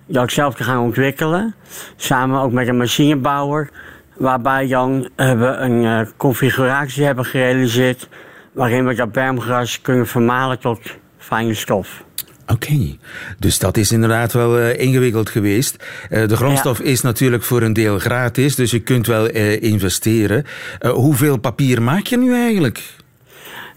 dat 0.06 0.32
zelf 0.32 0.54
te 0.54 0.64
gaan 0.64 0.82
ontwikkelen. 0.82 1.54
Samen 1.96 2.40
ook 2.40 2.52
met 2.52 2.68
een 2.68 2.76
machinebouwer. 2.76 3.70
Waarbij 4.16 4.66
dan 4.66 5.08
uh, 5.16 5.32
we 5.32 5.46
een 5.46 5.82
uh, 5.82 6.00
configuratie 6.16 7.04
hebben 7.04 7.24
gerealiseerd. 7.24 8.08
waarin 8.52 8.86
we 8.86 8.94
dat 8.94 9.12
bermgras 9.12 9.80
kunnen 9.80 10.06
vermalen 10.06 10.58
tot 10.58 10.80
fijne 11.18 11.54
stof. 11.54 12.04
Oké, 12.52 12.96
dus 13.38 13.58
dat 13.58 13.76
is 13.76 13.92
inderdaad 13.92 14.32
wel 14.32 14.58
uh, 14.58 14.78
ingewikkeld 14.78 15.30
geweest. 15.30 15.84
Uh, 16.10 16.28
de 16.28 16.36
grondstof 16.36 16.78
ja. 16.78 16.84
is 16.84 17.00
natuurlijk 17.00 17.42
voor 17.42 17.62
een 17.62 17.72
deel 17.72 17.98
gratis, 17.98 18.54
dus 18.54 18.70
je 18.70 18.80
kunt 18.80 19.06
wel 19.06 19.34
uh, 19.34 19.62
investeren. 19.62 20.44
hoeveel 20.92 21.36
papier 21.36 21.82
maak 21.82 22.06
je 22.06 22.18
nu 22.18 22.34
eigenlijk? 22.34 22.82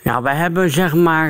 Ja, 0.04 0.22
wij 0.22 0.36
hebben 0.36 0.70
zeg 0.70 0.94
maar, 0.94 1.30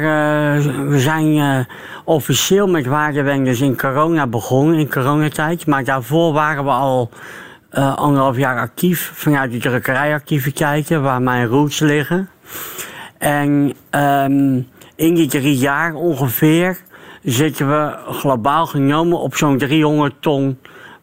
we 0.88 1.00
zijn 1.00 1.68
officieel 2.06 2.68
met 2.68 2.86
waardewenders 2.86 3.62
in 3.62 3.78
corona 3.78 4.28
begonnen, 4.28 4.80
in 4.80 4.90
coronatijd. 4.90 5.66
Maar 5.66 5.84
daarvoor 5.84 6.34
waren 6.34 6.64
we 6.64 6.70
al 6.70 7.10
anderhalf 7.96 8.38
jaar 8.38 8.60
actief 8.60 9.12
vanuit 9.14 9.52
de 9.52 9.58
drukkerijactiviteiten 9.58 11.02
waar 11.02 11.22
mijn 11.22 11.48
roots 11.48 11.80
liggen. 11.80 12.30
En 13.18 13.74
um, 13.92 14.68
in 14.96 15.16
die 15.16 15.28
drie 15.28 15.58
jaar 15.58 15.94
ongeveer 15.94 16.78
zitten 17.24 17.70
we 17.70 17.98
globaal 18.12 18.66
genomen 18.66 19.20
op 19.20 19.36
zo'n 19.36 19.58
300 19.58 20.14
ton 20.20 20.58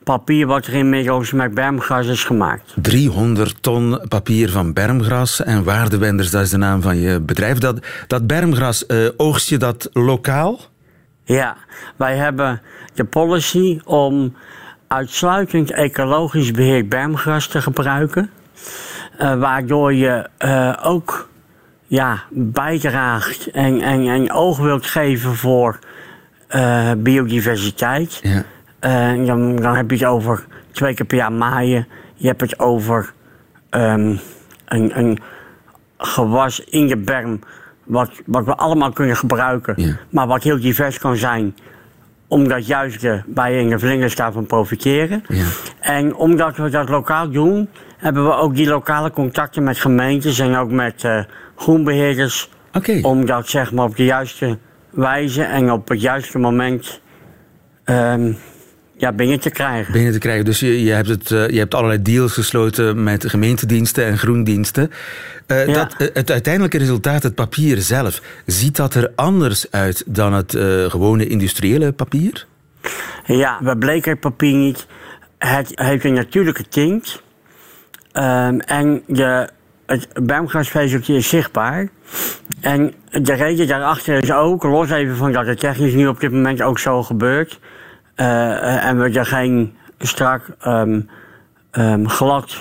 papier 0.04 0.46
wat 0.46 0.66
er 0.66 0.74
inmiddels 0.74 1.33
met 1.33 1.54
bermgras 1.54 2.07
is 2.07 2.24
gemaakt. 2.24 2.74
300 2.83 3.62
ton 3.62 4.00
papier 4.09 4.50
van 4.50 4.72
bermgras 4.72 5.42
en 5.42 5.64
waardewenders, 5.64 6.31
dat 6.31 6.42
is 6.42 6.50
de 6.50 6.57
naam 6.57 6.83
van 6.83 6.96
je 6.96 7.20
bedrijf. 7.20 7.59
Dat, 7.59 7.87
dat 8.07 8.26
bermgras, 8.26 8.85
uh, 8.88 9.09
oogst 9.16 9.48
je 9.48 9.57
dat 9.57 9.90
lokaal? 9.92 10.61
Ja, 11.24 11.57
wij 11.96 12.16
hebben 12.16 12.61
de 12.94 13.04
policy 13.04 13.81
om 13.85 14.35
uitsluitend 14.87 15.70
ecologisch 15.70 16.50
beheerd 16.50 16.88
bermgras 16.88 17.46
te 17.46 17.62
gebruiken. 17.62 18.31
Uh, 19.20 19.38
waardoor 19.38 19.94
je 19.94 20.28
uh, 20.44 20.76
ook 20.83 21.28
ja, 21.87 22.22
bijdraagt 22.31 23.50
en, 23.50 23.81
en, 23.81 24.07
en 24.07 24.33
oog 24.33 24.59
wilt 24.59 24.87
geven 24.87 25.35
voor 25.35 25.78
uh, 26.54 26.92
biodiversiteit. 26.96 28.20
Ja. 28.22 28.44
Uh, 29.16 29.26
dan, 29.26 29.56
dan 29.56 29.74
heb 29.76 29.90
je 29.90 29.96
het 29.96 30.06
over 30.06 30.46
twee 30.70 30.94
keer 30.94 31.06
per 31.06 31.16
jaar 31.16 31.32
maaien. 31.32 31.88
Je 32.14 32.26
hebt 32.26 32.40
het 32.40 32.58
over 32.58 33.12
um, 33.70 34.20
een, 34.64 34.98
een 34.98 35.18
gewas 35.98 36.64
in 36.64 36.88
je 36.88 36.96
berm. 36.96 37.40
Wat, 37.84 38.11
wat 38.26 38.44
we 38.44 38.54
allemaal 38.56 38.92
kunnen 38.92 39.16
gebruiken. 39.16 39.74
Ja. 39.76 39.96
Maar 40.11 40.26
wat 40.26 40.42
heel 40.42 40.61
divers 40.61 40.98
kan 40.98 41.16
zijn 41.16 41.54
omdat 42.28 42.66
juist 42.66 43.00
de 43.00 43.22
bijen 43.26 43.72
en 43.72 43.80
vlinders 43.80 44.14
daarvan 44.14 44.46
profiteren. 44.46 45.22
Ja. 45.28 45.44
En 45.80 46.14
omdat 46.14 46.56
we 46.56 46.68
dat 46.70 46.88
lokaal 46.88 47.30
doen, 47.30 47.68
hebben 47.96 48.24
we 48.24 48.32
ook 48.32 48.54
die 48.54 48.68
lokale 48.68 49.11
contacten 49.11 49.62
met 49.62 49.78
gemeentes 49.78 50.38
en 50.38 50.56
ook 50.56 50.70
met 50.70 51.02
uh, 51.02 51.20
groenbeheerders. 51.56 52.50
Okay. 52.72 53.00
Om 53.00 53.26
dat 53.26 53.48
zeg 53.48 53.72
maar 53.72 53.84
op 53.84 53.96
de 53.96 54.04
juiste 54.04 54.58
wijze 54.90 55.42
en 55.42 55.70
op 55.70 55.88
het 55.88 56.01
juiste 56.01 56.38
moment 56.38 57.01
um, 57.85 58.37
ja, 58.96 59.12
binnen 59.12 59.40
te 59.40 59.51
krijgen. 59.51 59.92
Binnen 59.92 60.12
te 60.12 60.18
krijgen. 60.18 60.44
Dus 60.44 60.61
je, 60.61 60.83
je, 60.85 60.90
hebt 60.90 61.09
het, 61.09 61.31
uh, 61.31 61.48
je 61.48 61.59
hebt 61.59 61.74
allerlei 61.74 62.03
deals 62.03 62.33
gesloten 62.33 63.03
met 63.03 63.29
gemeentediensten 63.29 64.05
en 64.05 64.18
groendiensten. 64.18 64.90
Uh, 65.46 65.66
ja. 65.66 65.72
dat, 65.72 65.94
uh, 65.98 66.09
het 66.12 66.31
uiteindelijke 66.31 66.79
resultaat, 66.79 67.22
het 67.22 67.35
papier 67.35 67.79
zelf, 67.79 68.22
ziet 68.46 68.77
dat 68.77 68.94
er 68.94 69.12
anders 69.14 69.70
uit 69.70 70.03
dan 70.07 70.33
het 70.33 70.51
gewone 70.88 71.27
industriële 71.27 71.92
papier? 71.92 72.46
Ja, 73.24 73.59
we 73.62 73.77
bleken 73.77 74.11
het 74.11 74.20
papier 74.20 74.55
niet. 74.55 74.87
Het 75.38 75.72
heeft 75.74 76.05
een 76.05 76.12
natuurlijke 76.12 76.68
tint. 76.68 77.22
Um, 78.12 78.61
en 78.61 79.03
de 79.07 79.48
het 79.88 80.09
bermgrasvezeltje 80.22 81.16
is 81.16 81.29
zichtbaar. 81.29 81.88
En 82.61 82.94
de 83.11 83.33
reden 83.33 83.66
daarachter 83.66 84.23
is 84.23 84.33
ook, 84.33 84.62
los 84.62 84.90
even 84.90 85.16
van 85.16 85.33
dat 85.33 85.47
het 85.47 85.61
technisch 85.61 85.94
nu 85.94 86.07
op 86.07 86.21
dit 86.21 86.33
moment 86.33 86.62
ook 86.62 86.79
zo 86.79 87.03
gebeurt. 87.03 87.61
Uh, 88.16 88.85
en 88.85 88.99
we 88.99 89.11
er 89.11 89.27
geen 89.27 89.75
strak 89.99 90.42
um, 90.66 91.09
um, 91.73 92.09
glad 92.09 92.57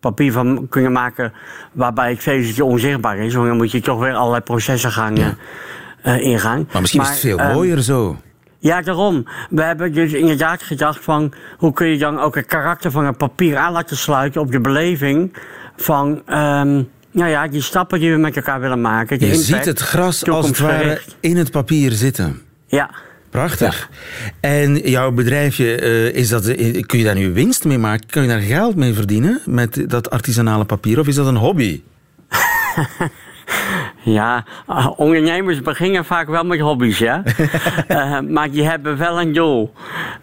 papier 0.00 0.32
van 0.32 0.66
kunnen 0.68 0.92
maken 0.92 1.32
waarbij 1.72 2.10
het 2.10 2.22
vezeltje 2.22 2.64
onzichtbaar 2.64 3.18
is. 3.18 3.34
Want 3.34 3.46
dan 3.46 3.56
moet 3.56 3.70
je 3.70 3.80
toch 3.80 3.98
weer 3.98 4.14
allerlei 4.14 4.42
processen 4.42 4.92
gaan 4.92 5.16
ja. 5.16 5.34
uh, 6.04 6.20
ingaan. 6.20 6.68
Maar 6.72 6.80
misschien 6.80 7.02
maar, 7.02 7.10
is 7.10 7.22
het 7.22 7.36
veel 7.36 7.46
um, 7.46 7.52
mooier 7.52 7.80
zo. 7.80 8.16
Ja, 8.58 8.82
daarom. 8.82 9.24
We 9.50 9.62
hebben 9.62 9.92
dus 9.92 10.12
inderdaad 10.12 10.62
gedacht 10.62 11.04
van... 11.04 11.32
hoe 11.58 11.72
kun 11.72 11.86
je 11.86 11.98
dan 11.98 12.18
ook 12.18 12.34
het 12.34 12.46
karakter 12.46 12.90
van 12.90 13.04
het 13.04 13.16
papier 13.16 13.56
aan 13.56 13.72
laten 13.72 13.96
sluiten 13.96 14.40
op 14.40 14.52
de 14.52 14.60
beleving 14.60 15.36
van 15.76 16.22
nou 17.12 17.30
ja, 17.30 17.48
die 17.48 17.62
stappen 17.62 18.00
die 18.00 18.10
we 18.10 18.16
met 18.16 18.36
elkaar 18.36 18.60
willen 18.60 18.80
maken. 18.80 19.18
Je 19.20 19.26
impact, 19.26 19.44
ziet 19.44 19.64
het 19.64 19.80
gras 19.80 20.28
als 20.28 20.46
het 20.46 20.58
ware 20.58 21.00
in 21.20 21.36
het 21.36 21.50
papier 21.50 21.92
zitten. 21.92 22.42
Ja. 22.66 22.90
Prachtig. 23.30 23.88
Ja. 23.90 24.28
En 24.40 24.76
jouw 24.76 25.12
bedrijfje, 25.12 25.82
uh, 25.82 26.14
is 26.14 26.28
dat, 26.28 26.44
kun 26.86 26.98
je 26.98 27.04
daar 27.04 27.14
nu 27.14 27.32
winst 27.32 27.64
mee 27.64 27.78
maken? 27.78 28.06
Kun 28.06 28.22
je 28.22 28.28
daar 28.28 28.40
geld 28.40 28.76
mee 28.76 28.92
verdienen 28.92 29.40
met 29.44 29.90
dat 29.90 30.10
artisanale 30.10 30.64
papier? 30.64 30.98
Of 30.98 31.06
is 31.06 31.14
dat 31.14 31.26
een 31.26 31.36
hobby? 31.36 31.82
Ja, 34.04 34.44
uh, 34.70 34.88
ondernemers 34.96 35.60
beginnen 35.60 36.04
vaak 36.04 36.28
wel 36.28 36.44
met 36.44 36.60
hobby's, 36.60 36.98
ja. 36.98 37.22
uh, 37.88 38.20
maar 38.20 38.50
die 38.50 38.64
hebben 38.64 38.96
wel 38.96 39.20
een 39.20 39.32
doel. 39.32 39.72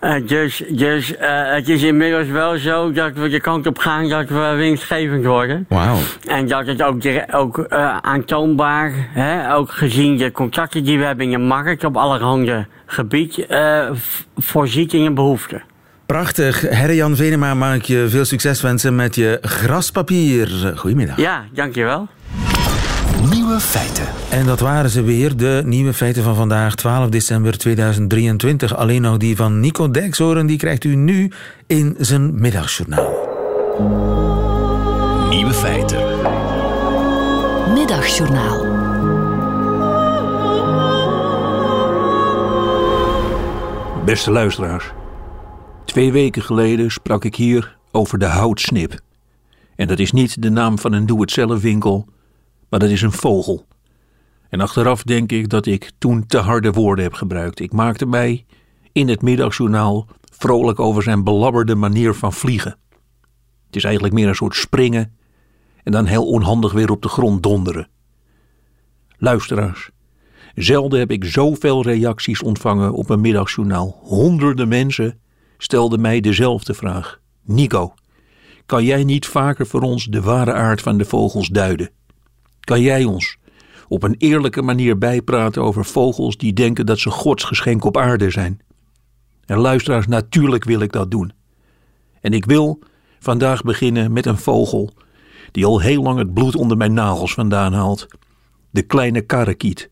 Uh, 0.01 0.27
dus 0.27 0.63
dus 0.69 1.13
het 1.17 1.69
is 1.69 1.83
inmiddels 1.83 2.27
wel 2.27 2.57
zo 2.57 2.91
dat 2.91 3.13
we 3.13 3.29
de 3.29 3.39
kant 3.39 3.67
op 3.67 3.77
gaan 3.77 4.09
dat 4.09 4.29
we 4.29 4.53
winstgevend 4.57 5.25
worden. 5.25 5.65
Wauw. 5.69 5.97
En 6.27 6.47
dat 6.47 6.67
het 6.67 6.83
ook, 6.83 7.01
ook 7.31 7.67
aantoonbaar, 8.01 8.91
hè, 9.13 9.55
ook 9.55 9.71
gezien 9.71 10.17
de 10.17 10.31
contacten 10.31 10.83
die 10.83 10.97
we 10.97 11.05
hebben 11.05 11.25
in 11.25 11.31
de 11.31 11.37
markt 11.37 11.83
op 11.83 11.97
allerhande 11.97 12.67
gebied, 12.85 13.47
voorziet 14.35 14.93
in 14.93 15.01
een 15.05 15.13
behoefte. 15.13 15.61
Prachtig. 16.05 16.61
Herre-Jan 16.61 17.15
Venema, 17.15 17.53
mag 17.53 17.75
ik 17.75 17.83
je 17.83 18.05
veel 18.09 18.25
succes 18.25 18.61
wensen 18.61 18.95
met 18.95 19.15
je 19.15 19.37
graspapier. 19.41 20.73
Goedemiddag. 20.75 21.17
Ja, 21.17 21.45
dankjewel. 21.53 22.07
Nieuwe 23.49 23.63
feiten. 23.63 24.07
En 24.29 24.45
dat 24.45 24.59
waren 24.59 24.89
ze 24.89 25.01
weer, 25.01 25.38
de 25.38 25.62
nieuwe 25.65 25.93
feiten 25.93 26.23
van 26.23 26.35
vandaag, 26.35 26.75
12 26.75 27.09
december 27.09 27.57
2023. 27.57 28.75
Alleen 28.75 29.01
nog 29.01 29.17
die 29.17 29.35
van 29.35 29.59
Nico 29.59 29.91
Dijkshoorn, 29.91 30.47
die 30.47 30.57
krijgt 30.57 30.83
u 30.83 30.95
nu 30.95 31.31
in 31.67 31.95
zijn 31.99 32.39
middagjournaal. 32.39 33.12
Nieuwe 35.29 35.53
feiten. 35.53 35.99
Middagjournaal. 37.73 38.65
Beste 44.05 44.31
luisteraars. 44.31 44.91
Twee 45.85 46.12
weken 46.12 46.41
geleden 46.41 46.91
sprak 46.91 47.25
ik 47.25 47.35
hier 47.35 47.77
over 47.91 48.19
de 48.19 48.25
houtsnip. 48.25 48.99
En 49.75 49.88
dat 49.88 49.99
is 49.99 50.12
niet 50.12 50.41
de 50.41 50.49
naam 50.49 50.79
van 50.79 50.93
een 50.93 51.05
doe-het-zelf 51.05 51.62
winkel 51.62 52.07
maar 52.69 52.79
dat 52.79 52.89
is 52.89 53.01
een 53.01 53.12
vogel. 53.12 53.67
En 54.49 54.62
achteraf 54.62 55.03
denk 55.03 55.32
ik 55.32 55.49
dat 55.49 55.65
ik 55.65 55.91
toen 55.97 56.25
te 56.25 56.38
harde 56.38 56.71
woorden 56.71 57.03
heb 57.03 57.13
gebruikt. 57.13 57.60
Ik 57.60 57.73
maakte 57.73 58.05
mij 58.05 58.45
in 58.91 59.08
het 59.08 59.21
middagjournaal 59.21 60.08
vrolijk 60.32 60.79
over 60.79 61.03
zijn 61.03 61.23
belabberde 61.23 61.75
manier 61.75 62.13
van 62.13 62.34
vliegen. 62.34 62.77
Het 63.65 63.75
is 63.75 63.84
eigenlijk 63.84 64.13
meer 64.13 64.27
een 64.27 64.36
soort 64.36 64.55
springen 64.55 65.17
en 65.84 65.91
dan 65.91 66.05
heel 66.05 66.25
onhandig 66.25 66.71
weer 66.71 66.91
op 66.91 67.01
de 67.01 67.10
grond 67.10 67.43
donderen. 67.43 67.88
Luisteraars, 69.17 69.89
zelden 70.55 70.99
heb 70.99 71.12
ik 71.12 71.25
zoveel 71.25 71.84
reacties 71.84 72.41
ontvangen 72.41 72.93
op 72.93 73.10
een 73.10 73.21
middagjournaal. 73.21 73.99
Honderden 74.03 74.67
mensen 74.67 75.19
stelden 75.58 76.01
mij 76.01 76.19
dezelfde 76.19 76.73
vraag. 76.73 77.19
Nico, 77.43 77.93
kan 78.65 78.84
jij 78.84 79.03
niet 79.03 79.25
vaker 79.25 79.67
voor 79.67 79.82
ons 79.82 80.05
de 80.05 80.21
ware 80.21 80.53
aard 80.53 80.82
van 80.82 80.97
de 80.97 81.05
vogels 81.05 81.47
duiden? 81.47 81.89
Kan 82.59 82.81
jij 82.81 83.03
ons 83.03 83.37
op 83.87 84.03
een 84.03 84.15
eerlijke 84.17 84.61
manier 84.61 84.97
bijpraten 84.97 85.63
over 85.63 85.85
vogels 85.85 86.37
die 86.37 86.53
denken 86.53 86.85
dat 86.85 86.99
ze 86.99 87.09
Gods 87.09 87.43
geschenk 87.43 87.83
op 87.83 87.97
aarde 87.97 88.29
zijn? 88.29 88.61
En 89.45 89.57
luisteraars, 89.57 90.07
natuurlijk 90.07 90.63
wil 90.63 90.79
ik 90.79 90.91
dat 90.91 91.11
doen. 91.11 91.31
En 92.21 92.33
ik 92.33 92.45
wil 92.45 92.79
vandaag 93.19 93.61
beginnen 93.61 94.13
met 94.13 94.25
een 94.25 94.37
vogel 94.37 94.93
die 95.51 95.65
al 95.65 95.79
heel 95.79 96.03
lang 96.03 96.17
het 96.17 96.33
bloed 96.33 96.55
onder 96.55 96.77
mijn 96.77 96.93
nagels 96.93 97.33
vandaan 97.33 97.73
haalt. 97.73 98.07
De 98.69 98.81
kleine 98.81 99.21
karakiet, 99.21 99.89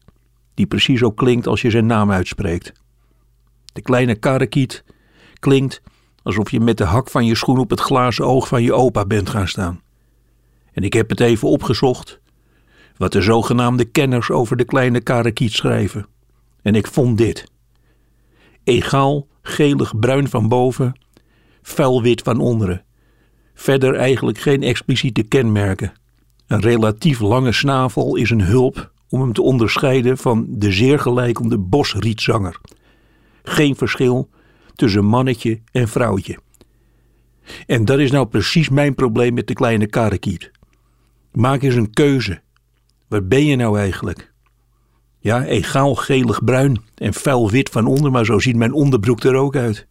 die 0.54 0.66
precies 0.66 1.00
zo 1.00 1.12
klinkt 1.12 1.48
als 1.48 1.62
je 1.62 1.70
zijn 1.70 1.86
naam 1.86 2.12
uitspreekt. 2.12 2.72
De 3.74 3.82
kleine 3.82 4.16
karakiet 4.16 4.84
klinkt 5.40 5.82
alsof 6.24 6.52
je 6.52 6.60
met 6.60 6.78
de 6.78 6.84
hak 6.84 7.10
van 7.10 7.26
je 7.26 7.36
schoen 7.36 7.58
op 7.58 7.70
het 7.70 7.80
glazen 7.80 8.26
oog 8.26 8.48
van 8.48 8.64
je 8.64 8.74
opa 8.74 9.06
bent 9.06 9.30
gaan 9.30 9.48
staan. 9.48 9.82
En 10.74 10.84
ik 10.84 10.94
heb 10.94 11.10
het 11.10 11.20
even 11.20 11.48
opgezocht 11.48 12.20
wat 12.98 13.12
de 13.12 13.22
zogenaamde 13.22 13.86
kenners 13.86 14.30
over 14.30 14.58
de 14.58 14.66
kleine 14.66 15.02
karakiet 15.02 15.52
schrijven. 15.52 16.08
En 16.62 16.76
ik 16.76 16.88
vond 16.88 17.18
dit. 17.18 17.52
Egaal 18.64 19.28
gelig-bruin 19.42 20.28
van 20.28 20.48
boven, 20.48 21.00
vuilwit 21.62 22.22
van 22.22 22.40
onderen. 22.40 22.84
Verder 23.54 23.96
eigenlijk 23.96 24.38
geen 24.38 24.64
expliciete 24.64 25.24
kenmerken. 25.24 25.94
Een 26.48 26.62
relatief 26.62 27.20
lange 27.20 27.52
snavel 27.52 28.16
is 28.16 28.30
een 28.30 28.42
hulp 28.42 28.92
om 29.10 29.22
hem 29.22 29.34
te 29.34 29.42
onderscheiden 29.42 30.18
van 30.18 30.46
de 30.50 30.72
zeer 30.72 31.00
gelijkende 31.00 31.58
bosrietzanger. 31.58 32.60
Geen 33.44 33.76
verschil 33.76 34.30
tussen 34.76 35.06
mannetje 35.06 35.62
en 35.72 35.88
vrouwtje. 35.88 36.40
En 37.66 37.86
dat 37.86 38.00
is 38.00 38.12
nou 38.12 38.28
precies 38.28 38.70
mijn 38.70 38.96
probleem 38.96 39.34
met 39.34 39.48
de 39.48 39.54
kleine 39.54 39.88
karekiet. 39.88 40.52
Maak 41.32 41.62
eens 41.62 41.76
een 41.76 41.94
keuze. 41.94 42.42
Wat 43.08 43.28
ben 43.28 43.46
je 43.46 43.56
nou 43.56 43.80
eigenlijk? 43.80 44.34
Ja, 45.20 45.46
egaal 45.46 45.96
gelig-bruin 45.96 46.82
en 46.96 47.14
vuil 47.14 47.50
wit 47.50 47.70
van 47.70 47.86
onder, 47.86 48.12
maar 48.12 48.26
zo 48.26 48.40
ziet 48.40 48.56
mijn 48.56 48.74
onderbroek 48.74 49.24
er 49.24 49.36
ook 49.36 49.56
uit. 49.56 49.88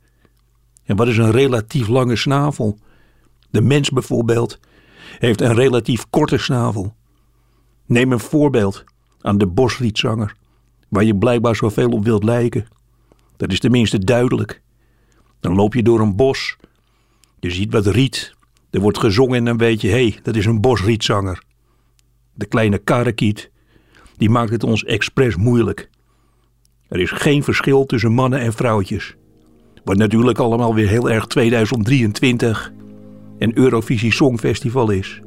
En 0.85 0.97
wat 0.97 1.09
is 1.09 1.17
een 1.17 1.31
relatief 1.31 1.89
lange 1.89 2.17
snavel? 2.17 2.79
De 3.51 3.61
mens 3.61 3.91
bijvoorbeeld 3.91 4.59
heeft 5.19 5.41
een 5.41 5.55
relatief 5.55 6.11
korte 6.11 6.39
snavel. 6.39 6.95
Neem 7.87 8.13
een 8.13 8.21
voorbeeld 8.21 8.85
aan 9.21 9.39
de 9.39 9.47
bosrietzanger, 9.47 10.35
waar 10.89 11.05
je 11.05 11.17
blijkbaar 11.17 11.57
zoveel 11.57 11.89
op 11.89 12.05
wilt 12.05 12.25
lijken. 12.25 12.67
Dat 13.37 13.53
is 13.53 13.61
tenminste 13.61 13.99
duidelijk. 13.99 14.63
Dan 15.41 15.55
loop 15.55 15.75
je 15.75 15.83
door 15.83 16.01
een 16.01 16.17
bos. 16.17 16.57
Je 17.41 17.51
ziet 17.51 17.73
wat 17.73 17.87
riet. 17.87 18.35
Er 18.71 18.81
wordt 18.81 18.99
gezongen 18.99 19.37
en 19.37 19.45
dan 19.45 19.57
weet 19.57 19.81
je, 19.81 19.89
hé, 19.89 20.09
hey, 20.09 20.19
dat 20.23 20.37
is 20.37 20.47
een 20.47 20.61
bosrietzanger. 20.61 21.43
De 22.39 22.47
kleine 22.47 22.79
karakiet, 22.79 23.51
die 24.17 24.31
maakt 24.31 24.51
het 24.51 24.65
ons 24.65 24.85
expres 24.85 25.37
moeilijk. 25.37 25.91
Er 26.89 27.01
is 27.01 27.11
geen 27.11 27.43
verschil 27.43 27.87
tussen 27.87 28.13
mannen 28.13 28.41
en 28.41 28.53
vrouwtjes. 28.53 29.17
Wat 29.85 29.97
natuurlijk 29.97 30.39
allemaal 30.39 30.75
weer 30.75 30.89
heel 30.89 31.11
erg 31.11 31.27
2023 31.27 32.73
en 33.39 33.59
Eurovisie 33.59 34.13
Songfestival 34.13 34.91
is. 34.91 35.21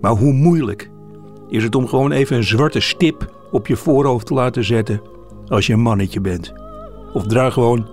Maar 0.00 0.12
hoe 0.12 0.32
moeilijk 0.32 0.90
is 1.48 1.62
het 1.62 1.74
om 1.74 1.88
gewoon 1.88 2.12
even 2.12 2.36
een 2.36 2.44
zwarte 2.44 2.80
stip 2.80 3.48
op 3.50 3.66
je 3.66 3.76
voorhoofd 3.76 4.26
te 4.26 4.34
laten 4.34 4.64
zetten 4.64 5.00
als 5.46 5.66
je 5.66 5.72
een 5.72 5.80
mannetje 5.80 6.20
bent? 6.20 6.52
Of 7.12 7.26
draag 7.26 7.52
gewoon 7.52 7.88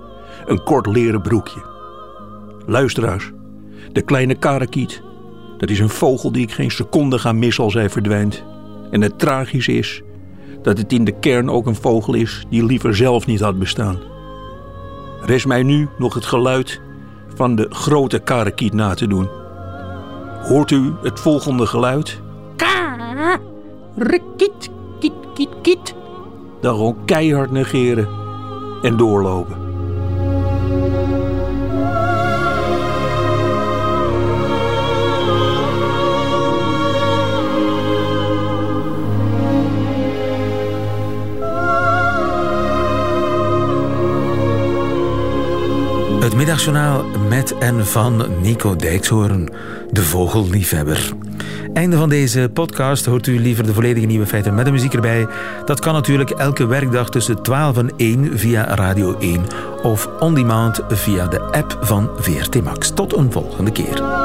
een 0.45 0.63
kort 0.63 0.85
leren 0.85 1.21
broekje. 1.21 1.65
Luisteraars, 2.65 3.31
de 3.91 4.01
kleine 4.01 4.35
karakiet, 4.35 5.01
dat 5.57 5.69
is 5.69 5.79
een 5.79 5.89
vogel 5.89 6.31
die 6.31 6.43
ik 6.43 6.51
geen 6.51 6.71
seconde 6.71 7.19
ga 7.19 7.31
missen 7.31 7.63
als 7.63 7.73
hij 7.73 7.89
verdwijnt. 7.89 8.43
En 8.91 9.01
het 9.01 9.19
tragisch 9.19 9.67
is 9.67 10.01
dat 10.61 10.77
het 10.77 10.93
in 10.93 11.03
de 11.03 11.19
kern 11.19 11.49
ook 11.49 11.65
een 11.65 11.75
vogel 11.75 12.13
is 12.13 12.45
die 12.49 12.65
liever 12.65 12.95
zelf 12.95 13.25
niet 13.25 13.39
had 13.39 13.59
bestaan. 13.59 13.99
Rest 15.25 15.45
mij 15.45 15.63
nu 15.63 15.87
nog 15.97 16.13
het 16.13 16.25
geluid 16.25 16.81
van 17.35 17.55
de 17.55 17.65
grote 17.69 18.19
karakiet 18.19 18.73
na 18.73 18.93
te 18.93 19.07
doen. 19.07 19.29
Hoort 20.41 20.71
u 20.71 20.93
het 21.01 21.19
volgende 21.19 21.65
geluid? 21.65 22.21
Ka, 22.55 22.95
rekit, 23.95 24.69
kiet, 24.99 25.13
kiet, 25.33 25.49
kiet. 25.61 25.95
Dan 26.61 26.75
gewoon 26.75 26.97
keihard 27.05 27.51
negeren 27.51 28.07
en 28.81 28.97
doorlopen. 28.97 29.62
Het 46.33 46.41
middagjournaal 46.41 47.05
met 47.29 47.57
en 47.57 47.85
van 47.85 48.25
Nico 48.41 48.75
Dijkshoorn, 48.75 49.49
de 49.91 50.01
vogelliefhebber. 50.01 51.13
Einde 51.73 51.97
van 51.97 52.09
deze 52.09 52.49
podcast. 52.53 53.05
Hoort 53.05 53.27
u 53.27 53.39
liever 53.39 53.65
de 53.65 53.73
volledige 53.73 54.05
nieuwe 54.05 54.25
feiten 54.25 54.55
met 54.55 54.65
de 54.65 54.71
muziek 54.71 54.93
erbij? 54.93 55.27
Dat 55.65 55.79
kan 55.79 55.93
natuurlijk 55.93 56.29
elke 56.29 56.65
werkdag 56.65 57.09
tussen 57.09 57.41
12 57.41 57.77
en 57.77 57.93
1 57.97 58.39
via 58.39 58.75
Radio 58.75 59.17
1 59.19 59.41
of 59.83 60.09
on 60.19 60.33
demand 60.33 60.79
via 60.87 61.27
de 61.27 61.39
app 61.39 61.77
van 61.81 62.09
VRT 62.15 62.63
Max. 62.63 62.91
Tot 62.93 63.15
een 63.15 63.31
volgende 63.31 63.71
keer. 63.71 64.22